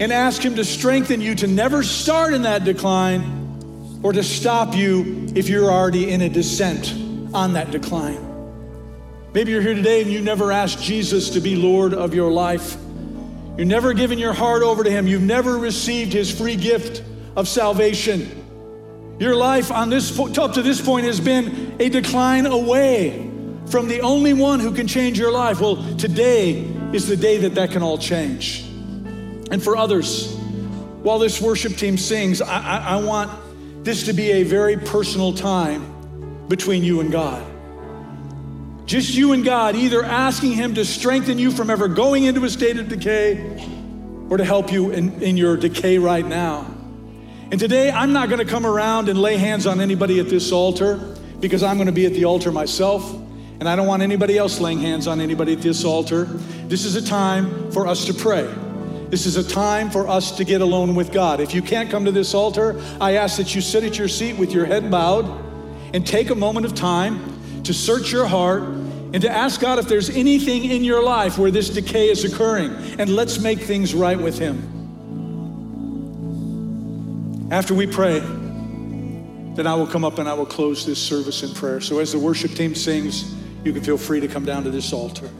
and 0.00 0.12
ask 0.12 0.42
Him 0.42 0.56
to 0.56 0.64
strengthen 0.64 1.20
you 1.20 1.34
to 1.36 1.46
never 1.46 1.82
start 1.82 2.34
in 2.34 2.42
that 2.42 2.64
decline 2.64 4.00
or 4.02 4.12
to 4.12 4.22
stop 4.22 4.74
you 4.74 5.26
if 5.34 5.48
you're 5.48 5.70
already 5.70 6.10
in 6.10 6.20
a 6.20 6.28
descent 6.28 6.92
on 7.32 7.52
that 7.52 7.70
decline. 7.70 8.22
Maybe 9.32 9.52
you're 9.52 9.62
here 9.62 9.74
today 9.74 10.02
and 10.02 10.10
you 10.10 10.20
never 10.20 10.50
asked 10.50 10.82
Jesus 10.82 11.30
to 11.30 11.40
be 11.40 11.56
Lord 11.56 11.94
of 11.94 12.12
your 12.12 12.30
life. 12.30 12.76
You've 13.56 13.68
never 13.68 13.92
given 13.94 14.18
your 14.18 14.32
heart 14.32 14.62
over 14.62 14.82
to 14.82 14.90
Him. 14.90 15.06
You've 15.06 15.22
never 15.22 15.56
received 15.56 16.12
His 16.12 16.36
free 16.36 16.56
gift 16.56 17.02
of 17.36 17.46
salvation. 17.46 18.45
Your 19.18 19.34
life 19.34 19.72
on 19.72 19.88
this 19.88 20.18
up 20.18 20.52
to 20.54 20.62
this 20.62 20.80
point 20.80 21.06
has 21.06 21.20
been 21.20 21.76
a 21.80 21.88
decline 21.88 22.46
away 22.46 23.30
from 23.66 23.88
the 23.88 24.02
only 24.02 24.34
one 24.34 24.60
who 24.60 24.72
can 24.72 24.86
change 24.86 25.18
your 25.18 25.32
life. 25.32 25.60
Well, 25.60 25.76
today 25.96 26.60
is 26.92 27.08
the 27.08 27.16
day 27.16 27.38
that 27.38 27.54
that 27.54 27.70
can 27.70 27.82
all 27.82 27.98
change. 27.98 28.62
And 29.50 29.62
for 29.62 29.76
others, 29.76 30.36
while 31.02 31.18
this 31.18 31.40
worship 31.40 31.76
team 31.76 31.96
sings, 31.96 32.42
I, 32.42 32.60
I, 32.60 32.76
I 32.76 32.96
want 32.96 33.30
this 33.84 34.04
to 34.06 34.12
be 34.12 34.32
a 34.32 34.42
very 34.42 34.76
personal 34.76 35.32
time 35.32 36.46
between 36.48 36.84
you 36.84 37.00
and 37.00 37.10
God. 37.10 37.44
Just 38.84 39.14
you 39.14 39.32
and 39.32 39.44
God, 39.44 39.76
either 39.76 40.04
asking 40.04 40.52
Him 40.52 40.74
to 40.74 40.84
strengthen 40.84 41.38
you 41.38 41.50
from 41.50 41.70
ever 41.70 41.88
going 41.88 42.24
into 42.24 42.44
a 42.44 42.50
state 42.50 42.76
of 42.78 42.88
decay 42.88 43.66
or 44.28 44.36
to 44.36 44.44
help 44.44 44.70
you 44.70 44.90
in, 44.90 45.22
in 45.22 45.36
your 45.36 45.56
decay 45.56 45.98
right 45.98 46.24
now. 46.24 46.75
And 47.48 47.60
today, 47.60 47.90
I'm 47.90 48.12
not 48.12 48.28
going 48.28 48.44
to 48.44 48.50
come 48.50 48.66
around 48.66 49.08
and 49.08 49.20
lay 49.20 49.36
hands 49.36 49.66
on 49.66 49.80
anybody 49.80 50.18
at 50.18 50.28
this 50.28 50.50
altar 50.50 51.16
because 51.38 51.62
I'm 51.62 51.76
going 51.76 51.86
to 51.86 51.92
be 51.92 52.04
at 52.04 52.12
the 52.12 52.24
altar 52.24 52.50
myself. 52.50 53.08
And 53.60 53.68
I 53.68 53.76
don't 53.76 53.86
want 53.86 54.02
anybody 54.02 54.36
else 54.36 54.58
laying 54.58 54.80
hands 54.80 55.06
on 55.06 55.20
anybody 55.20 55.52
at 55.52 55.62
this 55.62 55.84
altar. 55.84 56.24
This 56.24 56.84
is 56.84 56.96
a 56.96 57.02
time 57.02 57.70
for 57.70 57.86
us 57.86 58.04
to 58.06 58.14
pray. 58.14 58.52
This 59.10 59.26
is 59.26 59.36
a 59.36 59.48
time 59.48 59.90
for 59.90 60.08
us 60.08 60.36
to 60.36 60.44
get 60.44 60.60
alone 60.60 60.96
with 60.96 61.12
God. 61.12 61.40
If 61.40 61.54
you 61.54 61.62
can't 61.62 61.88
come 61.88 62.04
to 62.04 62.10
this 62.10 62.34
altar, 62.34 62.82
I 63.00 63.14
ask 63.14 63.36
that 63.36 63.54
you 63.54 63.60
sit 63.60 63.84
at 63.84 63.96
your 63.96 64.08
seat 64.08 64.36
with 64.36 64.52
your 64.52 64.66
head 64.66 64.90
bowed 64.90 65.24
and 65.94 66.04
take 66.04 66.30
a 66.30 66.34
moment 66.34 66.66
of 66.66 66.74
time 66.74 67.62
to 67.62 67.72
search 67.72 68.10
your 68.10 68.26
heart 68.26 68.64
and 68.64 69.22
to 69.22 69.30
ask 69.30 69.60
God 69.60 69.78
if 69.78 69.86
there's 69.86 70.10
anything 70.10 70.64
in 70.64 70.82
your 70.82 71.02
life 71.02 71.38
where 71.38 71.52
this 71.52 71.70
decay 71.70 72.10
is 72.10 72.24
occurring, 72.24 72.72
and 72.98 73.08
let's 73.08 73.38
make 73.38 73.60
things 73.60 73.94
right 73.94 74.18
with 74.18 74.38
Him. 74.38 74.75
After 77.48 77.74
we 77.74 77.86
pray, 77.86 78.18
then 78.18 79.68
I 79.68 79.74
will 79.76 79.86
come 79.86 80.04
up 80.04 80.18
and 80.18 80.28
I 80.28 80.34
will 80.34 80.46
close 80.46 80.84
this 80.84 81.00
service 81.00 81.44
in 81.44 81.54
prayer. 81.54 81.80
So 81.80 82.00
as 82.00 82.10
the 82.10 82.18
worship 82.18 82.50
team 82.52 82.74
sings, 82.74 83.34
you 83.64 83.72
can 83.72 83.84
feel 83.84 83.96
free 83.96 84.18
to 84.18 84.26
come 84.26 84.44
down 84.44 84.64
to 84.64 84.70
this 84.70 84.92
altar. 84.92 85.30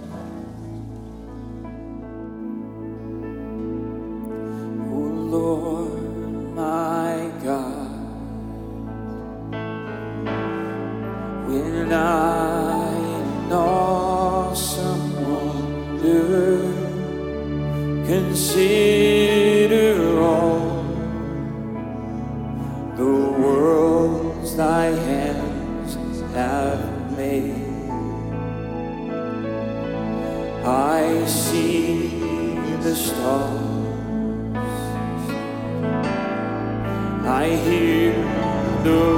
Take 38.86 39.15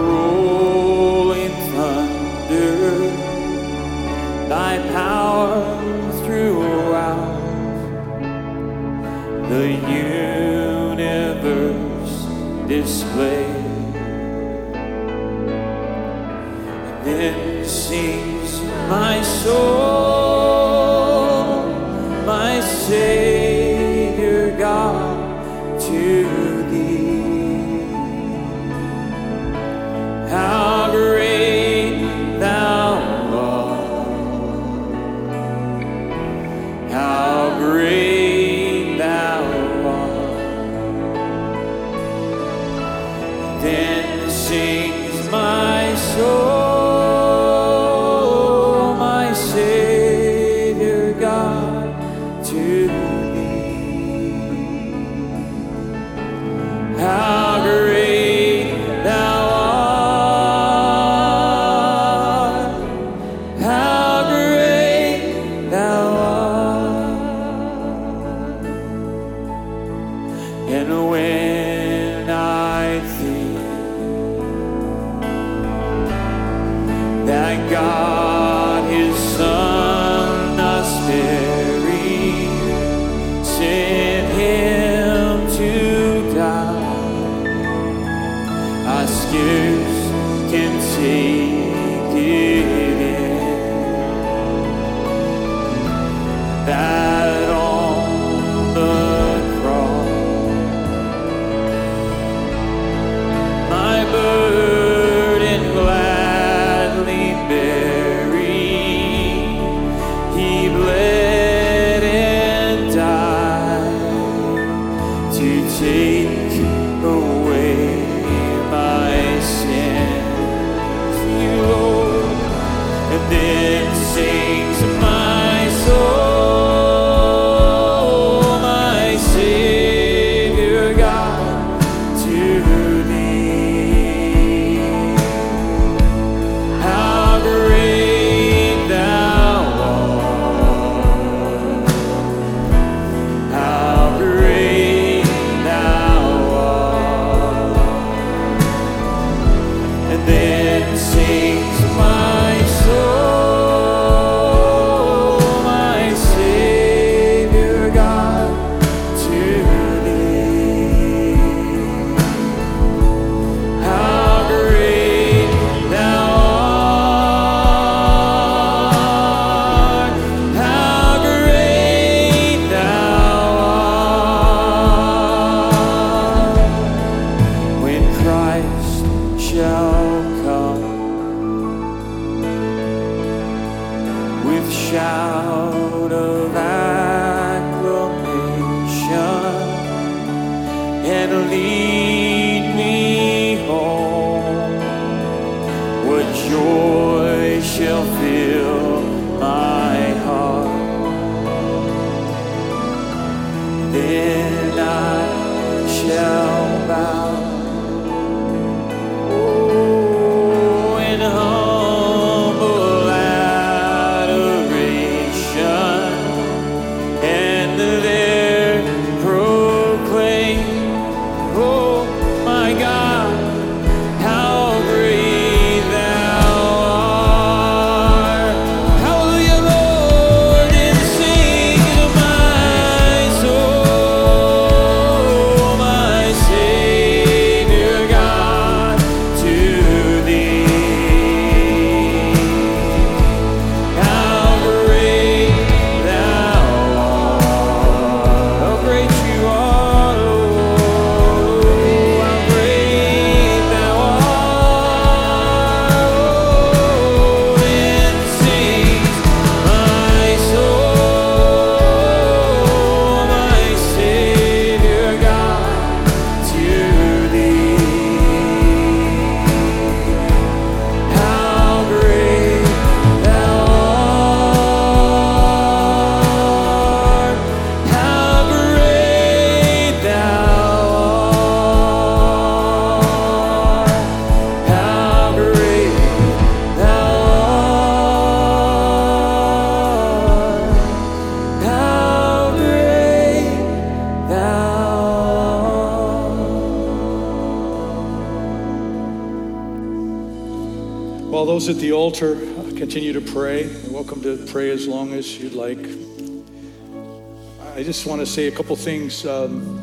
just 307.98 308.06
want 308.06 308.20
to 308.20 308.26
say 308.26 308.46
a 308.46 308.52
couple 308.52 308.76
things. 308.76 309.26
Um, 309.26 309.76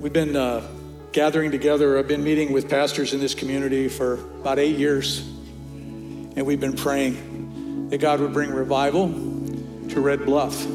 we've 0.00 0.12
been 0.12 0.34
uh, 0.34 0.66
gathering 1.12 1.52
together. 1.52 1.96
I've 1.96 2.08
been 2.08 2.24
meeting 2.24 2.52
with 2.52 2.68
pastors 2.68 3.14
in 3.14 3.20
this 3.20 3.32
community 3.32 3.86
for 3.86 4.14
about 4.40 4.58
eight 4.58 4.76
years, 4.76 5.20
and 5.20 6.44
we've 6.44 6.58
been 6.58 6.74
praying 6.74 7.90
that 7.90 7.98
God 7.98 8.18
would 8.18 8.32
bring 8.32 8.50
revival 8.50 9.06
to 9.10 10.00
Red 10.00 10.24
Bluff. 10.24 10.66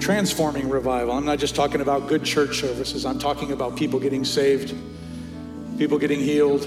Transforming 0.00 0.68
revival. 0.68 1.12
I'm 1.12 1.24
not 1.24 1.38
just 1.38 1.54
talking 1.54 1.80
about 1.80 2.08
good 2.08 2.24
church 2.24 2.58
services, 2.58 3.06
I'm 3.06 3.20
talking 3.20 3.52
about 3.52 3.76
people 3.76 4.00
getting 4.00 4.24
saved, 4.24 4.74
people 5.78 5.98
getting 5.98 6.18
healed, 6.18 6.66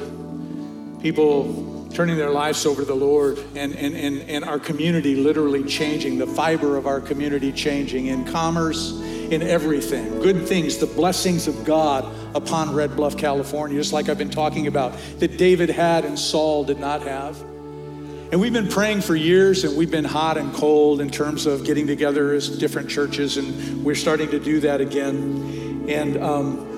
people 1.01 1.72
turning 1.93 2.17
their 2.17 2.31
lives 2.31 2.65
over 2.65 2.81
to 2.81 2.87
the 2.87 2.95
Lord 2.95 3.37
and, 3.55 3.75
and, 3.75 3.95
and, 3.95 4.29
and 4.29 4.43
our 4.43 4.59
community 4.59 5.15
literally 5.15 5.63
changing, 5.63 6.17
the 6.17 6.27
fiber 6.27 6.75
of 6.75 6.87
our 6.87 6.99
community 6.99 7.51
changing 7.51 8.07
in 8.07 8.25
commerce, 8.25 8.91
in 8.91 9.41
everything. 9.41 10.19
Good 10.21 10.47
things, 10.47 10.77
the 10.77 10.87
blessings 10.87 11.47
of 11.47 11.63
God 11.63 12.05
upon 12.35 12.73
Red 12.73 12.95
Bluff, 12.95 13.17
California, 13.17 13.77
just 13.77 13.93
like 13.93 14.09
I've 14.09 14.17
been 14.17 14.29
talking 14.29 14.67
about, 14.67 14.97
that 15.19 15.37
David 15.37 15.69
had 15.69 16.03
and 16.05 16.17
Saul 16.17 16.63
did 16.65 16.79
not 16.79 17.01
have. 17.03 17.39
And 18.31 18.41
we've 18.41 18.53
been 18.53 18.67
praying 18.67 19.01
for 19.01 19.15
years 19.15 19.63
and 19.63 19.77
we've 19.77 19.91
been 19.91 20.03
hot 20.03 20.37
and 20.37 20.51
cold 20.55 21.01
in 21.01 21.11
terms 21.11 21.45
of 21.45 21.63
getting 21.63 21.85
together 21.85 22.33
as 22.33 22.49
different 22.49 22.89
churches, 22.89 23.37
and 23.37 23.83
we're 23.85 23.93
starting 23.93 24.31
to 24.31 24.39
do 24.39 24.59
that 24.61 24.81
again. 24.81 25.85
And 25.87 26.17
um, 26.17 26.72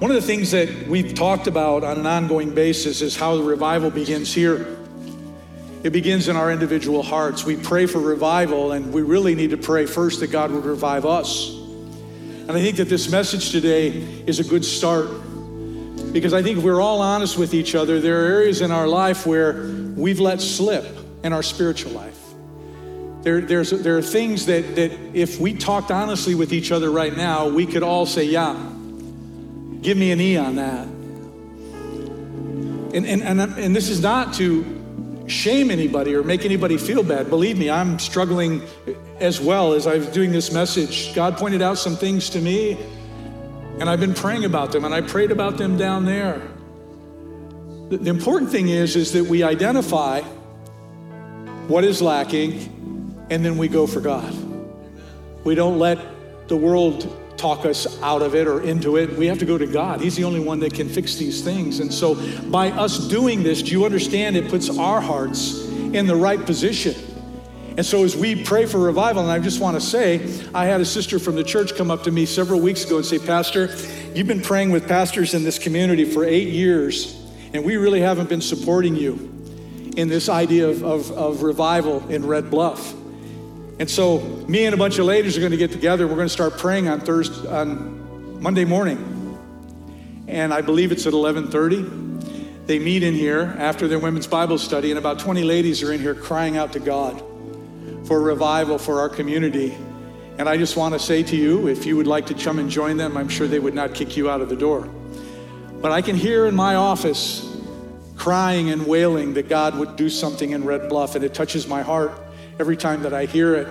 one 0.00 0.10
of 0.10 0.16
the 0.16 0.26
things 0.26 0.50
that 0.50 0.88
we've 0.88 1.14
talked 1.14 1.46
about 1.46 1.84
on 1.84 1.98
an 1.98 2.06
ongoing 2.06 2.52
basis 2.52 3.00
is 3.00 3.14
how 3.14 3.36
the 3.36 3.44
revival 3.44 3.90
begins 3.90 4.34
here. 4.34 4.76
It 5.84 5.90
begins 5.90 6.26
in 6.28 6.34
our 6.34 6.50
individual 6.50 7.02
hearts. 7.02 7.44
We 7.44 7.56
pray 7.56 7.86
for 7.86 8.00
revival, 8.00 8.72
and 8.72 8.92
we 8.92 9.02
really 9.02 9.36
need 9.36 9.50
to 9.50 9.56
pray 9.56 9.86
first 9.86 10.18
that 10.20 10.28
God 10.28 10.50
would 10.50 10.64
revive 10.64 11.06
us. 11.06 11.50
And 11.50 12.50
I 12.50 12.60
think 12.60 12.78
that 12.78 12.88
this 12.88 13.08
message 13.08 13.50
today 13.50 13.88
is 14.26 14.40
a 14.40 14.44
good 14.44 14.64
start 14.64 15.08
because 16.12 16.34
I 16.34 16.42
think 16.42 16.58
if 16.58 16.64
we're 16.64 16.80
all 16.80 17.00
honest 17.00 17.38
with 17.38 17.54
each 17.54 17.74
other, 17.74 18.00
there 18.00 18.24
are 18.24 18.26
areas 18.26 18.62
in 18.62 18.72
our 18.72 18.88
life 18.88 19.26
where 19.26 19.68
we've 19.96 20.20
let 20.20 20.40
slip 20.40 20.86
in 21.22 21.32
our 21.32 21.42
spiritual 21.42 21.92
life. 21.92 22.20
There, 23.22 23.40
there 23.40 23.96
are 23.96 24.02
things 24.02 24.46
that, 24.46 24.74
that 24.74 24.92
if 25.14 25.38
we 25.38 25.54
talked 25.54 25.90
honestly 25.90 26.34
with 26.34 26.52
each 26.52 26.72
other 26.72 26.90
right 26.90 27.16
now, 27.16 27.48
we 27.48 27.64
could 27.64 27.82
all 27.82 28.06
say, 28.06 28.24
Yeah, 28.24 28.54
Give 29.84 29.98
me 29.98 30.10
an 30.12 30.20
E 30.20 30.38
on 30.38 30.56
that. 30.56 30.86
And, 32.96 33.06
and, 33.06 33.22
and, 33.22 33.40
and 33.40 33.76
this 33.76 33.90
is 33.90 34.00
not 34.00 34.32
to 34.34 34.64
shame 35.26 35.70
anybody 35.70 36.14
or 36.14 36.22
make 36.22 36.46
anybody 36.46 36.78
feel 36.78 37.02
bad. 37.02 37.28
Believe 37.28 37.58
me, 37.58 37.68
I'm 37.68 37.98
struggling 37.98 38.62
as 39.20 39.42
well 39.42 39.74
as 39.74 39.86
I 39.86 39.98
was 39.98 40.06
doing 40.06 40.32
this 40.32 40.50
message. 40.52 41.14
God 41.14 41.36
pointed 41.36 41.60
out 41.60 41.76
some 41.76 41.96
things 41.96 42.30
to 42.30 42.40
me, 42.40 42.78
and 43.78 43.90
I've 43.90 44.00
been 44.00 44.14
praying 44.14 44.46
about 44.46 44.72
them, 44.72 44.86
and 44.86 44.94
I 44.94 45.02
prayed 45.02 45.30
about 45.30 45.58
them 45.58 45.76
down 45.76 46.06
there. 46.06 46.40
The, 47.90 47.98
the 47.98 48.10
important 48.10 48.50
thing 48.50 48.70
is, 48.70 48.96
is 48.96 49.12
that 49.12 49.24
we 49.24 49.42
identify 49.42 50.22
what 51.68 51.84
is 51.84 52.00
lacking, 52.00 53.26
and 53.28 53.44
then 53.44 53.58
we 53.58 53.68
go 53.68 53.86
for 53.86 54.00
God. 54.00 54.34
We 55.44 55.54
don't 55.54 55.78
let 55.78 55.98
the 56.48 56.56
world 56.56 57.20
talk 57.36 57.64
us 57.64 58.00
out 58.02 58.22
of 58.22 58.34
it 58.34 58.46
or 58.46 58.62
into 58.62 58.96
it. 58.96 59.16
We 59.16 59.26
have 59.26 59.38
to 59.38 59.46
go 59.46 59.58
to 59.58 59.66
God. 59.66 60.00
He's 60.00 60.16
the 60.16 60.24
only 60.24 60.40
one 60.40 60.60
that 60.60 60.74
can 60.74 60.88
fix 60.88 61.16
these 61.16 61.42
things. 61.42 61.80
And 61.80 61.92
so, 61.92 62.14
by 62.50 62.70
us 62.70 63.08
doing 63.08 63.42
this, 63.42 63.62
do 63.62 63.72
you 63.72 63.84
understand 63.84 64.36
it 64.36 64.48
puts 64.48 64.70
our 64.70 65.00
hearts 65.00 65.64
in 65.66 66.06
the 66.06 66.16
right 66.16 66.44
position? 66.44 66.94
And 67.76 67.84
so, 67.84 68.04
as 68.04 68.16
we 68.16 68.44
pray 68.44 68.66
for 68.66 68.78
revival, 68.78 69.22
and 69.22 69.32
I 69.32 69.40
just 69.40 69.60
want 69.60 69.74
to 69.74 69.80
say, 69.80 70.42
I 70.54 70.66
had 70.66 70.80
a 70.80 70.84
sister 70.84 71.18
from 71.18 71.34
the 71.34 71.42
church 71.42 71.74
come 71.74 71.90
up 71.90 72.04
to 72.04 72.12
me 72.12 72.24
several 72.24 72.60
weeks 72.60 72.84
ago 72.84 72.98
and 72.98 73.06
say, 73.06 73.18
Pastor, 73.18 73.74
you've 74.14 74.28
been 74.28 74.42
praying 74.42 74.70
with 74.70 74.86
pastors 74.86 75.34
in 75.34 75.42
this 75.42 75.58
community 75.58 76.04
for 76.04 76.24
eight 76.24 76.48
years, 76.48 77.20
and 77.52 77.64
we 77.64 77.76
really 77.76 78.00
haven't 78.00 78.28
been 78.28 78.40
supporting 78.40 78.94
you 78.94 79.32
in 79.96 80.08
this 80.08 80.28
idea 80.28 80.68
of, 80.68 80.84
of, 80.84 81.10
of 81.12 81.42
revival 81.42 82.06
in 82.08 82.24
Red 82.26 82.50
Bluff. 82.50 82.94
And 83.78 83.90
so 83.90 84.20
me 84.48 84.66
and 84.66 84.74
a 84.74 84.78
bunch 84.78 84.98
of 84.98 85.06
ladies 85.06 85.36
are 85.36 85.40
going 85.40 85.52
to 85.52 85.58
get 85.58 85.72
together. 85.72 86.06
We're 86.06 86.14
going 86.14 86.28
to 86.28 86.32
start 86.32 86.58
praying 86.58 86.88
on 86.88 87.00
Thursday, 87.00 87.48
on 87.48 88.40
Monday 88.40 88.64
morning. 88.64 89.10
And 90.28 90.54
I 90.54 90.60
believe 90.60 90.92
it's 90.92 91.06
at 91.06 91.12
11:30. 91.12 92.66
They 92.66 92.78
meet 92.78 93.02
in 93.02 93.14
here 93.14 93.54
after 93.58 93.88
their 93.88 93.98
women's 93.98 94.26
Bible 94.26 94.58
study, 94.58 94.90
and 94.90 94.98
about 94.98 95.18
20 95.18 95.42
ladies 95.42 95.82
are 95.82 95.92
in 95.92 96.00
here 96.00 96.14
crying 96.14 96.56
out 96.56 96.72
to 96.72 96.80
God 96.80 97.22
for 98.06 98.20
revival 98.22 98.78
for 98.78 99.00
our 99.00 99.08
community. 99.08 99.76
And 100.38 100.48
I 100.48 100.56
just 100.56 100.76
want 100.76 100.94
to 100.94 100.98
say 100.98 101.22
to 101.24 101.36
you, 101.36 101.68
if 101.68 101.84
you 101.84 101.96
would 101.96 102.06
like 102.06 102.26
to 102.26 102.34
come 102.34 102.58
and 102.58 102.70
join 102.70 102.96
them, 102.96 103.16
I'm 103.16 103.28
sure 103.28 103.46
they 103.46 103.58
would 103.58 103.74
not 103.74 103.92
kick 103.92 104.16
you 104.16 104.30
out 104.30 104.40
of 104.40 104.48
the 104.48 104.56
door. 104.56 104.88
But 105.82 105.92
I 105.92 106.00
can 106.00 106.16
hear 106.16 106.46
in 106.46 106.54
my 106.54 106.76
office 106.76 107.44
crying 108.16 108.70
and 108.70 108.86
wailing 108.86 109.34
that 109.34 109.48
God 109.48 109.76
would 109.78 109.96
do 109.96 110.08
something 110.08 110.52
in 110.52 110.64
Red 110.64 110.88
Bluff, 110.88 111.16
and 111.16 111.24
it 111.24 111.34
touches 111.34 111.66
my 111.66 111.82
heart 111.82 112.12
every 112.58 112.76
time 112.76 113.02
that 113.02 113.12
I 113.12 113.26
hear 113.26 113.54
it. 113.54 113.68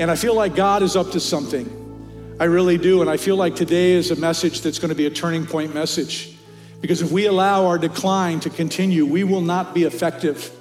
And 0.00 0.10
I 0.10 0.16
feel 0.16 0.34
like 0.34 0.54
God 0.54 0.82
is 0.82 0.96
up 0.96 1.10
to 1.12 1.20
something. 1.20 2.36
I 2.40 2.44
really 2.44 2.78
do. 2.78 3.00
And 3.00 3.10
I 3.10 3.16
feel 3.16 3.36
like 3.36 3.56
today 3.56 3.92
is 3.92 4.10
a 4.10 4.16
message 4.16 4.60
that's 4.60 4.78
going 4.78 4.90
to 4.90 4.94
be 4.94 5.06
a 5.06 5.10
turning 5.10 5.44
point 5.44 5.74
message. 5.74 6.36
Because 6.80 7.02
if 7.02 7.10
we 7.10 7.26
allow 7.26 7.66
our 7.66 7.78
decline 7.78 8.38
to 8.40 8.50
continue, 8.50 9.04
we 9.04 9.24
will 9.24 9.40
not 9.40 9.74
be 9.74 9.82
effective 9.82 10.52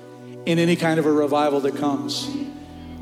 in 0.48 0.58
any 0.58 0.76
kind 0.76 1.00
of 1.00 1.06
a 1.06 1.12
revival 1.12 1.60
that 1.62 1.76
comes. 1.76 2.30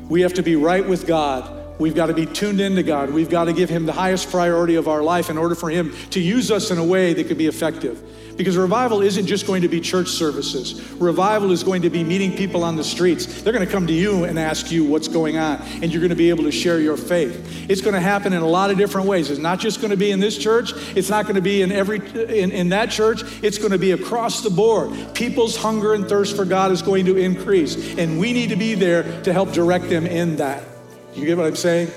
We 0.08 0.20
have 0.20 0.34
to 0.34 0.42
be 0.42 0.56
right 0.56 0.86
with 0.86 1.06
God. 1.06 1.55
We've 1.78 1.94
got 1.94 2.06
to 2.06 2.14
be 2.14 2.26
tuned 2.26 2.60
into 2.60 2.82
God. 2.82 3.10
We've 3.10 3.28
got 3.28 3.44
to 3.44 3.52
give 3.52 3.68
Him 3.68 3.86
the 3.86 3.92
highest 3.92 4.30
priority 4.30 4.76
of 4.76 4.88
our 4.88 5.02
life 5.02 5.28
in 5.28 5.36
order 5.36 5.54
for 5.54 5.68
Him 5.68 5.94
to 6.10 6.20
use 6.20 6.50
us 6.50 6.70
in 6.70 6.78
a 6.78 6.84
way 6.84 7.12
that 7.14 7.28
could 7.28 7.38
be 7.38 7.46
effective. 7.46 8.02
Because 8.36 8.56
revival 8.56 9.00
isn't 9.00 9.26
just 9.26 9.46
going 9.46 9.62
to 9.62 9.68
be 9.68 9.80
church 9.80 10.08
services. 10.08 10.92
Revival 10.92 11.52
is 11.52 11.64
going 11.64 11.82
to 11.82 11.90
be 11.90 12.04
meeting 12.04 12.36
people 12.36 12.64
on 12.64 12.76
the 12.76 12.84
streets. 12.84 13.42
They're 13.42 13.52
going 13.52 13.64
to 13.64 13.70
come 13.70 13.86
to 13.86 13.92
you 13.92 14.24
and 14.24 14.38
ask 14.38 14.70
you 14.70 14.84
what's 14.84 15.08
going 15.08 15.38
on, 15.38 15.62
and 15.82 15.90
you're 15.90 16.00
going 16.00 16.10
to 16.10 16.16
be 16.16 16.28
able 16.28 16.44
to 16.44 16.52
share 16.52 16.78
your 16.78 16.98
faith. 16.98 17.66
It's 17.70 17.80
going 17.80 17.94
to 17.94 18.00
happen 18.00 18.34
in 18.34 18.42
a 18.42 18.46
lot 18.46 18.70
of 18.70 18.76
different 18.76 19.06
ways. 19.06 19.30
It's 19.30 19.40
not 19.40 19.58
just 19.58 19.80
going 19.80 19.90
to 19.90 19.96
be 19.96 20.10
in 20.10 20.20
this 20.20 20.36
church. 20.36 20.72
It's 20.94 21.08
not 21.08 21.24
going 21.24 21.36
to 21.36 21.40
be 21.40 21.62
in 21.62 21.72
every 21.72 21.98
in, 21.98 22.52
in 22.52 22.68
that 22.70 22.90
church. 22.90 23.22
It's 23.42 23.56
going 23.56 23.72
to 23.72 23.78
be 23.78 23.92
across 23.92 24.42
the 24.42 24.50
board. 24.50 25.14
People's 25.14 25.56
hunger 25.56 25.94
and 25.94 26.06
thirst 26.06 26.36
for 26.36 26.44
God 26.44 26.72
is 26.72 26.82
going 26.82 27.06
to 27.06 27.16
increase, 27.16 27.96
and 27.96 28.18
we 28.18 28.34
need 28.34 28.50
to 28.50 28.56
be 28.56 28.74
there 28.74 29.22
to 29.22 29.32
help 29.32 29.52
direct 29.52 29.88
them 29.88 30.06
in 30.06 30.36
that. 30.36 30.75
You 31.16 31.24
get 31.24 31.38
what 31.38 31.46
I'm 31.46 31.56
saying? 31.56 31.90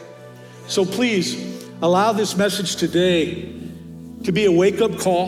So 0.68 0.86
please 0.86 1.68
allow 1.82 2.14
this 2.14 2.38
message 2.38 2.78
today 2.78 3.54
to 4.24 4.32
be 4.32 4.46
a 4.46 4.52
wake-up 4.52 4.98
call 4.98 5.28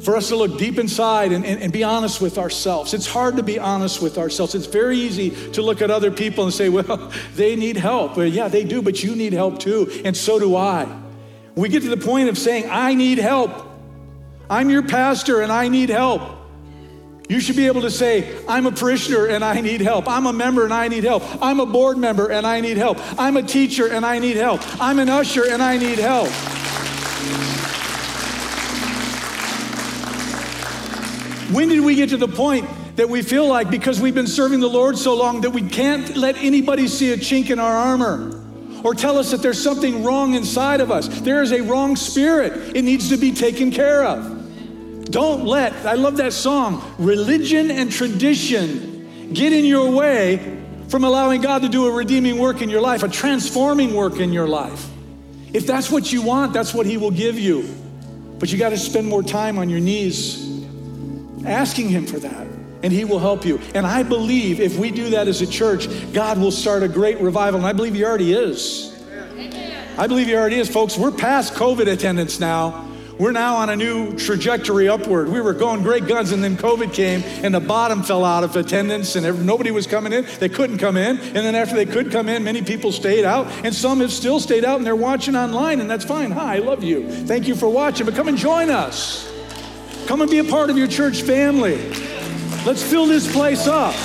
for 0.00 0.14
us 0.14 0.28
to 0.28 0.36
look 0.36 0.56
deep 0.56 0.78
inside 0.78 1.32
and, 1.32 1.44
and, 1.44 1.60
and, 1.60 1.72
be 1.72 1.82
honest 1.82 2.20
with 2.20 2.38
ourselves. 2.38 2.94
It's 2.94 3.08
hard 3.08 3.36
to 3.38 3.42
be 3.42 3.58
honest 3.58 4.00
with 4.00 4.16
ourselves. 4.18 4.54
It's 4.54 4.66
very 4.66 4.96
easy 4.96 5.30
to 5.50 5.62
look 5.62 5.82
at 5.82 5.90
other 5.90 6.12
people 6.12 6.44
and 6.44 6.54
say, 6.54 6.68
well, 6.68 7.12
they 7.34 7.56
need 7.56 7.76
help. 7.76 8.16
Well, 8.16 8.26
yeah, 8.26 8.46
they 8.46 8.62
do, 8.62 8.82
but 8.82 9.02
you 9.02 9.16
need 9.16 9.32
help 9.32 9.58
too, 9.58 9.90
and 10.04 10.16
so 10.16 10.38
do 10.38 10.54
I. 10.54 10.86
We 11.56 11.68
get 11.68 11.82
to 11.82 11.88
the 11.88 11.96
point 11.96 12.28
of 12.28 12.38
saying, 12.38 12.68
I 12.70 12.94
need 12.94 13.18
help. 13.18 13.50
I'm 14.48 14.70
your 14.70 14.84
pastor 14.84 15.40
and 15.40 15.50
I 15.50 15.66
need 15.66 15.88
help. 15.88 16.37
You 17.28 17.40
should 17.40 17.56
be 17.56 17.66
able 17.66 17.82
to 17.82 17.90
say, 17.90 18.38
I'm 18.48 18.64
a 18.64 18.72
parishioner 18.72 19.26
and 19.26 19.44
I 19.44 19.60
need 19.60 19.82
help. 19.82 20.08
I'm 20.08 20.26
a 20.26 20.32
member 20.32 20.64
and 20.64 20.72
I 20.72 20.88
need 20.88 21.04
help. 21.04 21.22
I'm 21.42 21.60
a 21.60 21.66
board 21.66 21.98
member 21.98 22.30
and 22.30 22.46
I 22.46 22.60
need 22.62 22.78
help. 22.78 22.98
I'm 23.20 23.36
a 23.36 23.42
teacher 23.42 23.86
and 23.92 24.04
I 24.04 24.18
need 24.18 24.38
help. 24.38 24.62
I'm 24.80 24.98
an 24.98 25.10
usher 25.10 25.44
and 25.46 25.62
I 25.62 25.76
need 25.76 25.98
help. 25.98 26.28
When 31.54 31.68
did 31.68 31.80
we 31.80 31.94
get 31.96 32.10
to 32.10 32.16
the 32.16 32.28
point 32.28 32.66
that 32.96 33.08
we 33.10 33.20
feel 33.20 33.46
like 33.46 33.70
because 33.70 34.00
we've 34.00 34.14
been 34.14 34.26
serving 34.26 34.60
the 34.60 34.68
Lord 34.68 34.96
so 34.96 35.14
long 35.14 35.42
that 35.42 35.50
we 35.50 35.68
can't 35.68 36.16
let 36.16 36.36
anybody 36.38 36.88
see 36.88 37.12
a 37.12 37.16
chink 37.18 37.50
in 37.50 37.58
our 37.58 37.74
armor 37.74 38.40
or 38.82 38.94
tell 38.94 39.18
us 39.18 39.32
that 39.32 39.42
there's 39.42 39.62
something 39.62 40.02
wrong 40.02 40.34
inside 40.34 40.80
of 40.80 40.90
us? 40.90 41.08
There 41.20 41.42
is 41.42 41.52
a 41.52 41.60
wrong 41.60 41.94
spirit, 41.94 42.74
it 42.74 42.82
needs 42.82 43.10
to 43.10 43.18
be 43.18 43.32
taken 43.32 43.70
care 43.70 44.04
of. 44.04 44.37
Don't 45.10 45.44
let, 45.44 45.72
I 45.86 45.94
love 45.94 46.16
that 46.18 46.32
song, 46.32 46.94
religion 46.98 47.70
and 47.70 47.90
tradition 47.90 49.30
get 49.32 49.52
in 49.52 49.64
your 49.64 49.90
way 49.90 50.58
from 50.88 51.04
allowing 51.04 51.40
God 51.40 51.62
to 51.62 51.68
do 51.68 51.86
a 51.86 51.92
redeeming 51.92 52.38
work 52.38 52.62
in 52.62 52.70
your 52.70 52.80
life, 52.80 53.02
a 53.02 53.08
transforming 53.08 53.94
work 53.94 54.18
in 54.20 54.32
your 54.32 54.48
life. 54.48 54.88
If 55.52 55.66
that's 55.66 55.90
what 55.90 56.12
you 56.12 56.22
want, 56.22 56.52
that's 56.52 56.74
what 56.74 56.86
He 56.86 56.96
will 56.96 57.10
give 57.10 57.38
you. 57.38 57.74
But 58.38 58.52
you 58.52 58.58
got 58.58 58.70
to 58.70 58.78
spend 58.78 59.06
more 59.06 59.22
time 59.22 59.58
on 59.58 59.68
your 59.68 59.80
knees 59.80 60.64
asking 61.44 61.88
Him 61.88 62.06
for 62.06 62.18
that. 62.18 62.46
And 62.82 62.92
He 62.92 63.04
will 63.04 63.18
help 63.18 63.44
you. 63.44 63.60
And 63.74 63.86
I 63.86 64.02
believe 64.02 64.60
if 64.60 64.78
we 64.78 64.90
do 64.90 65.10
that 65.10 65.26
as 65.26 65.42
a 65.42 65.46
church, 65.46 65.88
God 66.12 66.38
will 66.38 66.52
start 66.52 66.82
a 66.82 66.88
great 66.88 67.18
revival. 67.18 67.58
And 67.58 67.66
I 67.66 67.72
believe 67.72 67.94
He 67.94 68.04
already 68.04 68.32
is. 68.32 68.94
I 69.98 70.06
believe 70.06 70.28
He 70.28 70.34
already 70.34 70.56
is, 70.56 70.70
folks. 70.70 70.96
We're 70.96 71.10
past 71.10 71.54
COVID 71.54 71.90
attendance 71.90 72.38
now. 72.38 72.87
We're 73.18 73.32
now 73.32 73.56
on 73.56 73.68
a 73.68 73.74
new 73.74 74.16
trajectory 74.16 74.88
upward. 74.88 75.28
We 75.28 75.40
were 75.40 75.52
going 75.52 75.82
great 75.82 76.06
guns, 76.06 76.30
and 76.30 76.42
then 76.42 76.56
COVID 76.56 76.94
came, 76.94 77.22
and 77.44 77.52
the 77.52 77.58
bottom 77.58 78.04
fell 78.04 78.24
out 78.24 78.44
of 78.44 78.54
attendance, 78.54 79.16
and 79.16 79.44
nobody 79.44 79.72
was 79.72 79.88
coming 79.88 80.12
in. 80.12 80.24
They 80.38 80.48
couldn't 80.48 80.78
come 80.78 80.96
in. 80.96 81.18
And 81.18 81.36
then 81.36 81.56
after 81.56 81.74
they 81.74 81.84
could 81.84 82.12
come 82.12 82.28
in, 82.28 82.44
many 82.44 82.62
people 82.62 82.92
stayed 82.92 83.24
out, 83.24 83.48
and 83.64 83.74
some 83.74 83.98
have 83.98 84.12
still 84.12 84.38
stayed 84.38 84.64
out, 84.64 84.76
and 84.76 84.86
they're 84.86 84.94
watching 84.94 85.34
online, 85.34 85.80
and 85.80 85.90
that's 85.90 86.04
fine. 86.04 86.30
Hi, 86.30 86.56
I 86.56 86.58
love 86.60 86.84
you. 86.84 87.10
Thank 87.26 87.48
you 87.48 87.56
for 87.56 87.68
watching, 87.68 88.06
but 88.06 88.14
come 88.14 88.28
and 88.28 88.38
join 88.38 88.70
us. 88.70 89.28
Come 90.06 90.20
and 90.20 90.30
be 90.30 90.38
a 90.38 90.44
part 90.44 90.70
of 90.70 90.78
your 90.78 90.86
church 90.86 91.22
family. 91.22 91.76
Let's 92.64 92.84
fill 92.84 93.06
this 93.06 93.30
place 93.32 93.66
up. 93.66 93.96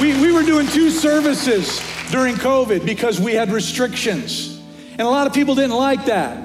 We, 0.00 0.20
we 0.20 0.32
were 0.32 0.42
doing 0.42 0.66
two 0.66 0.90
services 0.90 1.80
during 2.14 2.36
COVID 2.36 2.86
because 2.86 3.20
we 3.20 3.34
had 3.34 3.50
restrictions. 3.50 4.56
And 4.92 5.00
a 5.00 5.10
lot 5.10 5.26
of 5.26 5.34
people 5.34 5.56
didn't 5.56 5.74
like 5.74 6.04
that. 6.04 6.43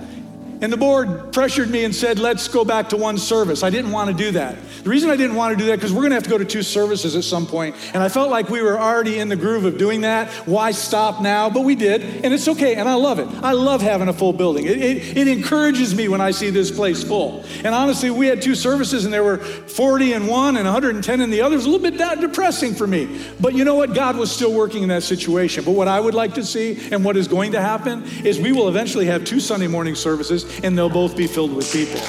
And 0.62 0.74
the 0.74 0.78
board 0.78 1.32
pressured 1.32 1.70
me 1.70 1.86
and 1.86 1.96
said, 1.96 2.20
let's 2.20 2.50
go 2.50 2.66
back 2.66 2.90
to 2.90 2.98
one 2.98 3.18
service. 3.18 3.64
I 3.64 3.70
didn't 3.70 3.92
want 3.92 4.10
to 4.10 4.16
do 4.16 4.32
that. 4.32 4.58
The 4.84 4.90
reason 4.90 5.10
I 5.10 5.16
didn't 5.16 5.38
want 5.38 5.58
to 5.58 5.64
do 5.64 5.70
that, 5.70 5.78
because 5.78 5.94
we're 5.94 6.02
going 6.02 6.12
to 6.12 6.16
have 6.16 6.24
to 6.24 6.30
go 6.30 6.38
to 6.38 6.44
two 6.44 6.64
services 6.64 7.16
at 7.16 7.24
some 7.24 7.48
point. 7.48 7.78
And 7.94 8.04
I 8.04 8.10
felt 8.10 8.30
like 8.30 8.50
we 8.50 8.62
were 8.62 8.78
already 8.78 9.20
in 9.20 9.30
the 9.30 9.38
groove 9.38 9.64
of 9.64 9.78
doing 9.78 10.02
that. 10.02 10.30
Why 10.46 10.72
stop 10.72 11.22
now? 11.22 11.50
But 11.50 11.62
we 11.62 11.76
did. 11.76 12.26
And 12.26 12.34
it's 12.34 12.50
okay. 12.50 12.76
And 12.76 12.90
I 12.90 12.96
love 12.96 13.20
it. 13.20 13.30
I 13.42 13.54
love 13.54 13.82
having 13.82 14.10
a 14.10 14.14
full 14.14 14.34
building. 14.34 14.66
It, 14.66 14.82
it, 14.82 15.18
it 15.18 15.28
encourages 15.30 15.96
me 15.96 16.10
when 16.10 16.20
I 16.20 16.32
see 16.32 16.50
this 16.50 16.72
place 16.72 17.04
full. 17.06 17.46
And 17.64 17.74
honestly, 17.74 18.10
we 18.10 18.28
had 18.28 18.42
two 18.42 18.56
services 18.56 19.06
and 19.06 19.14
there 19.14 19.24
were 19.24 19.38
40 19.38 20.14
in 20.14 20.28
one 20.28 20.58
and 20.58 20.66
110 20.66 21.22
in 21.22 21.30
the 21.30 21.42
other. 21.42 21.54
It 21.54 21.58
was 21.58 21.68
a 21.68 21.70
little 21.70 21.90
bit 21.90 22.20
depressing 22.20 22.76
for 22.76 22.86
me. 22.86 23.22
But 23.40 23.54
you 23.54 23.64
know 23.64 23.76
what? 23.76 23.94
God 23.94 24.18
was 24.18 24.30
still 24.30 24.54
working 24.54 24.84
in 24.84 24.90
that 24.90 25.04
situation. 25.04 25.64
But 25.64 25.72
what 25.72 25.88
I 25.88 26.02
would 26.02 26.14
like 26.14 26.34
to 26.34 26.44
see 26.44 26.90
and 26.92 27.06
what 27.06 27.16
is 27.16 27.30
going 27.30 27.54
to 27.54 27.62
happen 27.62 28.04
is 28.26 28.40
we 28.40 28.52
will 28.52 28.68
eventually 28.68 29.06
have 29.06 29.24
two 29.24 29.40
Sunday 29.40 29.68
morning 29.68 29.96
services 29.96 30.49
and 30.64 30.78
they'll 30.78 30.90
both 30.90 31.16
be 31.16 31.28
filled 31.28 31.56
with 31.56 31.72
people. 31.72 32.00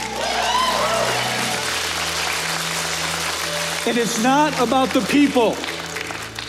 And 3.87 3.99
it's 3.99 4.23
not 4.23 4.53
about 4.61 4.91
the 4.91 5.01
people, 5.11 5.57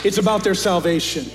it's 0.04 0.18
about 0.18 0.44
their 0.44 0.56
salvation. 0.56 1.26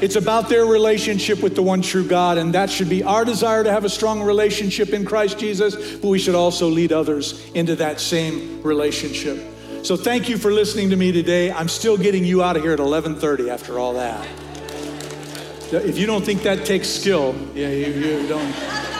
It's 0.00 0.16
about 0.16 0.48
their 0.48 0.64
relationship 0.64 1.42
with 1.42 1.54
the 1.54 1.62
one 1.62 1.82
true 1.82 2.06
God, 2.06 2.38
and 2.38 2.54
that 2.54 2.70
should 2.70 2.88
be 2.88 3.02
our 3.02 3.22
desire 3.22 3.62
to 3.62 3.70
have 3.70 3.84
a 3.84 3.90
strong 3.90 4.22
relationship 4.22 4.94
in 4.94 5.04
Christ 5.04 5.38
Jesus, 5.38 5.98
but 5.98 6.08
we 6.08 6.18
should 6.18 6.34
also 6.34 6.68
lead 6.68 6.90
others 6.90 7.50
into 7.52 7.76
that 7.76 8.00
same 8.00 8.62
relationship. 8.62 9.38
So 9.82 9.96
thank 9.96 10.30
you 10.30 10.38
for 10.38 10.52
listening 10.52 10.88
to 10.90 10.96
me 10.96 11.12
today. 11.12 11.52
I'm 11.52 11.68
still 11.68 11.98
getting 11.98 12.24
you 12.24 12.42
out 12.42 12.56
of 12.56 12.62
here 12.62 12.72
at 12.72 12.78
11:30 12.78 13.50
after 13.50 13.78
all 13.78 13.92
that. 13.94 14.26
If 15.72 15.98
you 15.98 16.06
don't 16.06 16.24
think 16.24 16.42
that 16.44 16.64
takes 16.64 16.88
skill, 16.88 17.34
yeah, 17.54 17.68
you, 17.68 17.92
you 17.92 18.26
don't. 18.26 18.99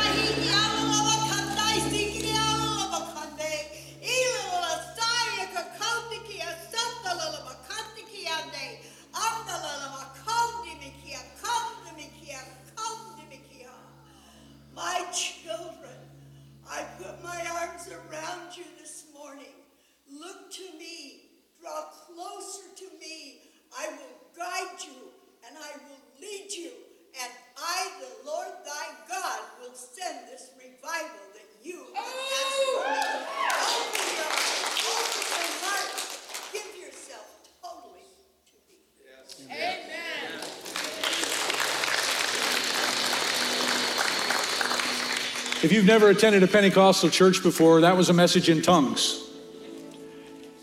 Never 45.90 46.08
attended 46.08 46.40
a 46.44 46.46
Pentecostal 46.46 47.10
church 47.10 47.42
before, 47.42 47.80
that 47.80 47.96
was 47.96 48.10
a 48.10 48.12
message 48.12 48.48
in 48.48 48.62
tongues. 48.62 49.28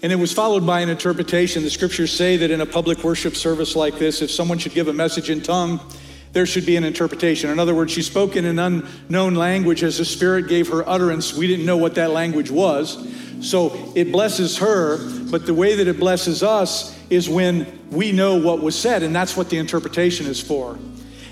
And 0.01 0.09
it 0.09 0.15
was 0.15 0.32
followed 0.32 0.65
by 0.65 0.80
an 0.80 0.88
interpretation. 0.88 1.63
The 1.63 1.69
scriptures 1.69 2.13
say 2.13 2.38
that 2.38 2.49
in 2.49 2.61
a 2.61 2.65
public 2.65 3.03
worship 3.03 3.36
service 3.36 3.75
like 3.75 3.99
this, 3.99 4.21
if 4.21 4.32
someone 4.32 4.57
should 4.57 4.73
give 4.73 4.88
a 4.88 4.93
message 4.93 5.30
in 5.30 5.41
tongue, 5.41 5.82
there 6.32 6.45
should 6.45 6.65
be 6.65 6.78
an 6.78 6.86
interpretation. 6.86 7.49
In 7.49 7.59
other 7.59 7.75
words, 7.75 7.91
she 7.91 8.03
spoke 8.03 8.38
in 8.38 8.45
an 8.45 8.57
unknown 8.57 9.36
language 9.36 9.84
as 9.84 9.97
the 9.97 10.05
Spirit 10.05 10.47
gave 10.47 10.69
her 10.69 10.88
utterance. 10.88 11.34
We 11.34 11.45
didn't 11.45 11.65
know 11.65 11.75
what 11.75 11.95
that 11.95 12.11
language 12.11 12.49
was. 12.49 13.05
So 13.41 13.91
it 13.95 14.13
blesses 14.13 14.57
her, 14.59 14.97
but 15.30 15.45
the 15.45 15.53
way 15.53 15.75
that 15.75 15.89
it 15.89 15.99
blesses 15.99 16.41
us 16.41 16.97
is 17.09 17.28
when 17.28 17.82
we 17.91 18.13
know 18.13 18.38
what 18.38 18.61
was 18.61 18.80
said, 18.80 19.03
and 19.03 19.13
that's 19.13 19.36
what 19.36 19.49
the 19.49 19.57
interpretation 19.57 20.25
is 20.25 20.39
for. 20.39 20.80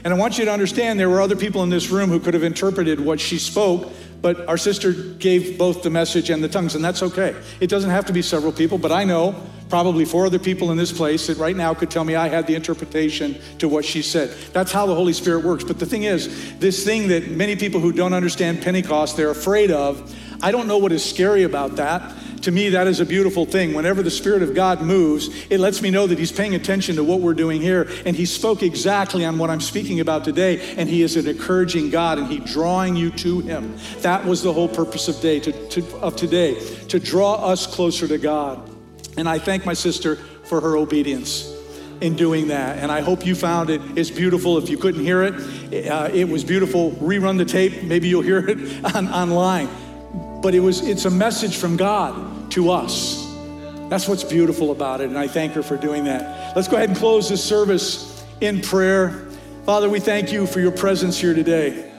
And 0.06 0.14
I 0.14 0.18
want 0.18 0.38
you 0.38 0.45
to 0.45 0.51
understand 0.51 0.99
there 0.99 1.10
were 1.10 1.20
other 1.20 1.36
people 1.36 1.64
in 1.64 1.70
this 1.72 1.89
room 1.89 2.12
who 2.12 2.20
could 2.20 2.36
have 2.36 2.43
interpreted 2.43 2.99
what 2.99 3.20
she 3.20 3.39
spoke, 3.39 3.91
but 4.22 4.47
our 4.47 4.56
sister 4.56 4.93
gave 4.93 5.58
both 5.58 5.82
the 5.82 5.89
message 5.89 6.30
and 6.30 6.43
the 6.43 6.47
tongues, 6.47 6.76
and 6.76 6.86
that's 6.86 7.01
okay. 7.01 7.36
It 7.60 7.72
doesn't 7.72 7.89
have 7.89 8.06
to 8.06 8.14
be 8.14 8.22
several 8.22 8.51
people, 8.51 8.78
but 8.78 8.91
I 8.91 9.03
know 9.03 9.36
probably 9.68 10.06
four 10.06 10.28
other 10.28 10.38
people 10.38 10.70
in 10.70 10.78
this 10.78 10.91
place 10.91 11.26
that 11.26 11.39
right 11.39 11.56
now 11.56 11.74
could 11.74 11.89
tell 11.89 12.03
me 12.03 12.16
I 12.16 12.28
had 12.28 12.45
the 12.45 12.53
interpretation 12.53 13.36
to 13.58 13.68
what 13.68 13.84
she 13.84 14.03
said. 14.03 14.30
That's 14.53 14.72
how 14.72 14.86
the 14.86 14.93
Holy 14.93 15.12
Spirit 15.12 15.43
works. 15.43 15.64
But 15.64 15.80
the 15.80 15.88
thing 15.88 16.03
is, 16.03 16.56
this 16.60 16.86
thing 16.86 17.08
that 17.08 17.32
many 17.32 17.56
people 17.56 17.80
who 17.80 17.91
don't 17.91 18.14
understand 18.14 18.62
Pentecost, 18.62 19.18
they're 19.18 19.32
afraid 19.32 19.72
of, 19.72 20.16
I 20.41 20.51
don't 20.51 20.67
know 20.67 20.77
what 20.77 20.91
is 20.91 21.03
scary 21.03 21.43
about 21.43 21.77
that 21.77 22.15
to 22.45 22.51
me, 22.51 22.69
that 22.69 22.86
is 22.86 22.99
a 22.99 23.05
beautiful 23.05 23.47
thing. 23.47 23.73
Whenever 23.73 24.03
the 24.03 24.11
Spirit 24.11 24.43
of 24.43 24.53
God 24.53 24.79
moves, 24.79 25.29
it 25.49 25.59
lets 25.59 25.81
me 25.81 25.89
know 25.89 26.05
that 26.05 26.19
He's 26.19 26.31
paying 26.31 26.53
attention 26.53 26.95
to 26.97 27.03
what 27.03 27.19
we're 27.19 27.33
doing 27.33 27.59
here. 27.59 27.89
And 28.05 28.15
He 28.15 28.27
spoke 28.27 28.61
exactly 28.61 29.25
on 29.25 29.39
what 29.39 29.49
I'm 29.49 29.59
speaking 29.61 29.99
about 29.99 30.23
today. 30.23 30.75
And 30.77 30.88
He 30.88 31.01
is 31.01 31.15
an 31.15 31.27
encouraging 31.27 31.89
God 31.89 32.19
and 32.19 32.27
He 32.27 32.38
drawing 32.38 32.95
you 32.95 33.09
to 33.11 33.39
Him. 33.39 33.75
That 34.01 34.25
was 34.25 34.43
the 34.43 34.53
whole 34.53 34.67
purpose 34.67 35.07
of, 35.07 35.19
day, 35.21 35.39
to, 35.39 35.69
to, 35.69 35.97
of 35.97 36.15
today, 36.15 36.59
to 36.89 36.99
draw 36.99 37.33
us 37.33 37.65
closer 37.65 38.07
to 38.07 38.19
God. 38.19 38.69
And 39.17 39.27
I 39.27 39.39
thank 39.39 39.65
my 39.65 39.73
sister 39.73 40.15
for 40.15 40.61
her 40.61 40.77
obedience 40.77 41.51
in 41.99 42.15
doing 42.15 42.49
that. 42.49 42.77
And 42.77 42.91
I 42.91 43.01
hope 43.01 43.25
you 43.25 43.33
found 43.33 43.71
it 43.71 43.81
as 43.97 44.11
beautiful. 44.11 44.59
If 44.59 44.69
you 44.69 44.77
couldn't 44.77 45.01
hear 45.01 45.23
it, 45.23 45.89
uh, 45.89 46.09
it 46.13 46.29
was 46.29 46.43
beautiful. 46.43 46.91
Rerun 46.91 47.39
the 47.39 47.45
tape. 47.45 47.81
Maybe 47.81 48.07
you'll 48.07 48.21
hear 48.21 48.47
it 48.47 48.86
on, 48.95 49.07
online. 49.07 49.67
But 50.45 50.53
it 50.53 50.59
was, 50.59 50.87
it's 50.87 51.05
a 51.05 51.09
message 51.09 51.57
from 51.57 51.75
God 51.75 52.51
to 52.51 52.69
us. 52.69 53.25
That's 53.89 54.07
what's 54.07 54.23
beautiful 54.23 54.69
about 54.69 55.01
it, 55.01 55.09
and 55.09 55.17
I 55.17 55.27
thank 55.27 55.53
her 55.53 55.63
for 55.63 55.75
doing 55.75 56.03
that. 56.03 56.55
Let's 56.55 56.67
go 56.67 56.77
ahead 56.77 56.89
and 56.89 56.97
close 56.99 57.27
this 57.27 57.43
service 57.43 58.23
in 58.41 58.61
prayer. 58.61 59.27
Father, 59.65 59.89
we 59.89 59.99
thank 59.99 60.31
you 60.31 60.45
for 60.45 60.59
your 60.59 60.71
presence 60.71 61.17
here 61.17 61.33
today. 61.33 61.91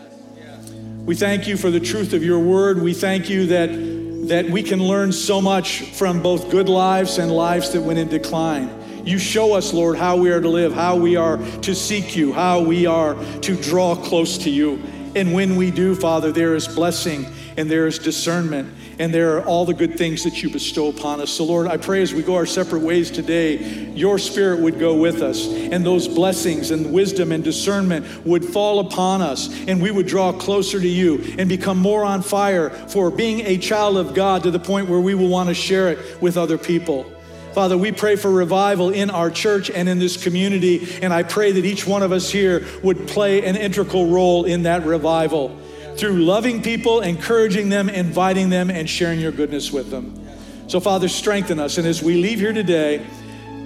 We 1.05 1.17
thank 1.17 1.49
you 1.49 1.57
for 1.57 1.73
the 1.73 1.81
truth 1.81 2.13
of 2.13 2.23
your 2.23 2.39
word. 2.39 2.81
We 2.81 2.95
thank 2.95 3.29
you 3.29 3.47
that, 3.47 4.29
that 4.29 4.49
we 4.49 4.63
can 4.63 4.81
learn 4.81 5.11
so 5.11 5.41
much 5.41 5.81
from 5.81 6.23
both 6.23 6.49
good 6.49 6.69
lives 6.69 7.19
and 7.19 7.33
lives 7.33 7.73
that 7.73 7.83
went 7.83 7.99
in 7.99 8.07
decline. 8.07 8.71
You 9.05 9.19
show 9.19 9.55
us, 9.55 9.73
Lord, 9.73 9.99
how 9.99 10.19
we 10.19 10.31
are 10.31 10.41
to 10.41 10.49
live, 10.49 10.73
how 10.73 10.95
we 10.95 11.17
are 11.17 11.39
to 11.63 11.75
seek 11.75 12.15
you, 12.15 12.33
how 12.33 12.61
we 12.61 12.87
are 12.87 13.17
to 13.41 13.61
draw 13.61 13.97
close 13.97 14.39
to 14.39 14.51
you. 14.51 14.81
And 15.17 15.33
when 15.33 15.57
we 15.57 15.73
do, 15.73 15.97
Father, 15.97 16.31
there 16.31 16.55
is 16.55 16.69
blessing 16.69 17.27
and 17.57 17.71
there 17.71 17.87
is 17.87 17.99
discernment 17.99 18.73
and 18.99 19.13
there 19.13 19.37
are 19.37 19.45
all 19.45 19.65
the 19.65 19.75
good 19.75 19.99
things 19.99 20.25
that 20.25 20.43
you 20.43 20.51
bestow 20.51 20.89
upon 20.89 21.21
us. 21.21 21.31
So, 21.31 21.45
Lord, 21.45 21.67
I 21.67 21.77
pray 21.77 22.03
as 22.03 22.15
we 22.15 22.23
go 22.23 22.35
our 22.35 22.47
separate 22.47 22.81
ways 22.81 23.11
today, 23.11 23.91
your 23.93 24.19
spirit 24.19 24.61
would 24.61 24.79
go 24.79 24.95
with 24.95 25.23
us, 25.23 25.47
and 25.47 25.85
those 25.85 26.09
blessings 26.09 26.71
and 26.71 26.93
wisdom 26.93 27.33
and 27.33 27.45
discernment 27.45 28.25
would 28.25 28.45
fall 28.45 28.81
upon 28.81 29.21
us, 29.21 29.49
and 29.69 29.83
we 29.83 29.91
would 29.91 30.07
draw 30.07 30.33
closer 30.33 30.81
to 30.81 30.89
you 30.89 31.35
and 31.39 31.49
become 31.49 31.79
more 31.79 32.05
on 32.05 32.23
fire 32.23 32.71
for 32.71 33.11
being 33.11 33.41
a 33.41 33.59
child 33.59 33.97
of 33.97 34.15
God 34.15 34.43
to 34.45 34.51
the 34.51 34.59
point 34.59 34.89
where 34.89 35.01
we 35.01 35.15
will 35.15 35.29
want 35.29 35.49
to 35.49 35.55
share 35.55 35.89
it 35.89 36.23
with 36.23 36.37
other 36.37 36.59
people. 36.59 37.11
Father, 37.53 37.79
we 37.79 37.91
pray 37.91 38.17
for 38.17 38.31
revival 38.31 38.91
in 38.91 39.09
our 39.09 39.31
church 39.31 39.71
and 39.71 39.89
in 39.89 39.99
this 39.99 40.23
community, 40.23 40.99
and 41.03 41.13
I 41.13 41.23
pray 41.23 41.53
that 41.53 41.65
each 41.65 41.87
one 41.87 42.03
of 42.03 42.13
us 42.13 42.31
here 42.31 42.67
would 42.83 43.09
play 43.09 43.47
an 43.47 43.57
integral 43.57 44.11
role 44.11 44.45
in 44.45 44.65
that 44.65 44.85
revival 44.85 45.59
through 45.97 46.25
loving 46.25 46.63
people, 46.63 47.01
encouraging 47.01 47.69
them, 47.69 47.89
inviting 47.89 48.51
them, 48.51 48.71
and 48.71 48.89
sharing 48.89 49.21
your 49.21 49.33
goodness 49.33 49.73
with 49.73 49.91
them. 49.91 50.23
So, 50.69 50.81
Father, 50.81 51.09
strengthen 51.09 51.59
us. 51.59 51.79
And 51.79 51.87
as 51.87 52.03
we 52.03 52.21
leave 52.21 52.41
here 52.41 52.53
today, 52.53 53.07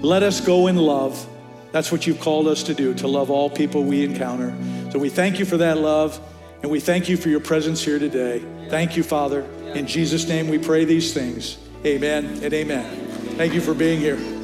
let 0.03 0.23
us 0.23 0.41
go 0.41 0.67
in 0.67 0.77
love. 0.77 1.27
That's 1.73 1.93
what 1.93 2.07
you've 2.07 2.21
called 2.21 2.49
us 2.49 2.63
to 2.65 2.75
do, 2.75 2.95
to 2.95 3.09
love 3.09 3.31
all 3.31 3.49
people 3.49 3.85
we 3.85 4.05
encounter. 4.05 4.55
So 4.91 4.99
we 4.99 5.09
thank 5.09 5.39
you 5.39 5.45
for 5.45 5.57
that 5.59 5.79
love, 5.79 6.21
and 6.63 6.71
we 6.71 6.81
thank 6.81 7.09
you 7.09 7.17
for 7.17 7.29
your 7.29 7.41
presence 7.41 7.83
here 7.83 7.99
today. 7.99 8.45
Thank 8.69 8.97
you, 8.97 9.03
Father. 9.03 9.43
In 9.75 9.87
Jesus' 9.87 10.27
name 10.29 10.49
we 10.49 10.59
pray 10.59 10.85
these 10.85 11.15
things. 11.15 11.59
Amen 11.87 12.41
and 12.43 12.53
amen. 12.53 13.07
Thank 13.37 13.55
you 13.55 13.61
for 13.61 13.73
being 13.73 14.01
here. 14.01 14.40